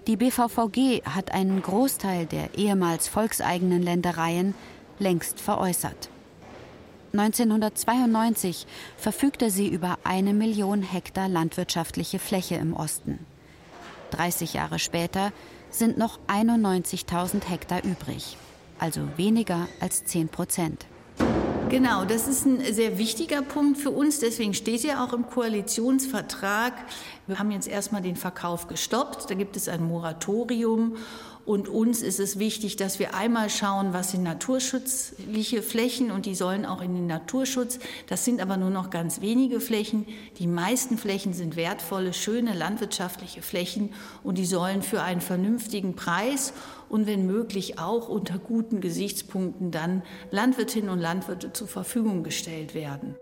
Die 0.07 0.17
BVVG 0.17 1.03
hat 1.05 1.33
einen 1.33 1.61
Großteil 1.61 2.25
der 2.25 2.57
ehemals 2.57 3.07
volkseigenen 3.07 3.83
Ländereien 3.83 4.55
längst 4.99 5.41
veräußert. 5.41 6.09
1992 7.13 8.67
verfügte 8.97 9.51
sie 9.51 9.69
über 9.69 9.99
eine 10.05 10.33
Million 10.33 10.83
Hektar 10.83 11.29
landwirtschaftliche 11.29 12.19
Fläche 12.19 12.55
im 12.55 12.73
Osten. 12.73 13.19
30 14.13 14.55
Jahre 14.55 14.79
später 14.79 15.33
sind 15.71 15.99
noch 15.99 16.19
91.000 16.29 17.45
Hektar 17.45 17.85
übrig, 17.85 18.39
also 18.79 19.03
weniger 19.17 19.69
als 19.81 20.05
10 20.07 20.29
Prozent. 20.29 20.87
Genau, 21.69 22.05
das 22.05 22.29
ist 22.29 22.47
ein 22.47 22.61
sehr 22.73 22.97
wichtiger 22.97 23.43
Punkt 23.43 23.79
für 23.79 23.91
uns. 23.91 24.21
Deswegen 24.21 24.55
steht 24.55 24.85
ja 24.85 25.05
auch 25.05 25.13
im 25.13 25.27
Koalitionsvertrag, 25.27 26.73
wir 27.27 27.41
haben 27.41 27.51
jetzt 27.51 27.67
erstmal 27.67 28.03
den 28.03 28.15
Verkauf 28.15 28.69
gestoppt. 28.69 29.29
Da 29.29 29.35
gibt 29.35 29.57
es 29.57 29.69
ein 29.69 29.83
Moratorium. 29.83 30.97
Und 31.47 31.69
uns 31.69 32.03
ist 32.03 32.19
es 32.19 32.41
wichtig, 32.41 32.75
dass 32.75 32.99
wir 32.99 33.15
einmal 33.15 33.51
schauen, 33.51 33.93
was 33.93 34.11
sind 34.11 34.25
naturschutzliche 34.25 35.63
Flächen 35.63 36.11
und 36.11 36.27
die 36.27 36.35
sollen 36.35 36.67
auch 36.67 36.83
in 36.83 36.93
den 36.93 37.07
Naturschutz. 37.07 37.79
Das 38.09 38.25
sind 38.25 38.41
aber 38.41 38.57
nur 38.57 38.71
noch 38.71 38.91
ganz 38.91 39.21
wenige 39.21 39.61
Flächen. 39.61 40.07
Die 40.39 40.49
meisten 40.49 40.99
Flächen 40.99 41.35
sind 41.35 41.55
wertvolle, 41.55 42.13
schöne 42.13 42.53
landwirtschaftliche 42.53 43.43
Flächen 43.43 43.95
und 44.25 44.39
die 44.39 44.45
sollen 44.45 44.83
für 44.83 45.03
einen 45.03 45.21
vernünftigen 45.21 45.95
Preis 45.95 46.53
und 46.89 47.07
wenn 47.07 47.27
möglich 47.27 47.79
auch 47.79 48.09
unter 48.09 48.39
guten 48.39 48.81
Gesichtspunkten 48.81 49.71
dann 49.71 50.03
Landwirtinnen 50.33 50.91
und 50.91 50.99
Landwirte 50.99 51.53
zur 51.53 51.69
Verfügung 51.69 52.25
gestellt 52.25 52.75
werden. 52.75 53.15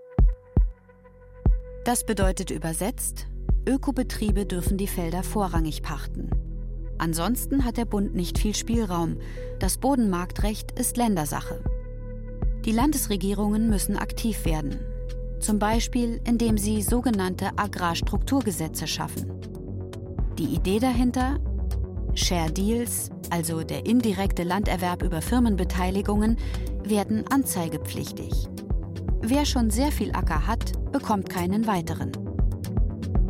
Das 1.84 2.06
bedeutet 2.06 2.50
übersetzt, 2.50 3.26
Ökobetriebe 3.68 4.46
dürfen 4.46 4.78
die 4.78 4.88
Felder 4.88 5.22
vorrangig 5.22 5.82
pachten. 5.82 6.30
Ansonsten 6.98 7.64
hat 7.64 7.76
der 7.76 7.84
Bund 7.84 8.14
nicht 8.14 8.38
viel 8.38 8.54
Spielraum. 8.54 9.16
Das 9.58 9.78
Bodenmarktrecht 9.78 10.78
ist 10.78 10.96
Ländersache. 10.96 11.62
Die 12.64 12.72
Landesregierungen 12.72 13.68
müssen 13.68 13.96
aktiv 13.96 14.44
werden. 14.44 14.78
Zum 15.40 15.58
Beispiel, 15.58 16.20
indem 16.24 16.56
sie 16.56 16.80
sogenannte 16.82 17.50
Agrarstrukturgesetze 17.56 18.86
schaffen. 18.86 19.30
Die 20.38 20.54
Idee 20.54 20.78
dahinter? 20.78 21.38
Share 22.14 22.50
Deals, 22.50 23.10
also 23.30 23.62
der 23.62 23.86
indirekte 23.86 24.44
Landerwerb 24.44 25.02
über 25.02 25.20
Firmenbeteiligungen, 25.20 26.38
werden 26.84 27.24
anzeigepflichtig. 27.30 28.48
Wer 29.20 29.44
schon 29.44 29.70
sehr 29.70 29.90
viel 29.90 30.12
Acker 30.12 30.46
hat, 30.46 30.92
bekommt 30.92 31.28
keinen 31.28 31.66
weiteren. 31.66 32.12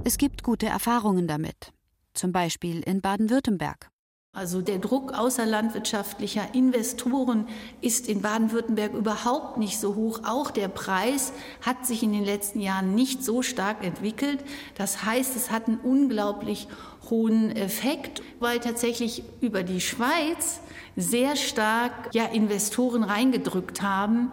Es 0.04 0.18
gibt 0.18 0.42
gute 0.42 0.66
Erfahrungen 0.66 1.26
damit, 1.26 1.72
zum 2.14 2.32
Beispiel 2.32 2.80
in 2.80 3.00
Baden-Württemberg. 3.00 3.90
Also 4.34 4.62
der 4.62 4.78
Druck 4.78 5.12
außerlandwirtschaftlicher 5.12 6.54
Investoren 6.54 7.46
ist 7.80 8.08
in 8.08 8.20
Baden-Württemberg 8.20 8.92
überhaupt 8.92 9.58
nicht 9.58 9.78
so 9.78 9.94
hoch. 9.94 10.22
Auch 10.24 10.50
der 10.50 10.66
Preis 10.66 11.32
hat 11.62 11.86
sich 11.86 12.02
in 12.02 12.12
den 12.12 12.24
letzten 12.24 12.58
Jahren 12.58 12.96
nicht 12.96 13.22
so 13.22 13.42
stark 13.42 13.84
entwickelt. 13.84 14.40
Das 14.74 15.04
heißt, 15.04 15.36
es 15.36 15.52
hat 15.52 15.68
einen 15.68 15.78
unglaublich 15.78 16.66
hohen 17.10 17.54
Effekt, 17.54 18.22
weil 18.40 18.58
tatsächlich 18.58 19.22
über 19.40 19.62
die 19.62 19.80
Schweiz 19.80 20.58
sehr 20.96 21.36
stark 21.36 21.92
ja, 22.12 22.24
Investoren 22.24 23.04
reingedrückt 23.04 23.82
haben 23.82 24.32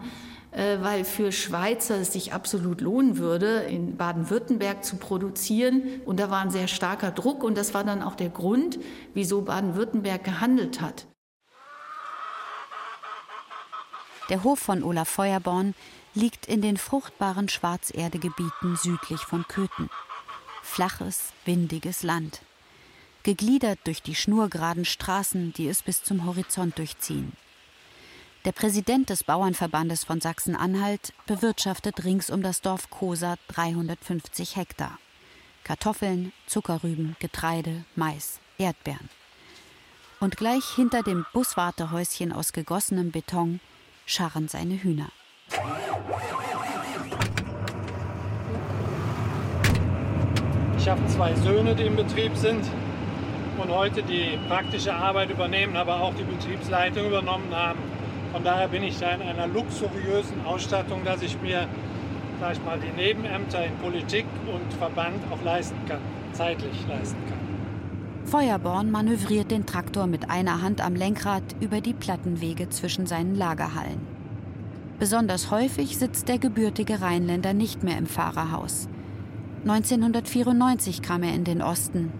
weil 0.52 1.04
für 1.04 1.32
Schweizer 1.32 1.96
es 1.96 2.12
sich 2.12 2.32
absolut 2.32 2.80
lohnen 2.80 3.16
würde, 3.16 3.62
in 3.62 3.96
Baden-Württemberg 3.96 4.84
zu 4.84 4.96
produzieren. 4.96 6.02
Und 6.04 6.20
da 6.20 6.30
war 6.30 6.42
ein 6.42 6.50
sehr 6.50 6.68
starker 6.68 7.10
Druck 7.10 7.42
und 7.42 7.56
das 7.56 7.72
war 7.74 7.84
dann 7.84 8.02
auch 8.02 8.14
der 8.14 8.28
Grund, 8.28 8.78
wieso 9.14 9.42
Baden-Württemberg 9.42 10.22
gehandelt 10.22 10.80
hat. 10.80 11.06
Der 14.28 14.44
Hof 14.44 14.58
von 14.58 14.82
Olaf 14.82 15.08
Feuerborn 15.08 15.74
liegt 16.14 16.46
in 16.46 16.62
den 16.62 16.76
fruchtbaren 16.76 17.48
Schwarzerdegebieten 17.48 18.76
südlich 18.76 19.20
von 19.20 19.46
Köthen. 19.48 19.90
Flaches, 20.62 21.32
windiges 21.44 22.02
Land. 22.02 22.42
Gegliedert 23.24 23.78
durch 23.84 24.02
die 24.02 24.14
schnurgeraden 24.14 24.84
Straßen, 24.84 25.52
die 25.54 25.68
es 25.68 25.82
bis 25.82 26.02
zum 26.02 26.24
Horizont 26.24 26.78
durchziehen. 26.78 27.32
Der 28.44 28.50
Präsident 28.50 29.08
des 29.08 29.22
Bauernverbandes 29.22 30.02
von 30.02 30.20
Sachsen-Anhalt 30.20 31.12
bewirtschaftet 31.26 32.02
rings 32.02 32.28
um 32.28 32.42
das 32.42 32.60
Dorf 32.60 32.90
Kosa 32.90 33.36
350 33.46 34.56
Hektar. 34.56 34.98
Kartoffeln, 35.62 36.32
Zuckerrüben, 36.48 37.14
Getreide, 37.20 37.84
Mais, 37.94 38.40
Erdbeeren. 38.58 39.08
Und 40.18 40.36
gleich 40.36 40.64
hinter 40.74 41.04
dem 41.04 41.24
Buswartehäuschen 41.32 42.32
aus 42.32 42.52
gegossenem 42.52 43.12
Beton 43.12 43.60
scharren 44.06 44.48
seine 44.48 44.74
Hühner. 44.74 45.10
Ich 50.78 50.88
habe 50.88 51.06
zwei 51.06 51.32
Söhne, 51.36 51.76
die 51.76 51.84
im 51.84 51.94
Betrieb 51.94 52.36
sind 52.36 52.64
und 53.56 53.70
heute 53.70 54.02
die 54.02 54.36
praktische 54.48 54.92
Arbeit 54.92 55.30
übernehmen, 55.30 55.76
aber 55.76 56.00
auch 56.00 56.14
die 56.16 56.24
Betriebsleitung 56.24 57.06
übernommen 57.06 57.54
haben. 57.54 58.01
Von 58.32 58.44
daher 58.44 58.68
bin 58.68 58.82
ich 58.82 58.98
da 58.98 59.10
in 59.10 59.22
einer 59.22 59.46
luxuriösen 59.46 60.44
Ausstattung, 60.44 61.04
dass 61.04 61.22
ich 61.22 61.40
mir 61.40 61.68
sag 62.42 62.54
ich 62.54 62.64
mal, 62.64 62.76
die 62.80 62.90
Nebenämter 63.00 63.64
in 63.64 63.76
Politik 63.76 64.26
und 64.52 64.72
Verband 64.74 65.22
auch 65.30 65.44
leisten 65.44 65.76
kann, 65.86 66.00
zeitlich 66.32 66.74
leisten 66.88 67.16
kann. 67.28 67.38
Feuerborn 68.24 68.90
manövriert 68.90 69.52
den 69.52 69.64
Traktor 69.64 70.08
mit 70.08 70.28
einer 70.28 70.60
Hand 70.60 70.80
am 70.80 70.96
Lenkrad 70.96 71.44
über 71.60 71.80
die 71.80 71.92
Plattenwege 71.92 72.68
zwischen 72.68 73.06
seinen 73.06 73.36
Lagerhallen. 73.36 74.00
Besonders 74.98 75.52
häufig 75.52 75.98
sitzt 75.98 76.28
der 76.28 76.38
gebürtige 76.38 77.00
Rheinländer 77.00 77.54
nicht 77.54 77.84
mehr 77.84 77.96
im 77.96 78.06
Fahrerhaus. 78.06 78.88
1994 79.62 81.00
kam 81.00 81.22
er 81.22 81.34
in 81.34 81.44
den 81.44 81.62
Osten. 81.62 82.12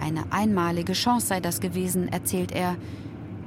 Eine 0.00 0.24
einmalige 0.30 0.94
Chance 0.94 1.28
sei 1.28 1.38
das 1.38 1.60
gewesen, 1.60 2.08
erzählt 2.08 2.50
er, 2.50 2.74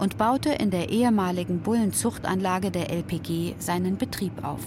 und 0.02 0.18
baute 0.18 0.50
in 0.50 0.72
der 0.72 0.90
ehemaligen 0.90 1.60
Bullenzuchtanlage 1.60 2.72
der 2.72 2.90
LPG 2.90 3.54
seinen 3.60 3.98
Betrieb 3.98 4.44
auf. 4.44 4.62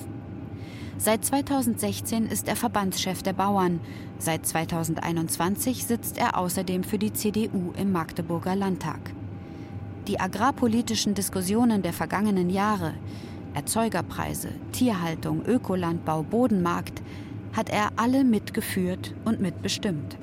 Seit 0.97 1.24
2016 1.24 2.26
ist 2.26 2.47
er 2.47 2.55
Verbandschef 2.55 3.20
der 3.24 3.32
Bauern. 3.32 3.80
Seit 4.20 4.47
2021 4.47 5.87
sitzt 5.87 6.18
er 6.18 6.39
außerdem 6.39 6.85
für 6.85 6.99
die 6.99 7.12
CDU 7.12 7.72
im 7.76 7.91
Magdeburger 7.91 8.55
Landtag. 8.55 9.12
Die 10.07 10.20
agrarpolitischen 10.20 11.14
Diskussionen 11.14 11.82
der 11.82 11.93
vergangenen 11.93 12.49
Jahre 12.49 12.95
Erzeugerpreise, 13.55 14.51
Tierhaltung, 14.70 15.45
Ökolandbau, 15.45 16.22
Bodenmarkt 16.22 17.03
hat 17.55 17.70
er 17.70 17.91
alle 17.97 18.22
mitgeführt 18.22 19.14
und 19.24 19.41
mitbestimmt. 19.41 20.16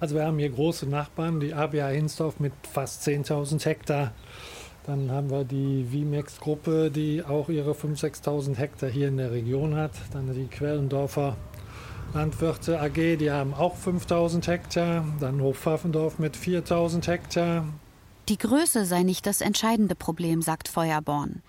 Also 0.00 0.16
wir 0.16 0.24
haben 0.24 0.38
hier 0.38 0.50
große 0.50 0.86
Nachbarn, 0.86 1.40
die 1.40 1.54
ABA 1.54 1.88
Hinsdorf 1.88 2.40
mit 2.40 2.52
fast 2.72 3.06
10.000 3.06 3.64
Hektar 3.64 4.12
dann 4.86 5.10
haben 5.10 5.30
wir 5.30 5.44
die 5.44 5.86
Vimex-Gruppe, 5.92 6.90
die 6.90 7.22
auch 7.22 7.48
ihre 7.48 7.72
5.000, 7.72 8.24
6.000 8.24 8.56
Hektar 8.56 8.90
hier 8.90 9.08
in 9.08 9.18
der 9.18 9.30
Region 9.30 9.76
hat. 9.76 9.92
Dann 10.12 10.32
die 10.32 10.46
Quellendorfer 10.46 11.36
Landwirte 12.14 12.80
AG, 12.80 13.18
die 13.18 13.30
haben 13.30 13.54
auch 13.54 13.76
5.000 13.76 14.46
Hektar. 14.46 15.04
Dann 15.20 15.40
Hofpfaffendorf 15.40 16.18
mit 16.18 16.36
4.000 16.36 17.06
Hektar. 17.06 17.68
Die 18.28 18.38
Größe 18.38 18.84
sei 18.84 19.02
nicht 19.02 19.26
das 19.26 19.40
entscheidende 19.40 19.94
Problem, 19.94 20.40
sagt 20.40 20.68
Feuerborn. 20.68 21.42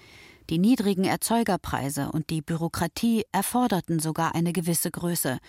Die 0.49 0.57
niedrigen 0.57 1.05
Erzeugerpreise 1.05 2.11
und 2.11 2.29
die 2.29 2.41
Bürokratie 2.41 3.25
erforderten 3.31 3.99
sogar 3.99 4.35
eine 4.35 4.51
gewisse 4.51 4.91
Größe, 4.91 5.39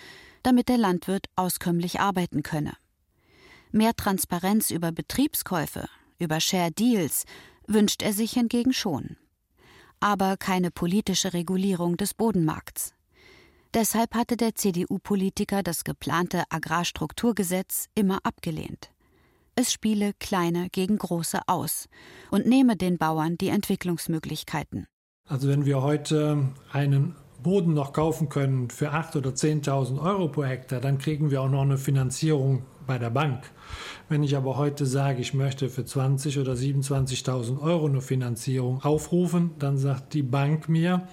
damit 0.43 0.69
der 0.69 0.79
Landwirt 0.79 1.27
auskömmlich 1.35 2.01
arbeiten 2.01 2.43
könne. 2.43 2.73
Mehr 3.75 3.95
Transparenz 3.97 4.71
über 4.71 4.93
Betriebskäufe, 4.93 5.89
über 6.19 6.41
Share 6.41 6.71
Deals 6.71 7.25
wünscht 7.67 8.03
er 8.03 8.13
sich 8.13 8.33
hingegen 8.33 8.75
schon. 8.75 9.17
Aber 9.99 10.37
keine 10.37 10.71
politische 10.71 11.33
Regulierung 11.33 11.97
des 11.97 12.13
Bodenmarkts. 12.13 12.93
Deshalb 13.73 14.15
hatte 14.15 14.37
der 14.37 14.55
CDU-Politiker 14.55 15.63
das 15.63 15.85
geplante 15.85 16.43
Agrarstrukturgesetz 16.51 17.89
immer 17.95 18.19
abgelehnt. 18.25 18.91
Es 19.55 19.73
spiele 19.73 20.13
kleine 20.19 20.69
gegen 20.69 20.99
große 20.99 21.41
aus 21.47 21.89
und 22.31 22.47
nehme 22.47 22.77
den 22.77 22.99
Bauern 22.99 23.39
die 23.39 23.49
Entwicklungsmöglichkeiten. 23.49 24.87
Also 25.27 25.49
wenn 25.49 25.65
wir 25.65 25.81
heute 25.81 26.53
einen 26.73 27.17
Boden 27.43 27.75
noch 27.75 27.93
kaufen 27.93 28.29
können 28.29 28.71
für 28.71 28.93
8.000 28.93 29.17
oder 29.19 29.31
10.000 29.31 30.03
Euro 30.03 30.29
pro 30.29 30.45
Hektar, 30.45 30.81
dann 30.81 30.99
kriegen 30.99 31.31
wir 31.31 31.43
auch 31.43 31.49
noch 31.49 31.63
eine 31.63 31.79
Finanzierung 31.79 32.63
bei 32.87 32.99
der 32.99 33.11
Bank. 33.11 33.45
Wenn 34.09 34.23
ich 34.23 34.37
aber 34.37 34.57
heute 34.57 34.87
sage, 34.87 35.21
ich 35.21 35.35
möchte 35.35 35.69
für 35.69 35.83
20.000 35.83 36.41
oder 36.41 36.53
27.000 36.53 37.61
Euro 37.61 37.87
eine 37.87 38.01
Finanzierung 38.01 38.83
aufrufen, 38.83 39.53
dann 39.59 39.79
sagt 39.79 40.15
die 40.15 40.23
Bank 40.23 40.69
mir, 40.69 41.09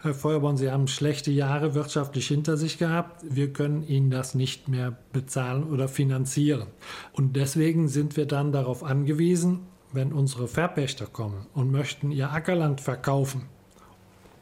Herr 0.00 0.14
Feuerborn, 0.14 0.56
Sie 0.56 0.70
haben 0.70 0.86
schlechte 0.86 1.32
Jahre 1.32 1.74
wirtschaftlich 1.74 2.28
hinter 2.28 2.56
sich 2.56 2.78
gehabt. 2.78 3.24
Wir 3.28 3.52
können 3.52 3.82
Ihnen 3.82 4.10
das 4.10 4.34
nicht 4.34 4.68
mehr 4.68 4.96
bezahlen 5.12 5.64
oder 5.64 5.88
finanzieren. 5.88 6.68
Und 7.12 7.34
deswegen 7.34 7.88
sind 7.88 8.16
wir 8.16 8.26
dann 8.26 8.52
darauf 8.52 8.84
angewiesen, 8.84 9.60
wenn 9.92 10.12
unsere 10.12 10.48
Verpächter 10.48 11.06
kommen 11.06 11.46
und 11.54 11.72
möchten 11.72 12.10
ihr 12.10 12.30
Ackerland 12.30 12.80
verkaufen, 12.80 13.46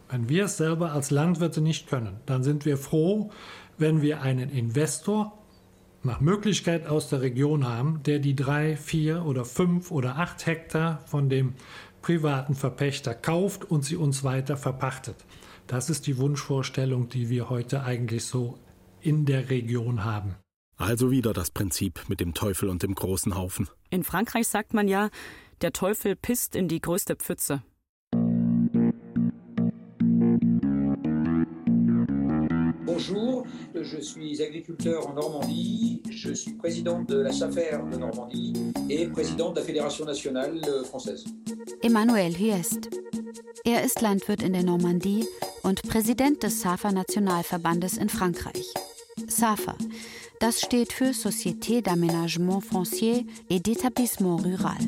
wenn 0.09 0.29
wir 0.29 0.45
es 0.45 0.57
selber 0.57 0.93
als 0.93 1.11
Landwirte 1.11 1.61
nicht 1.61 1.89
können, 1.89 2.21
dann 2.27 2.43
sind 2.43 2.65
wir 2.65 2.77
froh, 2.77 3.31
wenn 3.79 4.03
wir 4.03 4.23
einen 4.23 4.51
Investor 4.51 5.37
nach 6.03 6.21
Möglichkeit 6.21 6.87
aus 6.87 7.09
der 7.09 7.21
Region 7.21 7.67
haben, 7.67 8.03
der 8.05 8.21
die 8.21 8.37
drei, 8.37 8.77
vier 8.77 9.25
oder 9.25 9.45
fünf 9.45 9.91
oder 9.91 10.17
acht 10.17 10.47
Hektar 10.47 11.01
von 11.07 11.29
dem 11.29 11.55
privaten 12.01 12.55
Verpächter 12.55 13.15
kauft 13.15 13.65
und 13.65 13.85
sie 13.85 13.97
uns 13.97 14.23
weiter 14.23 14.57
verpachtet. 14.57 15.17
Das 15.67 15.91
ist 15.91 16.07
die 16.07 16.17
Wunschvorstellung, 16.19 17.09
die 17.09 17.29
wir 17.29 17.51
heute 17.51 17.83
eigentlich 17.83 18.25
so 18.25 18.59
in 19.01 19.27
der 19.27 19.51
Region 19.51 20.05
haben. 20.05 20.37
Also 20.77 21.11
wieder 21.11 21.33
das 21.33 21.51
Prinzip 21.51 22.05
mit 22.09 22.21
dem 22.21 22.35
Teufel 22.35 22.69
und 22.69 22.83
dem 22.83 22.95
großen 22.95 23.35
Haufen. 23.35 23.69
In 23.91 24.05
Frankreich 24.05 24.47
sagt 24.47 24.75
man 24.75 24.89
ja, 24.89 25.11
der 25.63 25.73
Teufel 25.73 26.15
pisst 26.17 26.55
in 26.55 26.69
die 26.69 26.81
größte 26.81 27.17
Pfütze. 27.17 27.63
Je 33.87 34.01
suis 34.01 34.43
agriculteur 34.43 35.09
en 35.09 35.15
Normandie, 35.15 36.03
je 36.11 36.33
suis 36.33 36.55
président 36.55 37.03
de 37.03 37.17
la 37.17 37.33
SAFER 37.33 37.79
de 37.91 37.97
Normandie 37.97 38.53
et 38.91 39.07
président 39.07 39.53
de 39.53 39.61
la 39.61 39.65
Fédération 39.65 40.05
nationale 40.05 40.61
française. 40.85 41.25
Emmanuel 41.83 42.33
Hyest. 42.33 42.91
Er 43.65 43.85
ist 43.85 44.01
Landwirt 44.01 44.43
in 44.43 44.53
der 44.53 44.65
Normandie 44.65 45.25
und 45.63 45.83
Präsident 45.83 46.43
des 46.43 46.61
SAFA 46.61 46.91
Nationalverbandes 46.91 47.97
in 47.97 48.09
Frankreich. 48.09 48.67
SAFA, 49.29 49.77
das 50.41 50.61
steht 50.61 50.93
für 50.93 51.13
Société 51.13 51.81
d'Aménagement 51.81 52.61
Foncier 52.61 53.25
et 53.51 53.61
d'Établissement 53.61 54.43
Rural. 54.43 54.79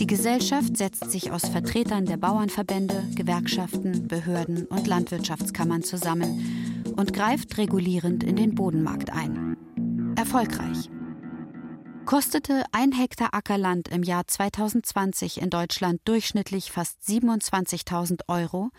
Die 0.00 0.06
Gesellschaft 0.06 0.78
setzt 0.78 1.10
sich 1.10 1.30
aus 1.30 1.46
Vertretern 1.46 2.06
der 2.06 2.16
Bauernverbände, 2.16 3.04
Gewerkschaften, 3.14 4.08
Behörden 4.08 4.64
und 4.66 4.86
Landwirtschaftskammern 4.86 5.82
zusammen 5.82 6.69
und 6.90 7.12
greift 7.12 7.56
regulierend 7.58 8.24
in 8.24 8.36
den 8.36 8.54
Bodenmarkt 8.54 9.10
ein. 9.10 9.56
Erfolgreich. 10.16 10.90
Kostete 12.04 12.64
ein 12.72 12.92
Hektar 12.92 13.34
Ackerland 13.34 13.88
im 13.88 14.02
Jahr 14.02 14.26
2020 14.26 15.40
in 15.40 15.50
Deutschland 15.50 16.00
durchschnittlich 16.06 16.72
fast 16.72 17.02
27.000 17.02 18.22
Euro, 18.28 18.70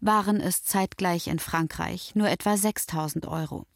waren 0.00 0.40
es 0.40 0.64
zeitgleich 0.64 1.28
in 1.28 1.38
Frankreich 1.38 2.14
nur 2.14 2.28
etwa 2.28 2.54
6.000 2.54 3.28
Euro. 3.28 3.66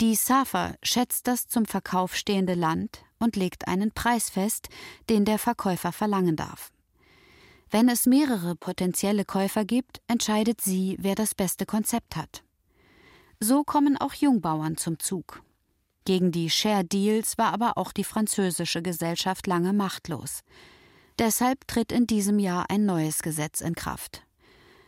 Die 0.00 0.14
SAFA 0.14 0.74
schätzt 0.82 1.28
das 1.28 1.48
zum 1.48 1.66
Verkauf 1.66 2.16
stehende 2.16 2.54
Land 2.54 3.04
und 3.18 3.36
legt 3.36 3.68
einen 3.68 3.92
Preis 3.92 4.30
fest, 4.30 4.68
den 5.08 5.24
der 5.24 5.38
Verkäufer 5.38 5.92
verlangen 5.92 6.36
darf. 6.36 6.72
Wenn 7.70 7.88
es 7.88 8.06
mehrere 8.06 8.54
potenzielle 8.54 9.24
Käufer 9.24 9.64
gibt, 9.64 10.00
entscheidet 10.06 10.60
sie, 10.60 10.96
wer 11.00 11.16
das 11.16 11.34
beste 11.34 11.66
Konzept 11.66 12.14
hat. 12.14 12.43
So 13.40 13.64
kommen 13.64 13.96
auch 13.96 14.14
Jungbauern 14.14 14.76
zum 14.76 14.98
Zug. 14.98 15.42
Gegen 16.04 16.32
die 16.32 16.50
Share 16.50 16.84
Deals 16.84 17.38
war 17.38 17.52
aber 17.52 17.78
auch 17.78 17.92
die 17.92 18.04
französische 18.04 18.82
Gesellschaft 18.82 19.46
lange 19.46 19.72
machtlos. 19.72 20.40
Deshalb 21.18 21.66
tritt 21.66 21.92
in 21.92 22.06
diesem 22.06 22.38
Jahr 22.38 22.70
ein 22.70 22.84
neues 22.84 23.22
Gesetz 23.22 23.60
in 23.60 23.74
Kraft. 23.74 24.22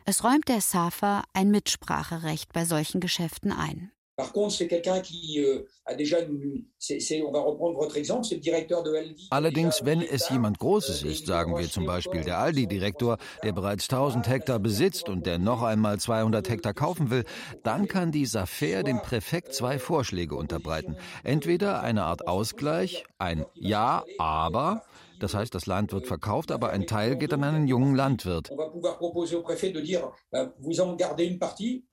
Es 0.05 0.23
räumt 0.25 0.49
der 0.49 0.61
SAFA 0.61 1.23
ein 1.33 1.51
Mitspracherecht 1.51 2.53
bei 2.53 2.65
solchen 2.65 3.01
Geschäften 3.01 3.51
ein. 3.51 3.91
Par 4.17 4.33
contre, 4.33 4.55
c'est 4.55 4.67
quelqu'un 4.67 5.01
qui 5.01 5.45
euh, 5.45 5.67
a 5.85 5.95
déjà 5.95 6.21
une, 6.21 6.65
c'est, 6.79 7.23
on 7.23 7.33
va 7.33 7.41
reprendre 7.41 7.77
votre 7.79 7.99
exemple, 7.99 8.25
c'est 8.25 8.37
le 8.37 8.41
directeur 8.41 8.83
de 8.83 8.95
Aldi. 8.95 9.29
Allerdings, 9.31 9.83
wenn 9.85 10.01
es 10.01 10.31
jemand 10.31 10.59
Großes 10.59 11.03
ist, 11.03 11.27
sagen 11.27 11.59
wir 11.59 11.69
zum 11.69 11.85
Beispiel 11.85 12.23
der 12.23 12.39
Aldi-Direktor, 12.39 13.19
der 13.45 13.53
bereits 13.53 13.91
1000 13.91 14.27
Hektar 14.27 14.59
besitzt 14.59 15.11
und 15.11 15.27
der 15.27 15.39
noch 15.39 15.63
einmal 15.63 16.01
200 16.01 16.49
Hektar 16.49 16.73
kaufen 16.73 17.11
will, 17.11 17.25
dann 17.63 17.89
kann 17.89 18.11
die 18.11 18.25
Safair 18.25 18.83
dem 18.83 19.03
Präfekt 19.03 19.53
zwei 19.53 19.79
Vorschläge 19.79 20.35
unterbreiten. 20.35 20.97
Entweder 21.23 21.83
eine 21.83 22.05
Art 22.05 22.27
Ausgleich, 22.27 23.05
ein 23.19 23.45
Ja, 23.55 24.03
aber 24.17 24.83
Das 25.21 25.35
heißt, 25.35 25.55
das 25.55 25.67
Land 25.67 25.93
wird 25.93 26.07
verkauft, 26.07 26.53
aber 26.53 26.71
ein 26.71 26.87
Teil 26.87 27.17
geht 27.17 27.33
an 27.33 27.45
einen 27.45 27.67
jungen 27.67 27.95
Landwirt. 27.95 28.51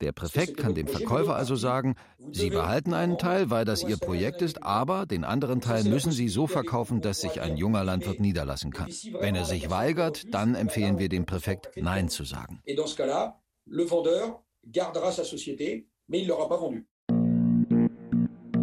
Der 0.02 0.12
Präfekt 0.12 0.58
kann 0.58 0.76
dem 0.76 0.88
Verkäufer 0.88 1.36
also 1.36 1.56
sagen, 1.56 1.96
Sie 2.32 2.50
behalten 2.50 2.94
einen 2.94 3.18
Teil, 3.18 3.50
weil 3.50 3.66
das 3.66 3.84
Ihr 3.84 3.98
Projekt 3.98 4.42
ist, 4.42 4.64
aber 4.64 5.06
den 5.06 5.24
anderen 5.24 5.62
Teil 5.62 5.84
müssen 5.84 6.12
Sie 6.12 6.30
so 6.30 6.48
verkaufen, 6.48 7.02
dass 7.02 7.22
sich 7.22 7.42
ein 7.42 7.58
junger 7.58 7.84
Landwirt 7.84 8.20
niederlassen 8.20 8.72
kann. 8.72 8.90
Wenn 9.20 9.36
er 9.36 9.46
sich 9.46 9.70
weigert, 9.70 10.34
dann 10.34 10.56
empfehlen 10.56 11.00
wir 11.00 11.10
dem 11.10 11.26
Präfekt, 11.26 11.72
Nein 11.76 12.10
zu 12.10 12.24
sagen. 12.24 12.62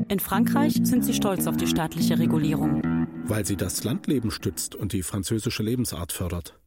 In 0.09 0.19
Frankreich 0.19 0.81
sind 0.83 1.05
sie 1.05 1.15
stolz 1.15 1.47
auf 1.47 1.57
die 1.57 1.67
staatliche 1.67 2.19
Regulierung. 2.19 2.83
Weil 3.31 3.47
sie 3.47 3.57
das 3.57 3.85
Landleben 3.85 4.33
stützt 4.33 4.75
und 4.75 4.93
die 4.93 5.05
französische 5.05 5.63
Lebensart 5.63 6.11
fördert. 6.11 6.59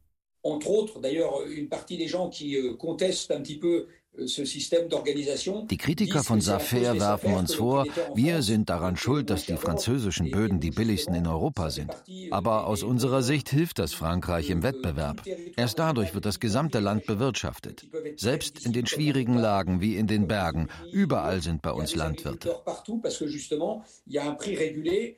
Entre 0.42 0.70
autres, 0.70 0.98
d'ailleurs, 1.02 1.42
une 1.46 1.68
partie 1.68 1.98
des 1.98 2.10
gens 2.10 2.30
qui 2.30 2.56
euh, 2.56 2.74
contestent 2.78 3.32
un 3.32 3.42
petit 3.42 3.58
peu 3.58 3.86
die 4.16 5.76
Kritiker 5.76 6.22
von 6.22 6.40
Safer 6.40 7.00
werfen 7.00 7.34
uns 7.34 7.54
vor, 7.54 7.84
wir 8.14 8.42
sind 8.42 8.70
daran 8.70 8.96
schuld, 8.96 9.28
dass 9.28 9.46
die 9.46 9.56
französischen 9.56 10.30
Böden 10.30 10.60
die 10.60 10.70
billigsten 10.70 11.14
in 11.14 11.26
Europa 11.26 11.70
sind. 11.70 11.90
Aber 12.30 12.66
aus 12.66 12.84
unserer 12.84 13.22
Sicht 13.22 13.48
hilft 13.48 13.80
das 13.80 13.92
Frankreich 13.92 14.50
im 14.50 14.62
Wettbewerb. 14.62 15.22
Erst 15.56 15.78
dadurch 15.80 16.14
wird 16.14 16.26
das 16.26 16.38
gesamte 16.38 16.78
Land 16.78 17.06
bewirtschaftet. 17.06 17.86
Selbst 18.16 18.64
in 18.64 18.72
den 18.72 18.86
schwierigen 18.86 19.36
Lagen 19.36 19.80
wie 19.80 19.96
in 19.96 20.06
den 20.06 20.28
Bergen, 20.28 20.68
überall 20.92 21.42
sind 21.42 21.62
bei 21.62 21.72
uns 21.72 21.96
Landwirte. 21.96 22.54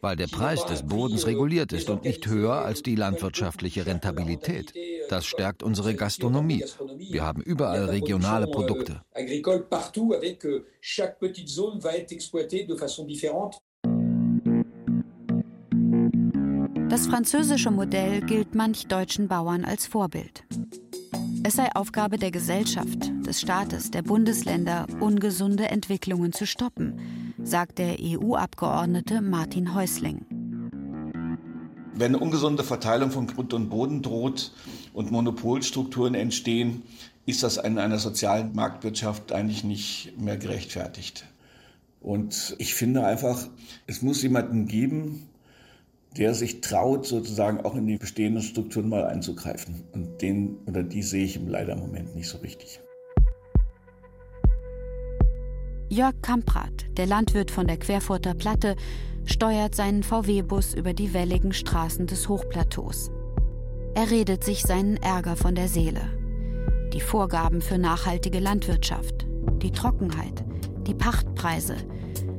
Weil 0.01 0.17
der 0.17 0.27
Preis 0.29 0.65
des 0.67 0.83
Bodens 0.83 1.25
euh, 1.25 1.27
reguliert 1.27 1.73
ist 1.73 1.91
und 1.91 2.05
nicht 2.05 2.27
höher 2.27 2.55
als 2.65 2.83
die 2.83 2.95
landwirtschaftliche 2.95 3.85
Rentabilität. 3.87 4.73
Das 5.09 5.27
stärkt 5.27 5.63
unsere 5.63 5.95
Gastronomie. 5.95 6.65
Wir 6.97 7.25
haben 7.25 7.43
überall 7.43 7.87
regionale 7.87 8.47
Produkte. 8.47 8.86
Produkte. 8.87 9.05
agricole 9.15 9.69
partout 9.69 10.13
avec 10.15 10.45
euh, 10.47 10.67
chaque 10.81 11.19
petite 11.19 11.49
zone 11.49 11.79
va 11.79 11.97
être 11.97 12.13
exploitée 12.13 12.65
de 12.65 12.75
façon 12.75 13.05
différente. 13.05 13.61
Das 16.89 17.07
französische 17.07 17.71
Modell 17.71 18.21
gilt 18.27 18.55
manch 18.55 18.87
deutschen 18.87 19.29
Bauern 19.29 19.65
als 19.65 19.87
Vorbild. 19.87 20.45
Es 21.43 21.57
sei 21.57 21.69
Aufgabe 21.75 22.17
der 22.17 22.31
Gesellschaft, 22.31 23.13
des 23.25 23.41
Staates, 23.41 23.91
der 23.91 24.03
Bundesländer, 24.03 24.87
ungesunde 25.01 25.69
Entwicklungen 25.69 26.33
zu 26.33 26.47
stoppen, 26.47 26.99
sagt 27.43 27.79
der 27.79 27.97
EU-Abgeordnete 28.01 29.21
Martin 29.21 29.75
Häusling. 29.75 30.27
Wenn 31.95 32.15
eine 32.15 32.19
ungesunde 32.19 32.63
Verteilung 32.63 33.11
von 33.11 33.27
Grund 33.27 33.55
und 33.55 33.69
Boden 33.69 34.03
droht 34.03 34.53
und 34.93 35.11
Monopolstrukturen 35.11 36.15
entstehen, 36.15 36.83
ist 37.27 37.43
das 37.43 37.57
in 37.57 37.79
einer 37.79 37.99
sozialen 37.99 38.55
Marktwirtschaft 38.55 39.33
eigentlich 39.33 39.65
nicht 39.65 40.15
mehr 40.17 40.37
gerechtfertigt. 40.37 41.27
Und 42.01 42.55
ich 42.59 42.75
finde 42.75 43.05
einfach, 43.05 43.49
es 43.89 44.01
muss 44.01 44.23
jemanden 44.23 44.69
geben, 44.69 45.29
der 46.17 46.35
sich 46.35 46.61
traut, 46.61 47.05
sozusagen 47.05 47.61
auch 47.61 47.75
in 47.75 47.87
die 47.87 47.99
bestehenden 47.99 48.43
Strukturen 48.43 48.89
mal 48.89 49.05
einzugreifen. 49.05 49.83
Und 49.93 50.23
den 50.23 50.57
oder 50.67 50.85
die 50.85 51.03
sehe 51.03 51.25
ich 51.25 51.37
im 51.37 51.49
leider 51.49 51.73
im 51.73 51.81
Moment 51.81 52.15
nicht 52.15 52.29
so 52.29 52.39
richtig. 52.39 52.81
Jörg 55.89 56.15
Kamprad, 56.23 56.87
der 56.97 57.07
Landwirt 57.07 57.51
von 57.51 57.67
der 57.67 57.77
Querfurter 57.77 58.35
Platte, 58.35 58.77
steuert 59.25 59.75
seinen 59.75 60.05
VW-Bus 60.05 60.75
über 60.75 60.95
die 60.95 61.13
welligen 61.13 61.53
Straßen 61.53 62.07
des 62.07 62.29
Hochplateaus. 62.29 63.11
Er 63.95 64.11
redet 64.11 64.45
sich 64.45 64.63
seinen 64.63 64.97
Ärger 64.99 65.37
von 65.37 65.55
der 65.55 65.69
Seele 65.69 66.16
die 66.93 67.01
Vorgaben 67.01 67.61
für 67.61 67.79
nachhaltige 67.79 68.39
Landwirtschaft, 68.39 69.27
die 69.63 69.71
Trockenheit, 69.71 70.45
die 70.87 70.95
Pachtpreise, 70.95 71.77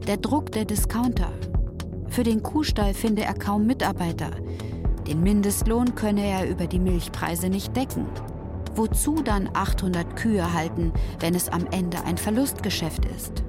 der 0.08 0.18
Druck 0.18 0.52
der 0.52 0.66
Discounter. 0.66 1.32
Für 2.10 2.24
den 2.24 2.42
Kuhstall 2.42 2.94
finde 2.94 3.24
er 3.24 3.34
kaum 3.34 3.66
Mitarbeiter. 3.66 4.32
Den 5.08 5.22
Mindestlohn 5.22 5.96
könne 5.96 6.26
er 6.26 6.50
über 6.50 6.68
die 6.68 6.80
Milchpreise 6.80 7.50
nicht 7.50 7.76
decken. 7.76 8.06
Wozu 8.76 9.22
dann 9.24 9.50
800 9.54 10.16
Kühe 10.16 10.54
halten, 10.54 10.94
wenn 11.20 11.36
es 11.36 11.50
am 11.50 11.66
Ende 11.72 12.04
ein 12.06 12.18
Verlustgeschäft 12.18 13.06
ist? 13.06 13.44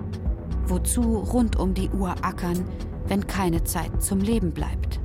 Wozu 0.67 1.19
rund 1.19 1.57
um 1.57 1.75
die 1.75 1.91
Uhr 1.91 2.15
ackern, 2.23 2.65
wenn 3.07 3.27
keine 3.27 3.65
Zeit 3.65 4.03
zum 4.03 4.21
Leben 4.21 4.53
bleibt? 4.53 5.01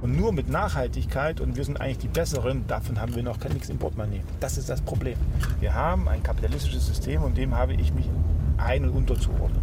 Und 0.00 0.16
nur 0.16 0.32
mit 0.32 0.48
Nachhaltigkeit 0.48 1.40
und 1.40 1.56
wir 1.56 1.64
sind 1.64 1.80
eigentlich 1.80 1.98
die 1.98 2.08
Besseren, 2.08 2.64
davon 2.68 3.00
haben 3.00 3.16
wir 3.16 3.22
noch 3.22 3.42
nichts 3.48 3.68
im 3.68 3.78
Portemonnaie. 3.78 4.22
Das 4.38 4.56
ist 4.56 4.68
das 4.68 4.80
Problem. 4.80 5.16
Wir 5.58 5.74
haben 5.74 6.08
ein 6.08 6.22
kapitalistisches 6.22 6.86
System 6.86 7.22
und 7.22 7.36
dem 7.36 7.56
habe 7.56 7.74
ich 7.74 7.92
mich 7.92 8.08
ein- 8.58 8.84
und 8.84 8.90
unterzuordnen. 8.90 9.60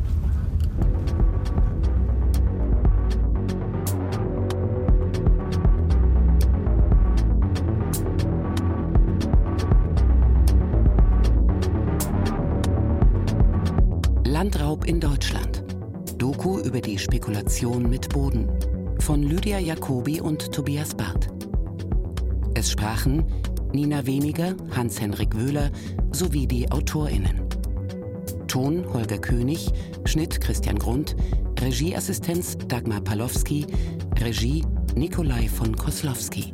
Landraub 14.26 14.86
in 14.86 15.00
Deutschland. 15.00 15.64
Doku 16.18 16.60
über 16.60 16.82
die 16.82 17.00
Spekulation 17.00 17.90
mit 17.90 18.10
Boden 18.10 18.50
von 19.06 19.22
Lydia 19.22 19.60
Jacobi 19.60 20.20
und 20.20 20.52
Tobias 20.52 20.96
Barth. 20.96 21.30
Es 22.56 22.72
sprachen 22.72 23.24
Nina 23.72 24.04
Weniger, 24.08 24.56
Hans-Henrik 24.76 25.36
Wöhler 25.36 25.70
sowie 26.12 26.48
die 26.48 26.72
AutorInnen. 26.72 27.48
Ton 28.48 28.84
Holger 28.92 29.20
König, 29.20 29.72
Schnitt 30.06 30.42
Christian 30.42 30.80
Grund, 30.80 31.16
Regieassistenz 31.60 32.58
Dagmar 32.68 33.00
Palowski, 33.00 33.68
Regie 34.20 34.66
Nikolai 34.96 35.50
von 35.50 35.76
Koslowski. 35.76 36.52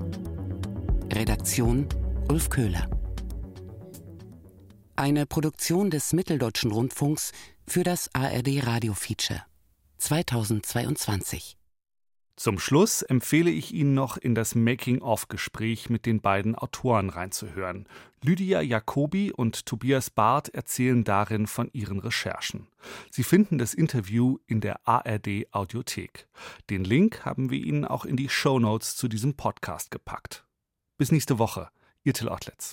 Redaktion 1.13 1.87
Ulf 2.27 2.49
Köhler. 2.49 2.89
Eine 4.97 5.25
Produktion 5.25 5.89
des 5.89 6.11
Mitteldeutschen 6.11 6.73
Rundfunks 6.73 7.31
für 7.65 7.85
das 7.85 8.09
ARD 8.13 8.67
Radio 8.67 8.93
Feature 8.93 9.41
2022. 9.99 11.60
Zum 12.41 12.57
Schluss 12.57 13.03
empfehle 13.03 13.51
ich 13.51 13.71
Ihnen 13.71 13.93
noch 13.93 14.17
in 14.17 14.33
das 14.33 14.55
Making-of-Gespräch 14.55 15.91
mit 15.91 16.07
den 16.07 16.21
beiden 16.21 16.55
Autoren 16.55 17.11
reinzuhören. 17.11 17.87
Lydia 18.23 18.61
Jacobi 18.61 19.31
und 19.31 19.67
Tobias 19.67 20.09
Barth 20.09 20.49
erzählen 20.49 21.03
darin 21.03 21.45
von 21.45 21.69
ihren 21.71 21.99
Recherchen. 21.99 22.65
Sie 23.11 23.21
finden 23.21 23.59
das 23.59 23.75
Interview 23.75 24.39
in 24.47 24.59
der 24.59 24.87
ARD 24.87 25.45
Audiothek. 25.51 26.27
Den 26.71 26.83
Link 26.83 27.25
haben 27.25 27.51
wir 27.51 27.59
Ihnen 27.59 27.85
auch 27.85 28.05
in 28.05 28.17
die 28.17 28.29
Show 28.29 28.57
Notes 28.57 28.95
zu 28.95 29.07
diesem 29.07 29.35
Podcast 29.35 29.91
gepackt. 29.91 30.43
Bis 30.97 31.11
nächste 31.11 31.37
Woche, 31.37 31.69
Ihr 32.03 32.15
Till 32.15 32.29
Ottlitz. 32.29 32.69